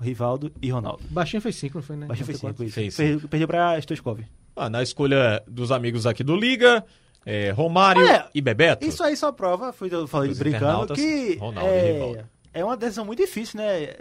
[0.00, 1.02] o Rivaldo e Ronaldo.
[1.10, 2.06] Baixinho fez 5, não foi, né?
[2.06, 2.86] Baixinho fez 5, 94.
[2.88, 2.96] isso.
[2.96, 4.20] Fez Per- Perdeu pra Stoichkov.
[4.56, 6.84] Ah, na escolha dos amigos aqui do Liga,
[7.30, 8.86] é, Romário É, e Bebeto.
[8.86, 12.18] Isso aí só prova, foi eu falei brincando, que Ronaldo e Rivaldo.
[12.54, 13.96] é, é uma decisão muito difícil, né?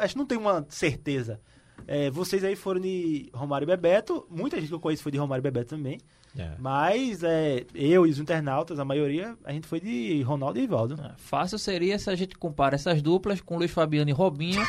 [0.00, 1.40] Acho que não tem uma certeza.
[1.86, 5.18] É, vocês aí foram de Romário e Bebeto, muita gente que eu conheço foi de
[5.18, 5.98] Romário e Bebeto também.
[6.38, 6.52] É.
[6.58, 10.98] Mas é, eu e os internautas, a maioria, a gente foi de Ronaldo e Rivaldo.
[11.18, 14.62] Fácil seria se a gente compara essas duplas com Luiz Fabiano e Robinho,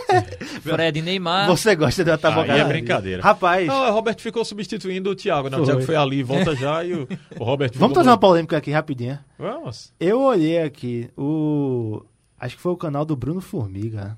[0.62, 1.46] Fred e Neymar.
[1.48, 2.58] Você gosta de uma Aí tabocada?
[2.58, 3.22] é brincadeira.
[3.22, 5.58] Rapaz, Não, o Robert ficou substituindo o Thiago, né?
[5.58, 5.64] O.
[5.64, 7.06] Thiago foi ali, volta já e o,
[7.38, 9.18] o Robert vamos trazer uma polêmica aqui rapidinho.
[9.38, 9.92] Vamos.
[10.00, 12.02] Eu olhei aqui o.
[12.40, 14.16] Acho que foi o canal do Bruno Formiga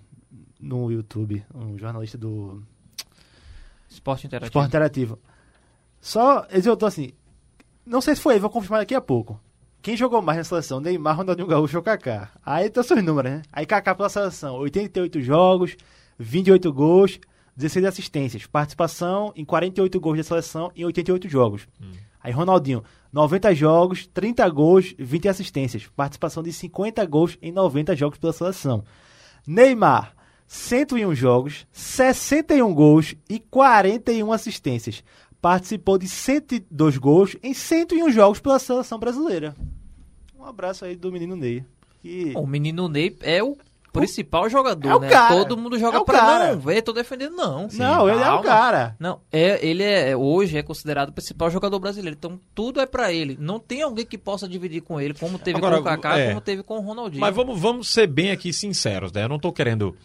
[0.65, 2.63] no YouTube, um jornalista do
[3.89, 4.49] Esporte interativo.
[4.49, 5.19] Esporte Interativo.
[6.01, 6.47] Só,
[6.79, 7.13] tô assim.
[7.87, 9.39] Não sei se foi ele, vou confirmar daqui a pouco.
[9.83, 10.81] Quem jogou mais na seleção?
[10.81, 12.31] Neymar, Ronaldinho Gaúcho ou Kaká?
[12.45, 13.43] Aí tá seus números, né?
[13.53, 15.77] Aí Kaká pela seleção, 88 jogos,
[16.19, 17.21] 28 gols,
[17.55, 18.47] 16 assistências.
[18.47, 21.69] Participação em 48 gols da seleção em 88 jogos.
[22.23, 25.87] Aí Ronaldinho, 90 jogos, 30 gols, 20 assistências.
[25.95, 28.83] Participação de 50 gols em 90 jogos pela seleção.
[29.47, 30.15] Neymar,
[30.55, 35.03] 101 jogos, 61 gols e 41 assistências.
[35.43, 39.55] Participou de 102 gols em 101 jogos pela seleção brasileira.
[40.39, 41.65] Um abraço aí do menino Ney.
[42.01, 42.33] Que...
[42.37, 43.57] O menino Ney é o
[43.93, 45.09] principal jogador, é o né?
[45.09, 45.35] cara.
[45.35, 46.53] Todo mundo joga É o pra cara.
[46.53, 47.69] não ver, tô defendendo não.
[47.73, 48.43] Não, ele é o Calma.
[48.45, 48.97] cara.
[48.99, 52.17] Não, é, ele é hoje é considerado o principal jogador brasileiro.
[52.17, 53.37] Então tudo é pra ele.
[53.41, 56.29] Não tem alguém que possa dividir com ele, como teve Agora, com o Kaká, é.
[56.29, 57.21] como teve com o Ronaldinho.
[57.21, 59.25] Mas vamos, vamos ser bem aqui sinceros, né?
[59.25, 59.97] Eu não tô querendo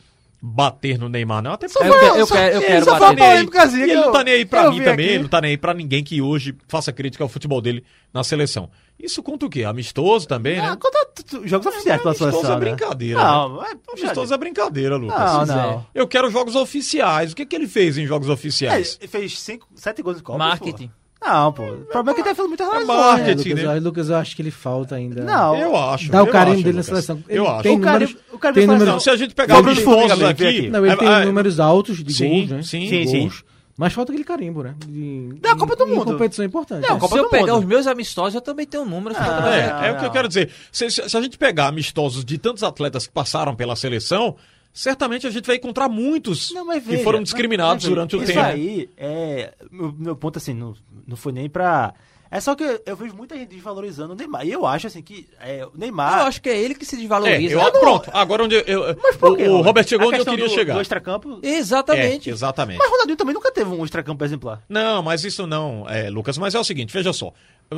[0.42, 1.52] bater no Neymar, não.
[1.54, 3.04] Até porque Eu, quero- eu quero, eu quero bater.
[3.04, 5.14] uma polêmicazinha E ele não eu- tá nem aí pra eu mim também, aqui.
[5.16, 7.84] ele não tá nem aí pra ninguém que hoje faça crítica ao futebol dele
[8.14, 8.70] na seleção.
[8.98, 9.64] Isso conta o quê?
[9.64, 10.78] Amistoso também, Ah, né?
[10.80, 12.52] conta t- t- jogos oficiais pela Amistoso seleção.
[12.52, 12.60] é né?
[12.76, 13.68] brincadeira, Não, né?
[13.72, 15.20] é, Amistoso é brincadeira, Lucas.
[15.20, 15.46] Não, é.
[15.68, 15.86] não.
[15.96, 17.32] Eu quero jogos oficiais.
[17.32, 18.98] O que, que ele fez em jogos É, oficiais?
[19.00, 20.38] ele fez cinco, sete gols em Copa.
[20.40, 20.92] Marketing.
[21.22, 21.64] Não, pô.
[21.64, 22.86] O problema é que ele tá fazendo muita razão.
[22.88, 23.00] marketing.
[23.00, 23.78] É, Marketing, Lucas, né?
[23.78, 25.24] eu- Lucas, eu acho que ele falta ainda.
[25.24, 25.56] Não.
[25.56, 26.10] eu acho.
[26.12, 26.86] Dá o eu carimbo acho, dele na Lucas.
[27.06, 27.24] seleção.
[27.28, 27.64] Ele Eu acho.
[27.64, 30.70] tem O números, o carimbo tem números, Não, se a gente pegar os Formiga, aqui...
[30.70, 32.62] Não, ele é- tem é- números altos de Sim, gols, né?
[32.64, 32.88] sim.
[32.90, 33.20] Sim, sim.
[33.22, 33.44] Gols.
[33.78, 34.76] Mas falta aquele carimbo, né?
[34.86, 36.06] De, Da Copa do em Mundo.
[36.12, 36.82] competição importante.
[36.88, 37.00] Não, É.
[37.00, 37.60] Copa Se eu do pegar Mundo.
[37.60, 39.18] os meus amistosos, eu também tenho números.
[39.18, 40.50] Ah, É, é o que eu quero dizer.
[40.72, 44.36] Se, se- se a gente pegar amistosos de tantos atletas que passaram pela seleção,
[44.74, 48.16] certamente a gente vai encontrar muitos Não, mas que veja, foram discriminados mas veja, durante
[48.16, 48.46] o isso tempo.
[48.46, 49.54] aí é.
[49.72, 50.74] Meu, meu ponto assim, não,
[51.08, 51.94] não foi nem pra.
[52.32, 54.46] É só que eu vejo muita gente desvalorizando o Neymar.
[54.46, 56.20] E eu acho assim que é, o Neymar.
[56.20, 57.56] Eu acho que é ele que se É, desvaloriza.
[57.56, 60.20] eu- pronto, agora onde eu, eu- Mas por quê, o, o Robert chegou A onde
[60.20, 60.76] eu queria do, chegar.
[60.76, 61.40] Do extracampo.
[61.42, 62.30] Exatamente.
[62.30, 62.78] É, exatamente.
[62.78, 64.62] Mas o Ronaldinho também nunca teve um extracampo exemplar.
[64.70, 66.38] Não, mas isso não, é, Lucas.
[66.38, 67.34] Mas é o seguinte, veja só.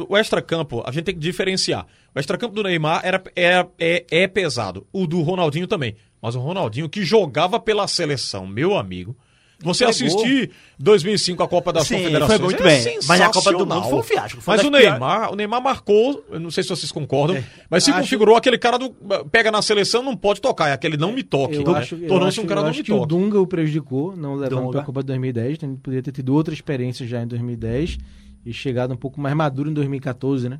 [0.10, 1.86] O extracampo, a gente tem que diferenciar.
[2.14, 4.86] O extracampo do Neymar era, era- é, é pesado.
[4.92, 5.96] O do Ronaldinho também.
[6.22, 9.16] Mas o Ronaldinho, que jogava pela seleção, meu amigo.
[9.64, 10.50] Você assistir
[10.80, 12.40] 2005 a Copa das Sim, Confederações.
[12.40, 13.00] foi muito é bem.
[13.08, 14.42] Mas a Copa do Mundo foi um fiasco.
[14.42, 17.38] Foi Mas o Neymar, o Neymar marcou, não sei se vocês concordam,
[17.70, 18.90] mas se acho- configurou aquele cara do.
[19.32, 21.60] Pega na seleção, não pode tocar, é aquele não me toque.
[21.60, 21.64] Né?
[22.08, 23.08] Tornou-se um cara eu não me que o toque.
[23.10, 25.54] Dunga o prejudicou, não levando para a Copa de 2010.
[25.58, 28.00] Então ele poderia ter tido outra experiência já em 2010
[28.44, 30.60] e chegado um pouco mais maduro em 2014, né?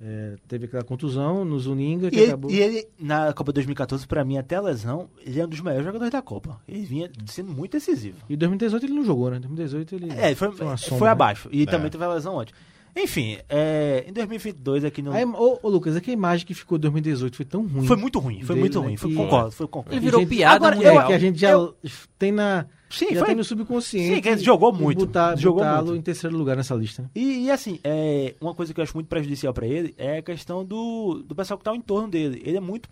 [0.00, 2.50] É, teve aquela contusão no Zuninga, que E ele, acabou.
[2.52, 5.84] e ele, na Copa 2014, pra mim, até a lesão, ele é um dos melhores
[5.84, 6.60] jogadores da Copa.
[6.68, 8.18] Ele vinha sendo muito decisivo.
[8.28, 9.38] E em 2018 ele não jogou, né?
[9.38, 10.12] Em 2018 ele.
[10.12, 11.12] É, foi, uma sombra, foi né?
[11.12, 11.48] abaixo.
[11.50, 11.66] E É.
[11.66, 12.54] também teve a lesão antes.
[13.00, 15.12] Enfim, é, em 2022 aqui no.
[15.12, 17.86] Aí, ô, ô, Lucas, é que a imagem que ficou em 2018 foi tão ruim.
[17.86, 18.96] Foi muito ruim, foi dele, muito né, ruim.
[18.96, 19.94] Foi, concordo, foi concordo.
[19.94, 21.00] Ele virou gente- piada Agora, mundial.
[21.02, 21.74] É, que a gente já Eu-
[22.18, 22.66] tem na.
[22.90, 24.14] Sim, já foi- tem no subconsciente.
[24.16, 25.94] Sim, que ele jogou muito, botar- jogou muito.
[25.94, 27.02] em terceiro lugar nessa lista.
[27.02, 27.10] né?
[27.14, 30.22] E, e, assim, é, uma coisa que eu acho muito prejudicial pra ele é a
[30.22, 32.42] questão do, do pessoal que tá ao entorno dele.
[32.44, 32.88] Ele é muito.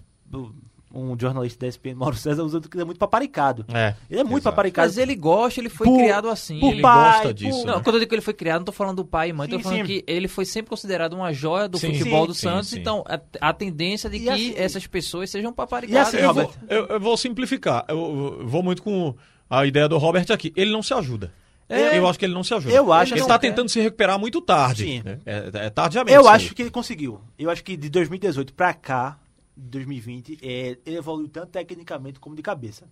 [0.96, 3.64] Um jornalista da ESPN, Mauro César, usando que ele é muito paparicado.
[3.72, 3.94] É.
[4.10, 4.54] Ele é muito exato.
[4.54, 4.88] paparicado.
[4.88, 6.58] Mas ele gosta, ele foi Por- criado assim.
[6.58, 7.80] por ele pai, gosta por- disso, Não, né?
[7.84, 9.56] quando eu digo que ele foi criado, não tô falando do pai e mãe, tô
[9.58, 9.84] Sim, falando sim.
[9.86, 12.80] que ele foi sempre considerado uma joia do Sim, futebol sim, do sim, Santos, sim.
[12.80, 16.08] então a, a tendência de E que assim- essas pessoas sejam E paparicadas.
[16.08, 16.58] assim, Eu vou, Robert?
[16.68, 17.84] eu- eu vou simplificar.
[17.88, 19.14] Eu, eu vou muito com
[19.50, 20.52] a ideia do Robert aqui.
[20.56, 21.32] Ele não se ajuda.
[21.68, 21.98] É.
[21.98, 22.72] Eu acho que ele não se ajuda.
[22.72, 24.84] Eu acho ele que está tentando se recuperar muito tarde.
[24.84, 25.02] Sim.
[25.04, 25.18] né?
[25.26, 26.14] É, é tardiamente.
[26.16, 26.54] Eu acho aí.
[26.54, 27.20] que ele conseguiu.
[27.36, 29.18] Eu acho que de 2018 pra cá,
[29.56, 32.86] 2020, é, ele evoluiu tanto tecnicamente como de cabeça.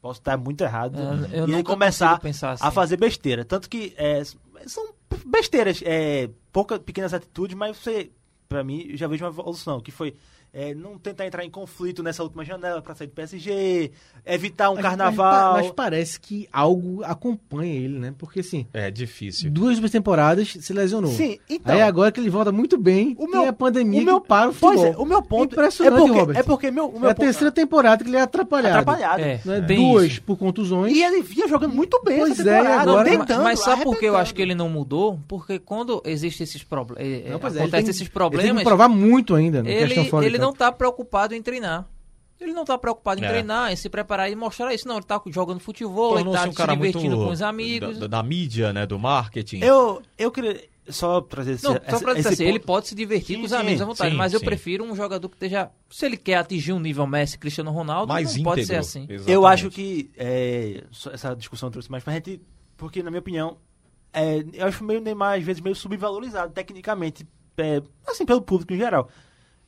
[0.00, 0.98] Posso estar muito errado.
[0.98, 2.64] É, eu e ele começar assim.
[2.64, 3.44] a fazer besteira.
[3.44, 4.22] Tanto que é,
[4.66, 4.94] são
[5.26, 8.10] besteiras, é, poucas pequenas atitudes, mas você,
[8.48, 9.80] pra mim, já vejo uma evolução.
[9.80, 10.16] Que foi
[10.52, 13.90] é, não tentar entrar em conflito nessa última janela pra sair do PSG,
[14.26, 15.52] evitar um Mas- carnaval.
[15.54, 18.14] Mas, mas parece que algo acompanha ele, né?
[18.18, 19.50] Porque assim, É difícil.
[19.50, 21.10] duas últimas temporadas se lesionou.
[21.12, 21.74] Sim, então.
[21.74, 24.28] Aí agora que ele volta muito bem, O tem meu- a pandemia o meu- que
[24.28, 24.74] para o futebol.
[24.74, 26.36] Pois é, o meu ponto Impressionante, é porque, Robert.
[26.38, 28.78] é porque meu, o meu é a ponto- terceira temporada que ele é atrapalhado.
[28.78, 29.20] atrapalhado.
[29.22, 29.40] É.
[29.44, 29.60] Né?
[29.62, 30.22] Tem Duas isso.
[30.22, 30.92] por contusões.
[30.96, 33.98] E ele vinha jogando muito bem Pois essa é, temporada, agora- tentando, mas sabe por
[33.98, 35.18] que eu acho que ele não mudou?
[35.28, 39.62] Porque quando existem esses problemas, é, tem- esses Ele tem problemas, que provar muito ainda.
[39.62, 40.58] na ele, questão fora ele não campo.
[40.58, 41.88] tá preocupado em treinar.
[42.40, 43.28] Ele não tá preocupado em É.
[43.28, 44.88] treinar, em se preparar e mostrar isso.
[44.88, 47.42] Não, ele tá jogando futebol, ele Tornou-se tá um cara se muito divertindo com os
[47.42, 47.98] amigos.
[47.98, 48.86] da, da mídia, né?
[48.86, 49.58] Do marketing.
[49.60, 52.66] Eu, eu queria só trazer esse, Não, só pra dizer assim, ele ponto.
[52.66, 54.46] pode se divertir Sim, com os sim, amigos à vontade, sim, mas eu sim.
[54.46, 55.70] prefiro um jogador que esteja.
[55.90, 58.50] Se ele quer atingir um nível Messi, Cristiano Ronaldo, mais não íntegro.
[58.52, 59.02] pode ser assim.
[59.02, 59.30] Exatamente.
[59.30, 60.82] Eu acho que é,
[61.12, 62.40] essa discussão trouxe mais pra gente,
[62.76, 63.58] porque na minha opinião,
[64.14, 67.28] é, eu acho meio Neymar às vezes meio subvalorizado tecnicamente,
[67.58, 69.10] é, assim, pelo público em geral.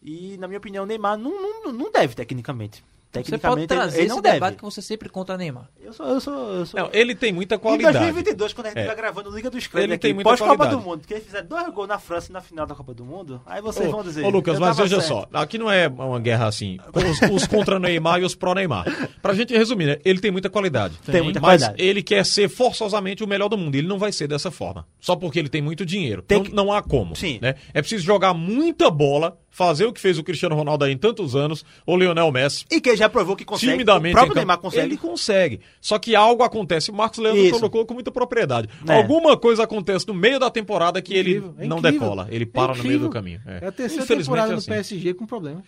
[0.04, 2.82] E na minha opinião, Neymar não, não, não deve tecnicamente.
[3.12, 4.56] Você pode Tecnicamente, ele- trazer ele esse não debate deve.
[4.56, 5.68] que você sempre contra Neymar.
[5.82, 6.80] Eu sou, eu sou, eu sou...
[6.80, 7.98] Não, ele tem muita Em qualidade.
[7.98, 8.80] 2022, quando a gente É.
[8.84, 10.82] estiver gravando Liga dos Clubes Ele aqui, tem muita pós-Copa qualidade.
[10.82, 13.04] do Mundo, que ele fizer dois gols na França e na final da Copa do
[13.04, 14.24] Mundo, aí vocês vão dizer.
[14.24, 15.08] Ô, Lucas, mas veja certo.
[15.08, 18.86] só, aqui não é uma guerra assim, os, os contra Neymar e os pró Neymar.
[19.20, 20.98] Pra gente resumir, né, ele tem muita qualidade.
[21.04, 21.82] Tem muita mas qualidade.
[21.86, 23.74] ele quer ser forçosamente o melhor do mundo.
[23.74, 24.86] Ele não vai ser dessa forma.
[24.98, 26.22] Só porque ele tem muito dinheiro.
[26.22, 27.14] Tem não, que- não há como.
[27.14, 27.38] Sim.
[27.42, 27.56] Né?
[27.74, 31.36] É preciso jogar muita bola, fazer o que fez o Cristiano Ronaldo aí em tantos
[31.36, 32.64] anos, o Lionel Messi.
[32.70, 33.72] E que ele já provou que consegue.
[33.72, 34.38] Timidamente, o próprio campo.
[34.38, 34.86] Neymar consegue.
[34.86, 35.60] Ele consegue.
[35.80, 36.90] Só que algo acontece.
[36.90, 37.52] O Marcos Leandro Isso.
[37.52, 38.68] colocou com muita propriedade.
[38.88, 38.96] É.
[38.96, 42.00] Alguma coisa acontece no meio da temporada que Incrível, ele é não incrível.
[42.00, 42.26] decola.
[42.30, 43.40] Ele É para no meio do caminho.
[43.46, 44.70] É a terceira Infelizmente temporada é do assim.
[44.70, 45.64] PSG com problemas.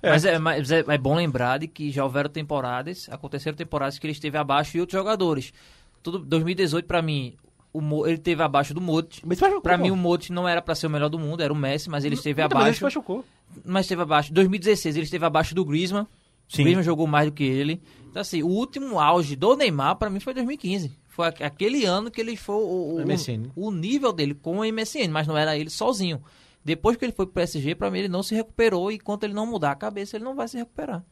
[0.00, 0.10] É.
[0.10, 4.06] Mas, é, mas é, é bom lembrar de que já houveram temporadas, aconteceram temporadas que
[4.06, 5.52] ele esteve abaixo de outros jogadores.
[6.04, 7.34] Tudo, 2018, pra mim,
[7.72, 9.20] o Mo- ele esteve abaixo do Modric.
[9.26, 9.84] Mas machucou, Pra pô.
[9.84, 12.04] mim, o Modric não era pra ser o melhor do mundo, era o Messi, mas
[12.04, 12.84] ele esteve Então, mas abaixo.
[12.84, 13.24] machucou.
[13.64, 14.32] Mas esteve abaixo.
[14.32, 16.06] 2016, ele esteve abaixo do Griezmann.
[16.48, 16.62] Sim.
[16.62, 17.80] O Griezmann jogou mais do que ele.
[18.10, 20.96] Então, assim, o último auge do Neymar, pra mim, foi 2015.
[21.08, 23.50] Foi aqu- aquele ano que ele foi o, o, MSN.
[23.54, 26.22] o, o nível dele com o MSN, mas não era ele sozinho.
[26.64, 28.90] Depois que ele foi pro PSG, pra mim, ele não se recuperou.
[28.90, 31.02] E enquanto ele não mudar a cabeça, ele não vai se recuperar.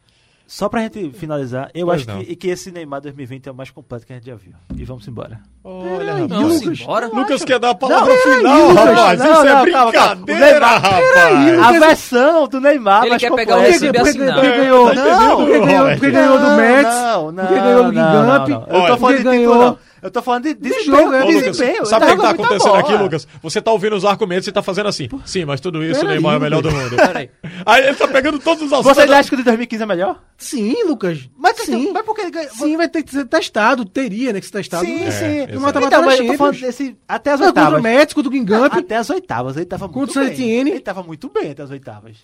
[0.49, 2.25] Só pra gente finalizar, eu Pois acho não.
[2.25, 4.53] que, que esse Neymar 2020 é o mais completo que a gente já viu.
[4.77, 5.41] E vamos embora.
[5.65, 6.27] Olha, Peraí.
[6.29, 7.07] Vamos Lucas, embora.
[7.09, 9.19] Lucas quer dar a palavra Não, final, Lucas, rapaz.
[9.19, 10.15] não, Isso não, é calma, calma.
[10.25, 11.59] brincadeira, O rapaz.
[11.61, 13.53] A versão do Neymar Ele mais quer completa.
[13.55, 14.35] pegar o recibo porque, assinar.
[14.35, 17.85] porque ganhou, Tá entendendo, porque ganhou, porque ganhou do Não, Mets, não, não, porque ganhou
[17.85, 18.67] do não, Gigante, não, não.
[18.81, 19.79] Eu tô falando de ganhou não.
[20.03, 20.85] Eu tô falando de desempenho.
[20.85, 21.87] jogo, é Ô, Lucas, desempenho.
[21.87, 23.03] sabe o que tá acontecendo aqui, bola.
[23.03, 23.29] Lucas?
[23.43, 25.09] Você tá ouvindo os argumentos e tá fazendo assim.
[25.25, 26.97] Sim, mas tudo isso, o Neymar é o melhor do mundo.
[26.97, 27.31] Peraí.
[27.65, 28.95] Aí ele tá pegando todos os assuntos.
[28.97, 30.23] Você acha que o de 2015 é melhor?
[30.37, 31.29] Sim, Lucas.
[31.37, 31.91] Mas, sim.
[31.93, 32.51] mas por que ele ganhou?
[32.53, 34.85] Sim, vai ter que ser testado, teria, né, que ser testado.
[34.85, 35.47] Sim, Mas- sim.
[35.53, 37.83] No mata-mata Então, mas eu tô falando desse, até as Foi contra o oitavas.
[37.83, 40.29] Mets, contra o Guingamp, Até as oitavas, ele tava Contra o muito bem.
[40.29, 40.71] Santini.
[40.73, 42.17] Ele tava muito bem até as oitavas.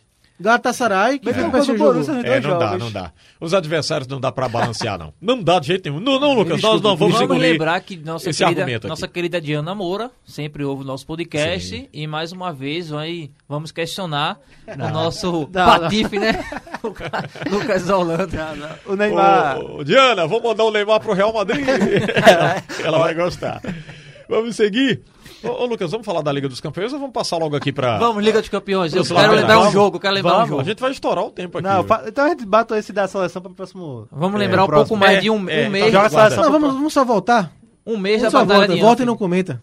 [0.42, 1.78] Galatasaray, que Mas foi não o.
[1.78, 2.78] Borussia, os É, dois não dá, jogos.
[2.80, 3.12] não dá.
[3.40, 5.14] Os adversários não dá pra balancear, não.
[5.20, 6.00] Não dá de jeito nenhum.
[6.02, 9.74] Não, não Lucas, nós Desculpa, não vamos Vamos lembrar que nossa, querida, nossa querida Diana
[9.74, 11.88] Moura sempre ouve o nosso podcast Sim.
[11.92, 16.44] e mais uma vez vai, vamos questionar o nosso Não, patife, né?
[17.50, 18.78] Lucas Holanda.
[18.86, 19.58] O Neymar...
[19.60, 21.64] Ô, Diana, vamos mandar o Neymar pro Real Madrid.
[21.66, 23.62] ela, ela vai gostar.
[24.28, 25.02] Vamos seguir.
[25.44, 27.98] Ô, ô, Lucas, vamos falar da Liga dos Campeões ou vamos passar logo aqui pra.
[27.98, 28.94] Vamos, Liga dos Campeões.
[28.94, 30.48] Eu quero lembrar um jogo, quero lembrar um Vamos.
[30.48, 30.60] jogo.
[30.60, 31.66] A gente vai estourar o tempo aqui.
[31.66, 34.06] Não, fa- então a gente bate esse da seleção para o próximo.
[34.10, 34.96] Vamos É, lembrar o um pouco próximo.
[34.98, 35.84] mais É, de um, é, um tá mês.
[35.92, 36.44] joga a da- seleção.
[36.44, 37.52] Não, vamos, vamos só voltar.
[37.86, 39.60] Um mês Vamos da batalha volta, volta e não comenta.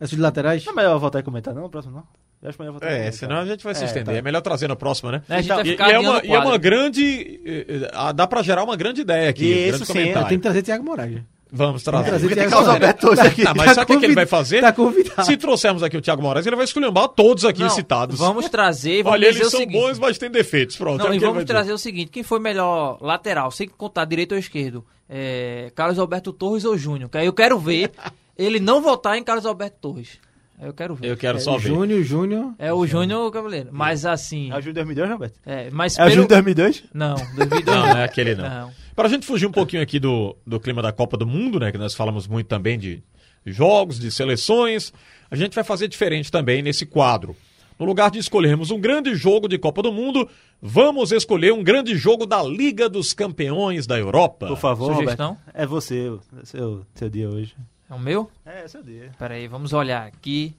[0.00, 0.64] Essa de laterais.
[0.64, 1.64] Não é melhor voltar e comentar, não?
[1.64, 2.04] O próximo não?
[2.40, 3.42] Eu acho melhor votar É, senão cara.
[3.42, 4.14] a gente vai se É, estender.
[4.14, 4.18] tá.
[4.18, 5.22] É melhor trazer na próxima, né?
[5.28, 7.40] É, E, e é uma, e é uma grande.
[7.44, 9.44] eh, eh, Dá pra gerar uma grande ideia aqui.
[9.72, 10.12] um Isso sim.
[10.28, 11.20] Tem que trazer Thiago Moraes.
[11.50, 12.20] Vamos trazer.
[12.20, 12.68] tem Thiago Carlos.
[12.68, 13.42] Alberto hoje aqui.
[13.42, 14.60] Tá, mas sabe o que, que ele vai fazer?
[14.60, 15.24] Tá convidado.
[15.24, 18.18] Se trouxermos aqui o Thiago Moraes, ele vai esculhambar todos aqui Não, citados.
[18.18, 19.80] Vamos trazer vamos Olha, dizer eles o são seguinte.
[19.80, 20.76] bons, mas tem defeitos.
[20.76, 21.00] Pronto.
[21.00, 24.32] é Não, o e vamos trazer o seguinte: quem foi melhor lateral, sem contar direito
[24.32, 24.84] ou esquerdo?
[25.08, 27.08] É, Carlos Alberto Torres ou Júnior?
[27.08, 27.90] Que aí eu quero ver
[28.36, 30.18] ele não votar em Carlos Alberto Torres.
[30.60, 31.08] Eu quero ver.
[31.08, 31.68] Eu quero É, só ver.
[31.68, 32.54] Júnior, Júnior.
[32.58, 33.68] É o Júnior Cavaleiro.
[33.72, 34.50] Mas assim.
[34.50, 35.40] É o Júnior 2002, Roberto?
[35.46, 36.84] É, mas É o pelo- Júnior 2002?
[36.92, 38.48] Não, 2002 Não, não é aquele não.
[38.48, 38.70] Não.
[38.96, 41.70] Para a gente fugir um pouquinho aqui do, do clima da Copa do Mundo, né?
[41.70, 43.02] Que nós falamos muito também de
[43.46, 44.92] jogos, de seleções.
[45.30, 47.36] A gente vai fazer diferente também nesse quadro.
[47.78, 50.28] No lugar de escolhermos um grande jogo de Copa do Mundo,
[50.60, 54.48] vamos escolher um grande jogo da Liga dos Campeões da Europa.
[54.48, 55.28] Por favor, Sugestão?
[55.34, 55.50] Roberto.
[55.54, 57.54] É você, o- seu, seu dia hoje.
[57.90, 58.30] É o meu?
[58.44, 59.10] É, é seu dia.
[59.18, 60.54] Pera aí, vamos olhar aqui.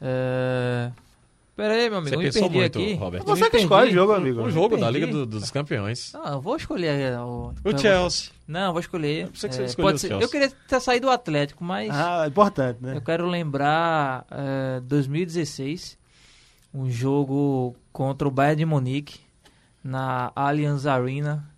[0.00, 0.90] É...
[1.56, 2.10] Pera aí, meu amigo.
[2.10, 2.94] Você me pensou muito, aqui.
[2.96, 3.64] Me Você que perdi.
[3.64, 4.42] escolhe o jogo, amigo.
[4.42, 4.90] Um jogo da.
[4.90, 6.12] Liga do- dos Campeões.
[6.12, 7.54] Não, eu vou escolher é, o...
[7.64, 8.30] O Chelsea.
[8.46, 9.28] Não, eu vou escolher.
[9.28, 10.24] pensei que você é, escolheu pode o ser- Chelsea.
[10.26, 12.94] Eu queria ter saído do Atlético, mas Ah, é importante, né?
[12.96, 15.96] eu quero lembrar é, 2016,
[16.74, 19.20] um jogo contra o Bayern de Munique
[19.82, 21.48] na Allianz Arena.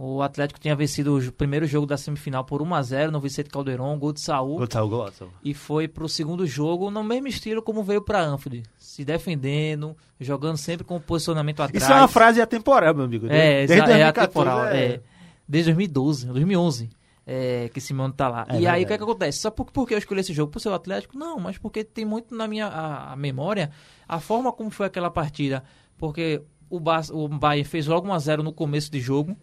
[0.00, 3.50] O Atlético tinha vencido o primeiro jogo da semifinal por 1 a 0 no Vicente
[3.50, 4.58] Caldeirão, gol de Saúl.
[4.58, 5.28] Gol, gol, gol, gol.
[5.42, 8.62] E foi pro segundo jogo no mesmo estilo como veio pra Anfield.
[8.78, 11.82] Se defendendo, jogando sempre com o posicionamento atrás.
[11.82, 13.26] Isso é uma frase atemporal, meu amigo.
[13.26, 14.66] É, Desde exa- é 2014, atemporal.
[14.68, 14.84] é.
[14.84, 15.00] É.
[15.48, 16.90] Desde 2012, 2011.
[17.26, 18.46] É, que Simone tá lá.
[18.48, 19.38] É e aí o que, é que acontece?
[19.38, 20.52] Só por, por que eu escolhi esse jogo?
[20.52, 21.18] Por ser o Atlético?
[21.18, 23.70] Não, mas porque tem muito na minha a, a memória
[24.08, 25.64] a forma como foi aquela partida.
[25.98, 29.36] Porque o, Bar o Bayern fez logo 1x0 no começo de jogo.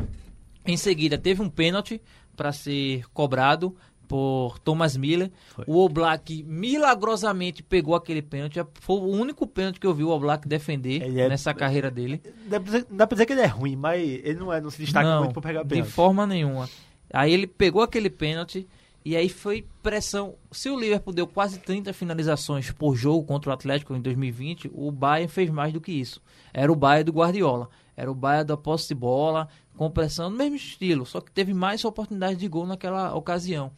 [0.66, 2.02] Em seguida, teve um pênalti
[2.36, 3.76] para ser cobrado
[4.08, 5.32] por Thomas Miller.
[5.66, 8.60] O Oblak milagrosamente pegou aquele pênalti.
[8.82, 12.22] Foi o único pênalti que eu vi o Oblak defender é- nessa carreira dele.
[12.48, 14.70] Dá pra, dizer, dá pra dizer que ele é ruim, mas ele não, é, não
[14.70, 15.92] se destaca Não, muito pra pegar de pênalti.
[15.92, 16.70] forma nenhuma.
[17.12, 18.68] Aí ele pegou aquele pênalti
[19.04, 20.36] e aí foi pressão.
[20.52, 24.92] Se o Liverpool deu quase 30 finalizações por jogo contra o Atlético em 2020, o
[24.92, 26.22] Bayern fez mais do que isso.
[26.54, 27.70] Era o Bayern do Guardiola.
[27.98, 31.54] Era o Bayern da posse de bola, com pressão no mesmo estilo, só que teve
[31.54, 33.72] mais oportunidades de gol naquela ocasião.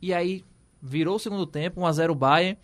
[0.00, 0.44] E aí
[0.80, 2.58] virou o segundo tempo, 1 a 0 Bayern.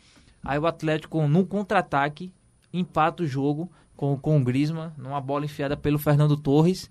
[0.45, 2.33] Aí o Atlético num contra-ataque
[2.73, 6.91] empata o jogo com, com o Griezmann, numa bola enfiada pelo Fernando Torres.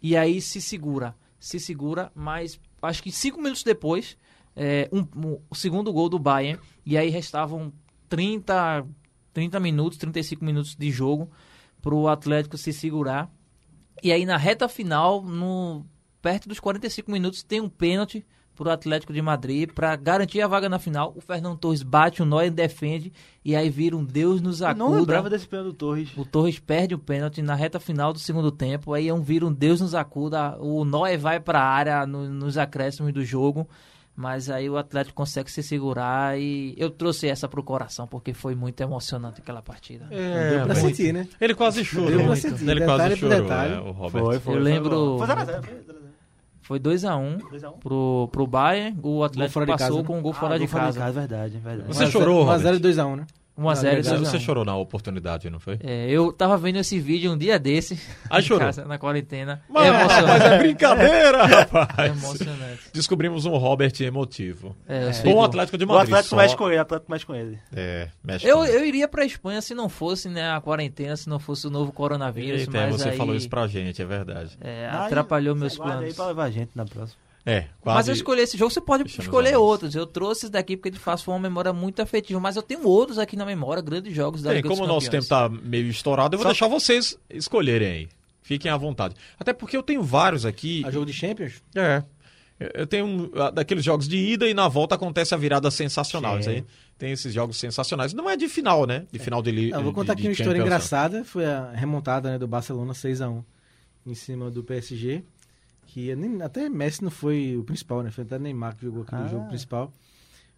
[0.00, 4.16] E aí se segura, se segura, mas acho que cinco minutos depois,
[4.54, 7.72] é, um- um- o segundo gol do Bayern, e aí restavam
[8.08, 8.86] 30,
[9.32, 11.30] 30 minutos, 35 minutos de jogo
[11.80, 13.30] para o Atlético se segurar.
[14.02, 15.84] E aí na reta final, no,
[16.20, 18.24] perto dos 45 minutos, tem um pênalti
[18.54, 21.12] para o Atlético de Madrid para garantir a vaga na final.
[21.16, 23.10] O Fernando Torres bate, o Neuer defende,
[23.44, 24.84] e aí vira um Deus nos Eu acuda.
[24.84, 26.10] não lembrava desse pênalti do Torres.
[26.16, 28.92] O Torres perde o pênalti na reta final do segundo tempo.
[28.92, 30.58] Aí é um vira um Deus nos acuda.
[30.60, 33.66] O Noé vai para a área no- nos acréscimos do jogo.
[34.14, 38.54] Mas aí o Atlético consegue se segurar e eu trouxe essa pro coração porque foi
[38.54, 40.06] muito emocionante aquela partida.
[40.10, 41.26] É, Deu pra sentir, né?
[41.40, 42.10] Ele quase chorou.
[42.10, 42.68] Deu pra sentir.
[42.68, 43.74] Ele Detalhe quase chorou, detalhe.
[43.74, 44.22] é, o Robert.
[44.22, 44.54] Foi, foi.
[44.54, 45.62] Eu lembro- Foi 0x0.
[45.64, 46.02] Foi 0x0.
[46.64, 47.72] Foi 2x1 2 a 1.
[47.78, 48.98] pro, pro Bayern.
[49.02, 50.04] O Atlético de passou casa, né?
[50.06, 51.10] com um gol Ah, fora de gol fora casa.
[51.12, 51.88] verdade, verdade.
[51.88, 52.74] Você chorou, 1x0 Robert?
[52.74, 53.26] e 2x1, né?
[53.58, 55.78] 1x0 Você- Você chorou na oportunidade, não foi?
[55.82, 57.98] É, eu tava vendo esse vídeo um dia desse.
[58.30, 58.66] Aí em chorou.
[58.66, 59.62] casa, na quarentena.
[59.68, 62.16] Mas, é rapaz, é brincadeira, É rapaz.
[62.16, 62.80] emocionante.
[62.92, 64.74] Descobrimos um Robert emotivo.
[64.88, 66.08] É, o que- Atlético de O Madrid.
[66.08, 67.58] Atlético só- mexe com ele, o Atlético mexe com ele.
[67.74, 68.76] É, mexe Eu, com ele.
[68.76, 71.92] eu iria pra Espanha se não fosse né, a quarentena, se não fosse o novo
[71.92, 72.60] coronavírus.
[72.62, 74.56] Eita, mas você aí, falou isso pra gente, é verdade.
[74.60, 76.04] é, Aí, atrapalhou você meus planos.
[76.04, 77.20] aí pra levar a gente na próxima.
[77.44, 77.96] É, quase.
[77.98, 79.94] Mas eu escolhi esse jogo, você pode Deixamos escolher outros.
[79.96, 82.38] Eu trouxe esse daqui porque de fato foi uma memória muito afetiva.
[82.38, 84.94] Mas eu tenho outros aqui na memória, grandes jogos da Bem, Liga dos como o
[84.94, 85.58] nosso tempo Campeões.
[85.60, 88.08] tá meio estourado, eu vou deixar vocês escolherem aí.
[88.42, 89.14] Fiquem à vontade.
[89.38, 90.84] Até porque eu tenho vários aqui.
[90.86, 91.54] A jogo de Champions?
[91.74, 92.02] É.
[92.74, 96.36] Eu- tenho um, daqueles jogos de ida e na volta acontece a virada sensacional.
[96.36, 96.64] Aí
[96.96, 98.12] tem esses jogos sensacionais.
[98.12, 99.04] Não é de final, né?
[99.10, 101.24] De final de li- Não, eu vou contar de aqui uma história engraçada.
[101.24, 103.42] Foi a remontada né, do Barcelona 6x1
[104.06, 105.24] em cima do PSG.
[105.92, 108.10] Que nem- até Messi não foi o principal, né?
[108.10, 109.28] Foi até Neymar que jogou aqui no Ah.
[109.28, 109.92] jogo principal.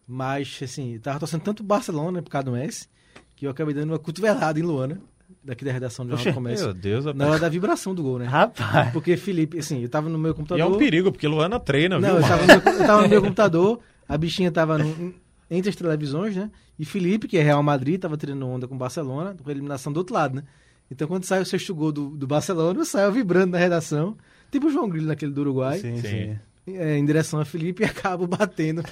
[0.07, 2.89] Mas, assim, tava torcendo tanto o Barcelona por causa do Messi,
[3.37, 5.01] que eu acabei dando uma cotovelada em Luana,
[5.43, 6.75] daqui da redação do Jornal do Meu Comércio.
[6.75, 8.27] Deus, Na hora da vibração do gol, né?
[8.27, 8.93] Rapaz.
[8.93, 10.61] Porque Felipe, assim, eu tava no meu E computador.
[10.63, 12.19] é um perigo, porque Luana treina, Não, viu?
[12.19, 15.15] eu tava, no meu, eu tava no meu computador, a bichinha tava no-
[15.51, 16.51] entre as televisões, né?
[16.79, 19.93] E Felipe, que é Real Madrid, tava tirando onda com o Barcelona, com a eliminação
[19.93, 20.45] do outro lado, né?
[20.91, 24.17] Então quando sai o sexto gol do, do Barcelona, eu saio vibrando na redação,
[24.55, 25.79] tipo o João Grilo naquele do Uruguai.
[25.79, 26.37] Sim, Sim.
[26.67, 26.75] sim.
[26.77, 28.83] é, em direção a Felipe e acabo batendo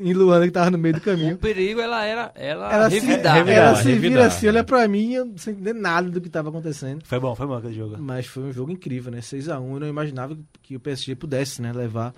[0.00, 1.36] em Luana que tava no meio do O caminho.
[1.38, 3.50] perigo, ela era, ela, Ela se, revidava.
[3.50, 4.00] ela se revidava.
[4.08, 7.04] vira assim, olha pra mim, eu sem entender nada do que tava acontecendo.
[7.04, 7.96] Foi bom, foi bom aquele jogo.
[7.98, 9.20] Mas foi um jogo incrível, né?
[9.20, 12.12] 6x1, eu não imaginava que o PSG pudesse, né, levar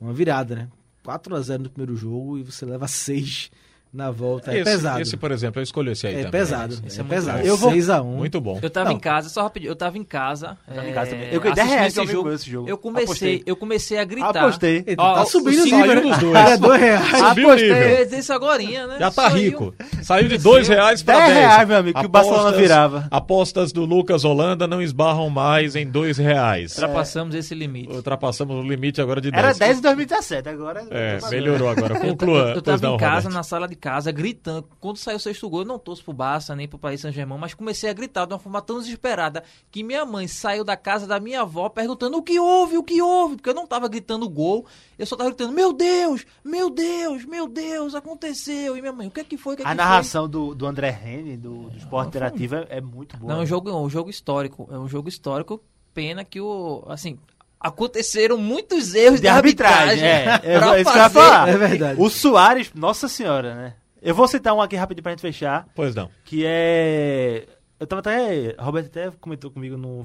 [0.00, 0.68] uma virada, né?
[1.04, 3.50] 4x0 no primeiro jogo e você leva 6
[3.92, 4.52] na volta.
[4.52, 5.00] É esse, pesado.
[5.00, 6.30] Esse, por exemplo, eu escolhi esse aí é também.
[6.30, 6.74] pesado.
[6.86, 7.38] Esse é, é muito pesado.
[7.46, 8.04] Eu vou- 6x1.
[8.04, 8.58] Muito bom.
[8.62, 8.96] Eu tava Não.
[8.96, 10.56] em casa, só rapidinho, eu tava em casa.
[10.68, 11.28] Eu tava em é, casa também.
[11.32, 12.32] Eu ganhei 10 assistindo reais esse pra jogo.
[12.32, 12.68] esse jogo.
[12.68, 13.42] Eu comecei, Apostei.
[13.46, 14.28] eu comecei a gritar.
[14.44, 14.84] Apostei.
[14.86, 16.00] Ele Ó, tá ó, subindo o nível, saiu né?
[16.00, 16.34] dos dois.
[16.36, 18.04] Era 2 reais.
[18.06, 18.96] Dizer isso agorinha, né?
[18.98, 19.36] Já tá Saiu.
[19.42, 19.74] rico.
[20.02, 21.38] Saiu de dois reais para 10 10.
[21.38, 23.08] reais, meu amigo, que o Barcelona virava.
[23.10, 26.72] Apostas do Lucas Holanda não esbarram mais em dois reais.
[26.74, 27.92] Ultrapassamos esse limite.
[27.92, 29.42] Ultrapassamos o limite agora de 10.
[29.44, 30.84] Era 10 em 2017, agora...
[30.90, 31.98] É, melhorou agora.
[31.98, 32.52] Conclua.
[32.54, 34.68] eu, tava em casa, na sala de casa, gritando.
[34.78, 37.54] Quando saiu o sexto gol, eu não torço pro Barça, nem pro Paris Saint-Germain, mas
[37.54, 41.18] comecei a gritar de uma forma tão desesperada que minha mãe saiu da casa da
[41.18, 44.66] minha avó perguntando o que houve, o que houve, porque eu não tava gritando gol,
[44.98, 48.76] eu só tava gritando, meu Deus, meu Deus, meu Deus, aconteceu.
[48.76, 50.66] E minha mãe, o que é que foi, que é A que narração do, do
[50.66, 53.20] André Rene, do, do Esporte Interativo, é, é muito foi?
[53.20, 53.32] boa.
[53.32, 55.62] Não, é um jogo, é um jogo histórico, é um jogo histórico,
[55.94, 57.18] pena que o, assim...
[57.60, 60.02] Aconteceram muitos erros de, de arbitragem.
[60.02, 61.48] É, pra é, fazer- falar.
[61.48, 62.00] É verdade.
[62.00, 63.74] O Soares, nossa senhora, né?
[64.00, 66.10] Eu vou citar um aqui rapidinho pra gente fechar, Pois não.
[66.24, 67.46] que é...
[67.78, 68.54] Eu tava até...
[68.58, 70.00] Roberto até comentou comigo no...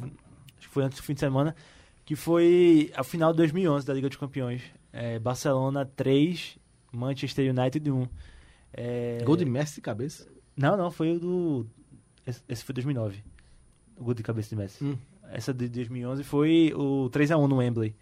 [0.58, 1.56] Acho que foi antes do fim de semana,
[2.04, 4.62] que foi a final de 2011 da Liga dos Campeões.
[4.92, 6.58] É, Barcelona 3,
[6.92, 8.08] Manchester United 1.
[8.74, 9.20] É...
[9.24, 10.28] Gol de Messi de cabeça.
[10.58, 11.68] Não, não, foi o do...
[12.28, 13.24] Esse, esse foi 2009.
[13.98, 14.84] O gol de cabeça de Messi.
[14.84, 14.98] Hum.
[15.32, 17.96] Essa de 2011 foi o 3x1 no Wembley.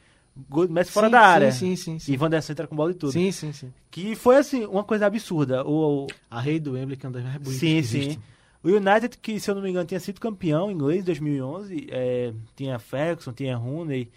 [0.49, 1.51] Gol Messi fora Sim, da sim, área.
[1.51, 2.13] Sim, sim, sim.
[2.13, 3.11] E Van der Sar entra com bola e tudo.
[3.11, 3.71] Sim, sim, sim.
[3.91, 5.63] Que foi, assim, uma coisa absurda.
[5.63, 7.97] O, o- A rei do Wembley, que é uma das mais bonitas sim, que sim.
[7.99, 8.19] existe.
[8.63, 12.33] O United, que se eu não me engano tinha sido campeão inglês em 2011, é,
[12.55, 14.09] tinha Ferguson, tinha Rooney,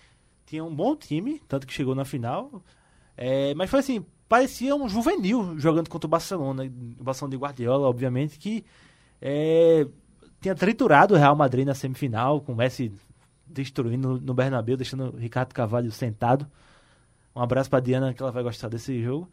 [0.47, 2.63] tinha um bom time, tanto que chegou na final.
[3.17, 6.65] É, mas foi assim, parecia um juvenil jogando contra o Barcelona.
[6.99, 8.65] O Barcelona de Guardiola, obviamente, que
[9.21, 9.87] é,
[10.41, 12.93] tinha triturado o Real Madrid na semifinal, com o Messi
[13.47, 16.47] destruindo no Bernabéu, deixando o Ricardo Carvalho sentado.
[17.35, 19.29] Um abraço pra Diana, que ela vai gostar desse jogo.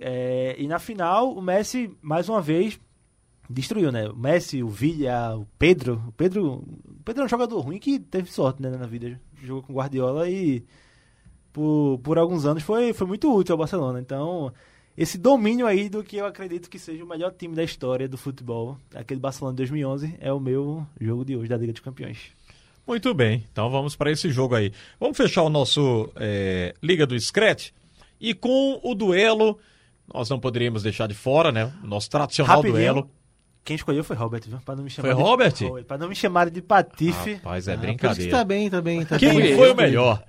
[0.00, 2.78] É, e na final, o Messi, mais uma vez,
[3.48, 4.08] destruiu, né?
[4.08, 6.02] O Messi, o Villa, o Pedro.
[6.08, 9.20] O Pedro, o Pedro é um jogador ruim que teve sorte né, na vida.
[9.42, 10.64] Jogou com Guardiola e
[11.52, 14.00] por, por alguns anos foi, foi muito útil ao Barcelona.
[14.00, 14.52] Então,
[15.00, 18.18] esse domínio aí do que eu acredito que seja o melhor time da história do
[18.18, 22.18] futebol, aquele Barcelona de 2011, é o meu jogo de hoje da Liga dos Campeões.
[22.86, 24.72] Muito bem, então vamos para esse jogo aí.
[24.98, 27.70] Vamos fechar o nosso é, Liga do Scratch
[28.20, 29.58] e com o duelo,
[30.12, 31.72] nós não poderíamos deixar de fora, né?
[31.84, 33.10] O nosso tradicional Rapidinho, duelo.
[33.62, 34.58] Quem escolheu foi Robert, viu?
[34.64, 35.22] Pra não me chamar Foi de...
[35.22, 35.56] Robert?
[35.56, 37.34] Foi, Pra não me chamar de patife.
[37.34, 38.30] Rapaz, é Ah, brincadeira.
[38.30, 39.04] tá bem, tá bem.
[39.04, 39.54] Tá Quem bem.
[39.54, 40.24] foi o melhor?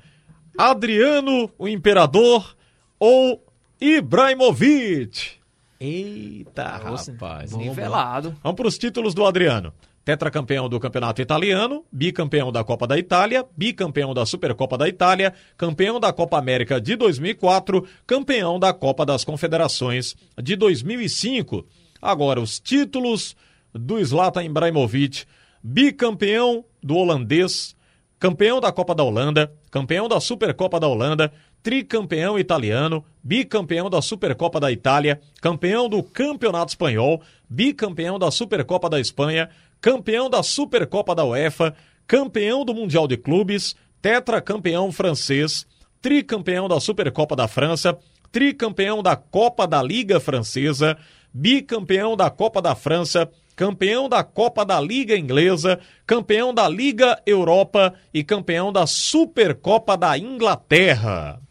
[0.58, 2.56] Adriano, o Imperador
[3.00, 3.42] ou
[3.82, 5.40] Ibrahimovic?
[5.80, 7.54] Eita, Nossa, rapaz.
[7.54, 8.36] Nivelado.
[8.44, 9.74] Vamos para os títulos do Adriano.
[10.04, 16.00] Tetracampeão do Campeonato Italiano, bicampeão da Copa da Itália, bicampeão da Supercopa da Itália, campeão
[16.00, 21.66] da Copa América de 2004, campeão da Copa das Confederações de 2005.
[22.02, 23.36] Agora, os títulos
[23.74, 25.26] do Zlatan Ibrahimovic,
[25.64, 27.76] bicampeão do holandês,
[28.20, 31.32] campeão da Copa da Holanda, campeão da Supercopa da Holanda,
[31.64, 39.00] tricampeão italiano, bicampeão da Supercopa da Itália, campeão do Campeonato Espanhol, bicampeão da Supercopa da
[39.00, 39.50] Espanha,
[39.82, 41.74] campeão da Supercopa da UEFA,
[42.06, 45.66] campeão do Mundial de Clubes, tetracampeão francês,
[46.02, 47.98] tricampeão da Supercopa da França,
[48.32, 50.98] tricampeão da Copa da Liga Francesa,
[51.34, 53.30] bicampeão da Copa da França,
[53.60, 60.18] campeão da Copa da Liga Inglesa, campeão da Liga Europa e campeão da Supercopa da
[60.18, 61.42] Inglaterra.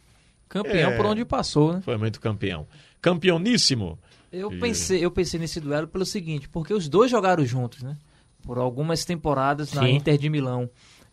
[0.49, 0.97] Campeão É.
[0.97, 1.83] por onde passou, né?
[1.83, 2.67] Foi muito campeão.
[3.03, 3.99] Campeoníssimo.
[4.33, 7.95] Eu E- pensei, eu pensei nesse duelo pelo seguinte, porque os dois jogaram juntos, né?
[8.43, 9.97] Por algumas temporadas na Sim.
[9.97, 10.71] Inter de Milão.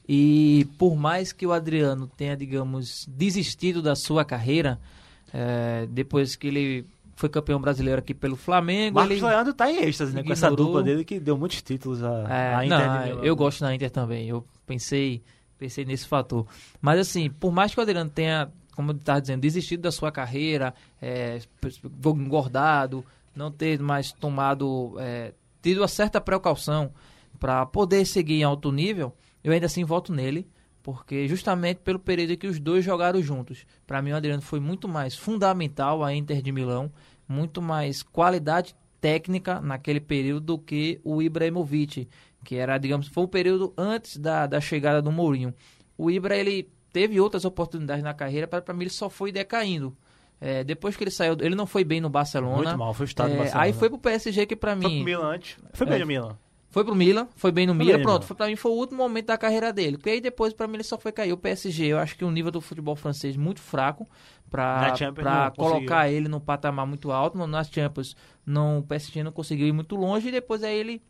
[0.08, 4.80] E por mais que o Adriano tenha, digamos, desistido da sua carreira,
[5.34, 6.86] eh, depois que ele
[7.16, 9.26] foi campeão brasileiro aqui pelo Flamengo, Marcos ele...
[9.26, 10.22] Leandro tá em êxtase, né?
[10.22, 10.66] Com essa ignorou.
[10.66, 13.90] dupla dele que deu muitos títulos à, É, à Inter não, eu gosto da Inter
[13.90, 14.28] também.
[14.28, 15.24] Eu pensei,
[15.58, 16.46] pensei nesse fator.
[16.82, 20.12] Mas assim, por mais que o Adriano tenha, como eu estava dizendo, desistido da sua
[20.12, 21.40] carreira, é,
[22.06, 26.92] engordado, não ter mais tomado, é, tido uma certa precaução
[27.40, 29.14] para poder seguir em alto nível,
[29.44, 30.48] eu ainda assim voto nele.
[30.86, 33.66] Porque justamente pelo período em que os dois jogaram juntos.
[33.88, 36.92] Para mim, o Adriano foi muito mais fundamental a Inter de Milão,
[37.28, 42.08] muito mais qualidade técnica naquele período do que o Ibrahimovic,
[42.44, 45.56] que era, digamos, foi o período antes da, da chegada do Mourinho.
[45.98, 49.98] O Ibra, ele teve outras oportunidades na carreira, para mim ele só foi decaindo.
[50.40, 52.58] É, depois que ele saiu, ele não foi bem no Barcelona.
[52.58, 53.64] Muito mal, foi estado É, Barcelona.
[53.66, 55.58] Aí foi pro PSG que pra mim Foi pro Milan antes.
[55.74, 56.00] Foi bem É.
[56.00, 56.38] no Milan.
[56.76, 59.28] Foi pro Milan, foi bem no Milan, pronto, foi, pra mim foi o último momento
[59.28, 59.96] da carreira dele.
[59.98, 61.32] Porque aí depois pra mim ele só foi cair.
[61.32, 64.06] O PSG, eu acho que o nível do futebol francês muito fraco
[64.50, 64.80] pra,
[65.24, 65.78] pra não conseguiu.
[65.80, 67.38] colocar ele num patamar muito alto.
[67.38, 68.14] No- Nas Champions,
[68.46, 71.02] não, o PSG não conseguiu ir muito longe e depois aí ele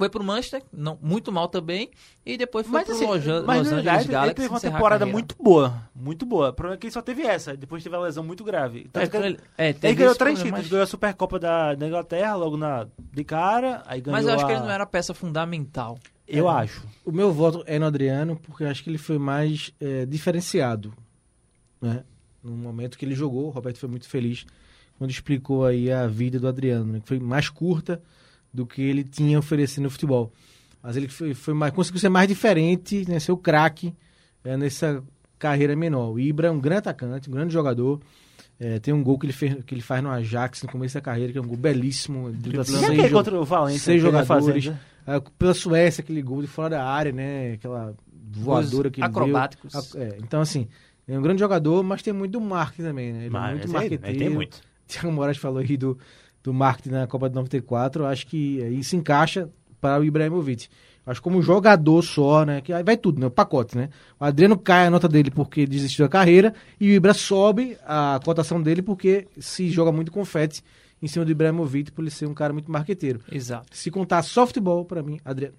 [0.00, 1.90] foi pro Manchester, não, muito mal também,
[2.24, 5.04] e depois foi Mas, pro assim, mas Los Angeles verdade, ele Galaxy teve uma temporada
[5.04, 5.82] muito boa.
[5.94, 6.48] Muito boa.
[6.48, 7.54] O problema é que ele só teve essa.
[7.54, 8.88] Depois teve uma lesão muito grave.
[8.90, 10.58] Tanto É, que ele, ele- é, ele ganhou três títulos.
[10.62, 13.82] mas- Ganhou a Supercopa da, da Inglaterra logo na, de cara.
[13.86, 15.98] Aí ganhou Mas eu acho que a- ele não era peça fundamental.
[16.26, 16.52] Eu É.
[16.62, 16.82] acho.
[17.04, 20.94] O meu voto é no Adriano, porque eu acho que ele foi mais é, diferenciado.
[21.80, 22.04] Né?
[22.42, 24.46] No momento que ele jogou, o Roberto foi muito feliz
[24.96, 27.00] quando explicou aí a vida do Adriano, né?
[27.00, 28.00] que foi mais curta
[28.52, 30.32] do que ele tinha oferecido no futebol.
[30.82, 33.18] Mas ele foi, foi mais, conseguiu ser mais diferente, né?
[33.20, 33.94] ser o craque
[34.44, 35.02] é, nessa
[35.38, 36.10] carreira menor.
[36.12, 38.00] O Ibra é um grande atacante, um grande jogador.
[38.58, 41.00] É, tem um gol que ele, fez, que ele faz no Ajax no começo da
[41.00, 42.28] carreira, que é um gol belíssimo.
[42.28, 43.80] aquele seis jo- contra o Valência?
[43.80, 44.72] seis jogadores.
[45.06, 47.52] Ah, pela Suécia, aquele gol de fora da área, né?
[47.54, 47.94] Aquela
[48.32, 49.72] voadora que ele acrobáticos.
[49.92, 50.02] deu.
[50.02, 50.68] É, então, assim,
[51.08, 53.20] é um grande jogador, mas tem muito do marketing também, né?
[53.22, 54.06] Ele Mas é muito esse aí, marqueteiro.
[54.06, 54.60] aí tem muito.
[54.86, 55.98] Tiago Moraes falou aí do,
[56.42, 58.04] do marketing na Copa de 94.
[58.04, 59.48] Eu acho que aí se encaixa
[59.80, 60.68] para o Ibrahimovic.
[61.06, 62.60] Acho que como jogador só, né?
[62.60, 63.26] Que aí vai tudo, né?
[63.26, 63.88] O pacote, né?
[64.18, 68.20] O Adriano cai a nota dele porque desistiu da carreira e o Ibra sobe a
[68.24, 70.62] cotação dele porque se joga muito confete
[71.02, 73.20] em cima do Ibrahimovic por ele ser um cara muito marqueteiro.
[73.32, 73.68] Exato.
[73.72, 75.54] Se contar só futebol, para mim, Adriano.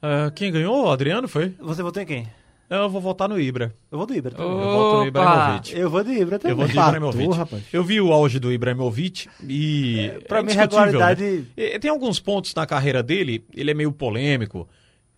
[0.00, 0.86] Ah, quem ganhou?
[0.86, 1.54] O Adriano foi?
[1.60, 2.28] Você votou em quem?
[2.70, 3.74] Eu vou votar no Ibra.
[3.90, 4.50] Eu vou do Ibra também.
[4.52, 5.06] Eu voto no Opa!
[5.08, 5.78] Ibrahimovic.
[5.78, 6.52] Eu vou do Ibra também.
[6.52, 7.38] Eu vou Empatou, Ibrahimovic.
[7.38, 7.62] rapaz.
[7.72, 10.12] Eu vi o auge do Ibrahimovic e.
[10.28, 11.78] pra é mim, indiscutível, regularidade- né?
[11.78, 14.68] Tem alguns pontos na carreira dele, ele é meio polêmico.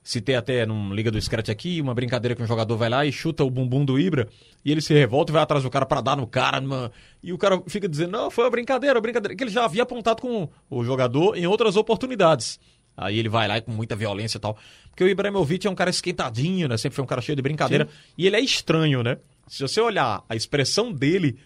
[0.02, 3.12] Citei até num Liga do Scratch aqui, uma brincadeira que um jogador vai lá e
[3.12, 4.28] chuta o bumbum do Ibra,
[4.64, 6.90] e ele se revolta e vai atrás do cara pra dar no cara, numa-
[7.22, 9.82] e o cara fica dizendo, não, foi uma brincadeira, uma brincadeira, que ele já havia
[9.82, 12.58] apontado com o jogador em outras oportunidades.
[12.96, 14.58] Aí ele vai lá e com muita violência e tal.
[14.90, 16.76] Porque o Ibrahimovic é um cara esquentadinho, né?
[16.76, 17.88] Sempre foi um cara cheio de brincadeira.
[18.18, 19.16] E ele é estranho, né?
[19.48, 21.38] Se você olhar a expressão dele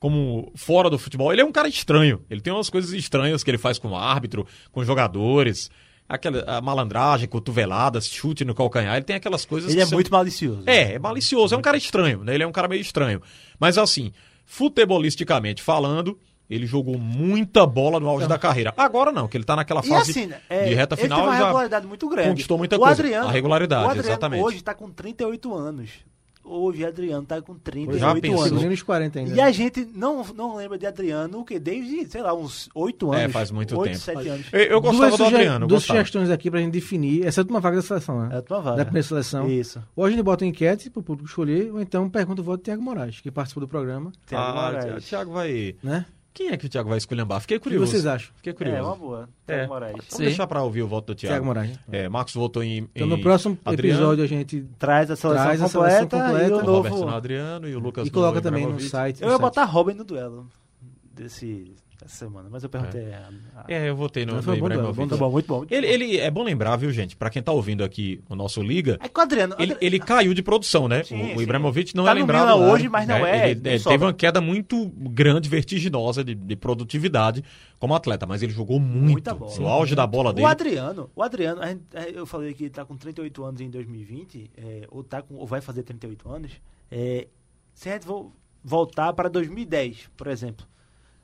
[0.00, 2.24] como fora do futebol, ele é um cara estranho.
[2.30, 5.70] Ele tem umas coisas estranhas que ele faz com o árbitro, com jogadores.
[6.08, 8.96] Aquela a malandragem, cotoveladas, chute no calcanhar.
[8.96, 10.62] Ele tem aquelas coisas Ele é são- muito malicioso.
[10.66, 12.34] é, é malicioso, é um cara estranho, né?
[12.34, 13.22] Ele é um cara meio estranho.
[13.60, 14.12] Mas assim,
[14.44, 16.18] futebolisticamente falando,
[16.54, 18.72] ele jogou muita bola no auge da carreira.
[18.76, 21.30] Agora não, que ele tá naquela E fase assim, é, de reta ele final teve
[21.30, 22.28] uma já regularidade muito grande.
[22.30, 22.92] conquistou muita o coisa.
[23.02, 24.42] Adriano, a regularidade, o Adriano exatamente.
[24.42, 25.90] hoje tá com 38 anos.
[26.44, 28.40] Hoje Adriano tá com 38 Já pensou?
[28.40, 28.48] anos.
[28.58, 29.32] Chegou nos 40 ainda.
[29.36, 33.12] E a gente não, não lembra de Adriano o que desde, sei lá, uns 8
[33.12, 33.24] anos.
[33.24, 34.02] É, faz muito 8, tempo.
[34.04, 34.46] 7 anos.
[34.52, 36.00] Eu, eu gostava duas do suge- Adriano, duas gostava.
[36.00, 37.24] sugestões aqui pra gente definir.
[37.24, 38.34] Essa é a última vaga da seleção, né?
[38.34, 38.76] É a tua vaga.
[38.78, 39.48] Da primeira seleção.
[39.48, 39.80] Isso.
[39.94, 42.64] Ou a gente bota uma enquete pro público escolher, ou então pergunta o voto do
[42.64, 45.04] Thiago Moraes, que participou do programa, Thiago Ah, Moraes.
[45.04, 45.76] o Thiago vai.
[45.80, 46.04] né?
[46.34, 47.40] Quem é que o Thiago vai esculhambar?
[47.40, 47.90] Fiquei O que curioso.
[47.90, 48.32] vocês acham?
[48.36, 48.78] Fiquei curioso.
[48.78, 49.28] É, uma boa.
[49.46, 49.54] É.
[49.56, 49.92] Thiago Moraes.
[49.96, 50.24] Vamos Sim.
[50.24, 51.32] deixar pra ouvir o voto do Thiago.
[51.34, 51.78] Thiago Moraes.
[51.90, 52.88] É, Marcos votou em.
[52.94, 56.08] Então em no próximo Adriano, episódio a gente Traz a seleção, Traz a completa, seleção
[56.20, 56.48] completa.
[56.48, 56.88] e o o novo...
[56.88, 59.20] Roberto no Adriano e o Lucas e coloca no também no site.
[59.20, 59.40] Eu no ia site.
[59.42, 60.48] botar Robin no duelo
[61.14, 63.12] desse, dessa semana, mas eu perguntei.
[63.12, 65.08] a- a- É, eu votei no, no um bom duelo, Ibrahimovic.
[65.08, 65.58] Tá bom, muito bom.
[65.58, 65.92] muito Ele, bom.
[65.92, 67.16] ele é bom lembrar, viu, gente?
[67.16, 69.54] Pra quem tá ouvindo aqui o nosso Liga, É o Adriano...
[69.54, 71.02] ele, Adriano- ele caiu de produção, né?
[71.04, 71.42] Sim, o, o.
[71.42, 72.58] Ibrahimovic não Tá é lembrado.
[72.58, 73.30] Milan hoje, mas não né?
[73.46, 77.42] é, Ele, não é, teve uma queda muito grande, vertiginosa de, de produtividade
[77.78, 79.34] como atleta, mas ele jogou muito.
[79.34, 79.56] Bola.
[79.58, 80.46] No auge da bola O dele.
[80.46, 83.68] Adriano, o Adriano, a gente- é, eu falei que ele tá com 38 anos em
[83.70, 86.52] 2020, é, ou, tá com, ou vai fazer 38 anos.
[86.90, 87.26] É,
[87.74, 90.66] se a gente vo- voltar para 2010, por exemplo,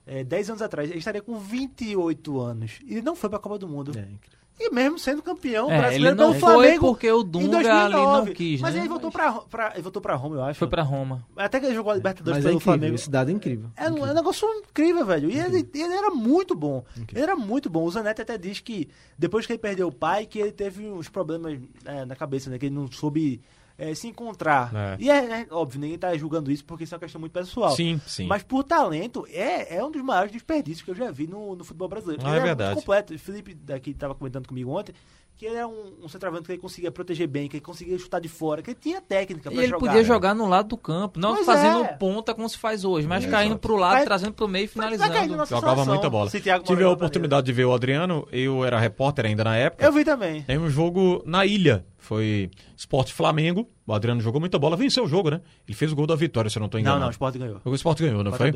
[0.09, 2.79] é, 10 anos atrás, ele estaria com 28 anos.
[2.85, 3.91] E ele não foi para a Copa do Mundo.
[3.97, 4.39] É, incrível.
[4.61, 7.59] E mesmo sendo campeão É, brasileiro ele não pelo foi Flamengo porque o em Dunga
[7.59, 8.27] ali 2009.
[8.27, 8.81] não quis, Mas né?
[8.81, 10.59] ele voltou pra, ele voltou pra Roma, eu acho.
[10.59, 11.25] Foi pra Roma.
[11.37, 12.95] Até que ele jogou a Libertadores Mas é pelo incrível, Flamengo.
[12.97, 13.71] esse dado é incrível.
[13.77, 15.31] É, um- é um negócio incrível, velho.
[15.31, 16.85] E ele, ele era muito bom.
[17.13, 17.85] Ele era muito bom.
[17.85, 21.09] O Zanetti até diz que depois que ele perdeu o pai, que ele teve uns
[21.09, 22.59] problemas é, na cabeça, né?
[22.59, 23.41] Que ele não soube
[23.79, 24.75] é, se encontrar.
[24.75, 24.97] É.
[24.99, 27.71] E é, é óbvio, ninguém tá julgando isso porque isso é uma questão muito pessoal.
[27.71, 28.27] Sim, sim.
[28.27, 31.63] Mas por talento, é, é um dos maiores desperdícios que eu já vi no, no
[31.63, 32.23] futebol brasileiro.
[32.27, 32.75] Ah, é era verdade.
[32.75, 33.15] completo.
[33.15, 34.93] O Felipe daqui estava comentando comigo ontem
[35.39, 38.21] que ele era um, um centroavante que ele conseguia proteger bem, que ele conseguia chutar
[38.21, 39.79] de fora, que ele tinha técnica E ele jogar.
[39.79, 41.93] podia jogar no lado do campo, não Pois fazendo é.
[41.93, 43.61] ponta como se faz hoje, mas É, caindo exato.
[43.61, 45.13] pro lado, Vai- trazendo pro meio e finalizando.
[45.47, 46.29] Jogava muita bola.
[46.29, 49.85] Tive a Moraes oportunidade de ver o Adriano, eu era repórter ainda na época.
[49.85, 50.43] Eu vi também.
[50.43, 51.87] Tem um jogo na ilha.
[51.99, 53.69] Foi Sport Flamengo.
[53.87, 55.41] O Adriano jogou muita bola, venceu o jogo, né?
[55.67, 57.01] Ele fez o gol da vitória, se eu não tô Não, enganado.
[57.03, 57.61] não, o Sport ganhou.
[57.65, 58.51] O Sport ganhou, não foi?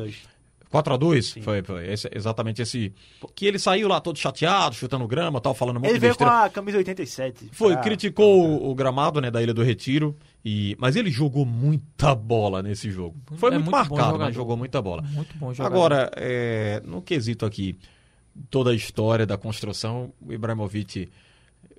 [0.73, 1.35] 4x2.
[1.37, 1.43] 4x2?
[1.43, 2.91] Foi, foi esse- exatamente esse.
[3.35, 6.45] Que ele saiu lá todo chateado, chutando grama tal, falando muito Ele veio com besteira.
[6.45, 7.49] a camisa 87.
[7.51, 11.45] Foi, pra- criticou o, o gramado né, da Ilha do Retiro, e, mas ele jogou
[11.45, 13.15] muita bola nesse jogo.
[13.37, 15.01] Foi É muito, muito marcado, mas jogou muita bola.
[15.03, 15.75] Muito bom jogador.
[15.75, 17.77] Agora, é, no quesito aqui,
[18.49, 21.09] toda a história da construção, o Ibrahimovic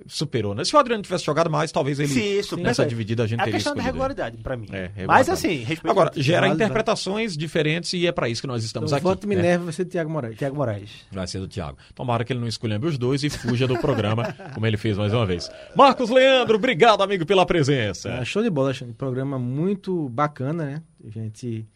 [0.06, 0.54] superou.
[0.54, 0.64] né?
[0.64, 2.88] Se o Adriano tivesse jogado mais, talvez ele Sim, isso, nessa perfeito.
[2.88, 4.66] dividida a gente É a teria questão da regularidade, pra mim.
[4.70, 5.30] É, Mas regularidade.
[5.30, 8.98] assim, respeito Agora, gera interpretações diferentes e é para isso que nós estamos Então, o
[8.98, 9.04] aqui.
[9.04, 9.36] voto né?
[9.36, 10.36] Minerva vai ser Thiago Moraes.
[10.36, 10.90] Thiago Moraes.
[11.10, 11.78] Vai ser do Thiago.
[11.94, 15.12] Tomara que ele não escolha os dois e fuja do programa, como ele fez mais
[15.14, 15.50] uma vez.
[15.76, 18.14] Marcos Leandro, obrigado, amigo, pela presença.
[18.18, 18.94] Ah, show de bola, Alexandre.
[18.94, 20.82] Programa muito bacana, né?
[21.06, 21.66] A gente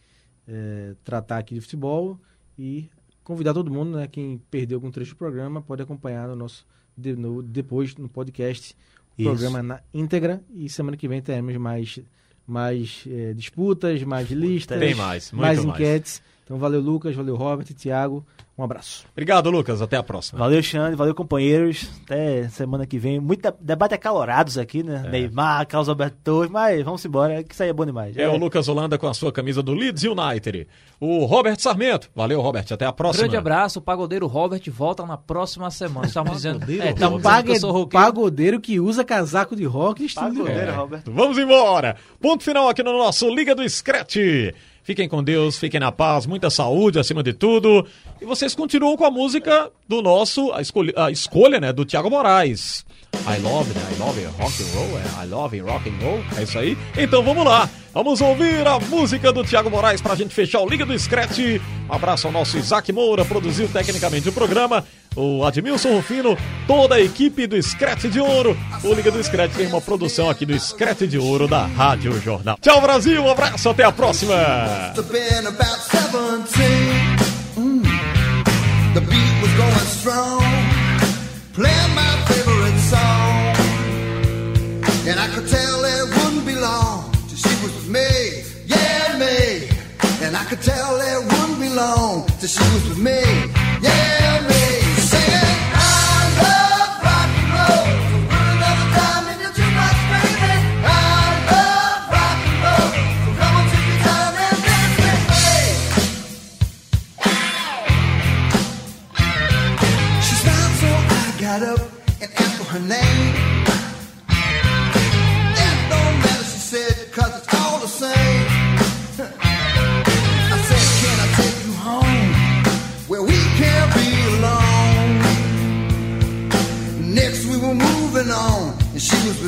[0.47, 2.19] eh, tratar aqui de futebol
[2.59, 2.89] e
[3.23, 4.07] convidar todo mundo, né?
[4.07, 6.67] Quem perdeu algum trecho do programa pode acompanhar no nosso
[6.99, 8.75] de- no- depois no podcast
[9.17, 9.31] o Isso.
[9.31, 12.01] programa na íntegra e semana que vem teremos mais
[12.47, 15.79] mais eh, disputas, mais listas, Tem mais, muito mais mais.
[15.81, 16.23] enquetes.
[16.49, 18.25] Então valeu Lucas, valeu Robert, Thiago,
[18.57, 19.05] um abraço.
[19.13, 19.83] Obrigado, Lucas.
[19.83, 20.39] Até a próxima.
[20.39, 20.97] Valeu, Xande.
[20.97, 21.91] Valeu, companheiros.
[22.07, 23.21] Até semana que vem.
[23.21, 25.07] Muito de- debate acalorados aqui, né?
[25.13, 28.17] Neymar, Carlos Alberto Torres, mas vamos embora, que isso aí é bom demais.
[28.17, 30.67] É o Lucas Holanda com a sua camisa do Leeds United.
[30.99, 32.11] O Robert Sarmento.
[32.17, 32.65] Valeu, Robert.
[32.71, 33.25] Até a próxima.
[33.25, 36.07] Grande abraço, o pagodeiro Robert volta na próxima semana.
[36.07, 36.95] Estamos dizendo, é, Robert.
[36.95, 40.79] estamos dizendo que pagodeiro que usa casaco de rock e Pagodeiro, rock.
[40.79, 41.13] Roberto.
[41.13, 41.95] Vamos embora.
[42.19, 44.17] Ponto final aqui no nosso Liga do Scratch.
[44.83, 47.87] Fiquem com Deus, fiquem na paz, muita saúde acima de tudo.
[48.21, 52.11] E vocês continuam com a música do nosso, a escolha, a escolha né, do Thiago
[52.11, 52.87] Moraes.
[53.15, 53.83] I love, né?
[53.93, 56.79] I love rock and roll, é, I love rock and roll, é isso aí.
[56.97, 60.87] Então vamos lá, vamos ouvir a música do Thiago Moraes pra gente fechar o Liga
[60.87, 61.39] do Scratch.
[61.91, 64.85] Um abraço ao nosso Isaac Moura, produziu tecnicamente o programa.
[65.15, 68.57] O Admilson Rufino, toda a equipe do Scratch de Ouro.
[68.85, 72.57] O Liga do Scratch tem uma produção aqui do Scratch de Ouro da Rádio Jornal.
[72.63, 74.35] Tchau, Brasil, um abraço, até a próxima.
[74.35, 77.29] Must have been about 17.
[77.59, 77.83] Mm.
[78.95, 80.43] The beat was going strong.
[81.53, 82.08] Playing my
[90.59, 93.58] could tell it wouldn't be long till she was with me.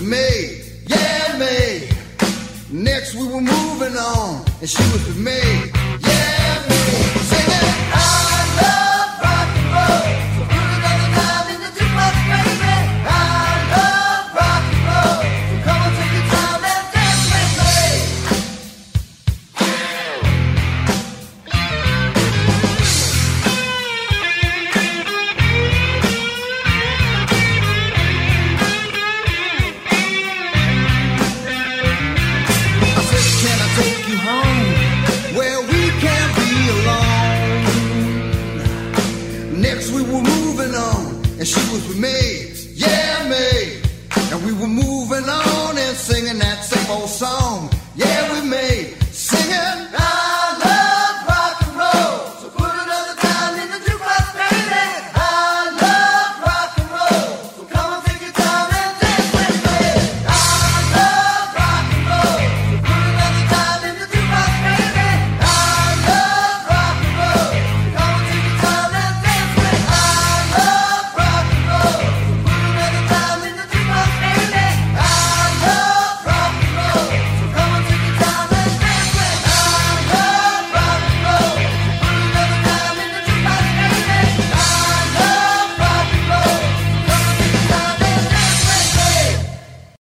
[0.03, 1.89] Me, yeah, me.
[2.71, 5.41] Next we were moving on, and she was with me,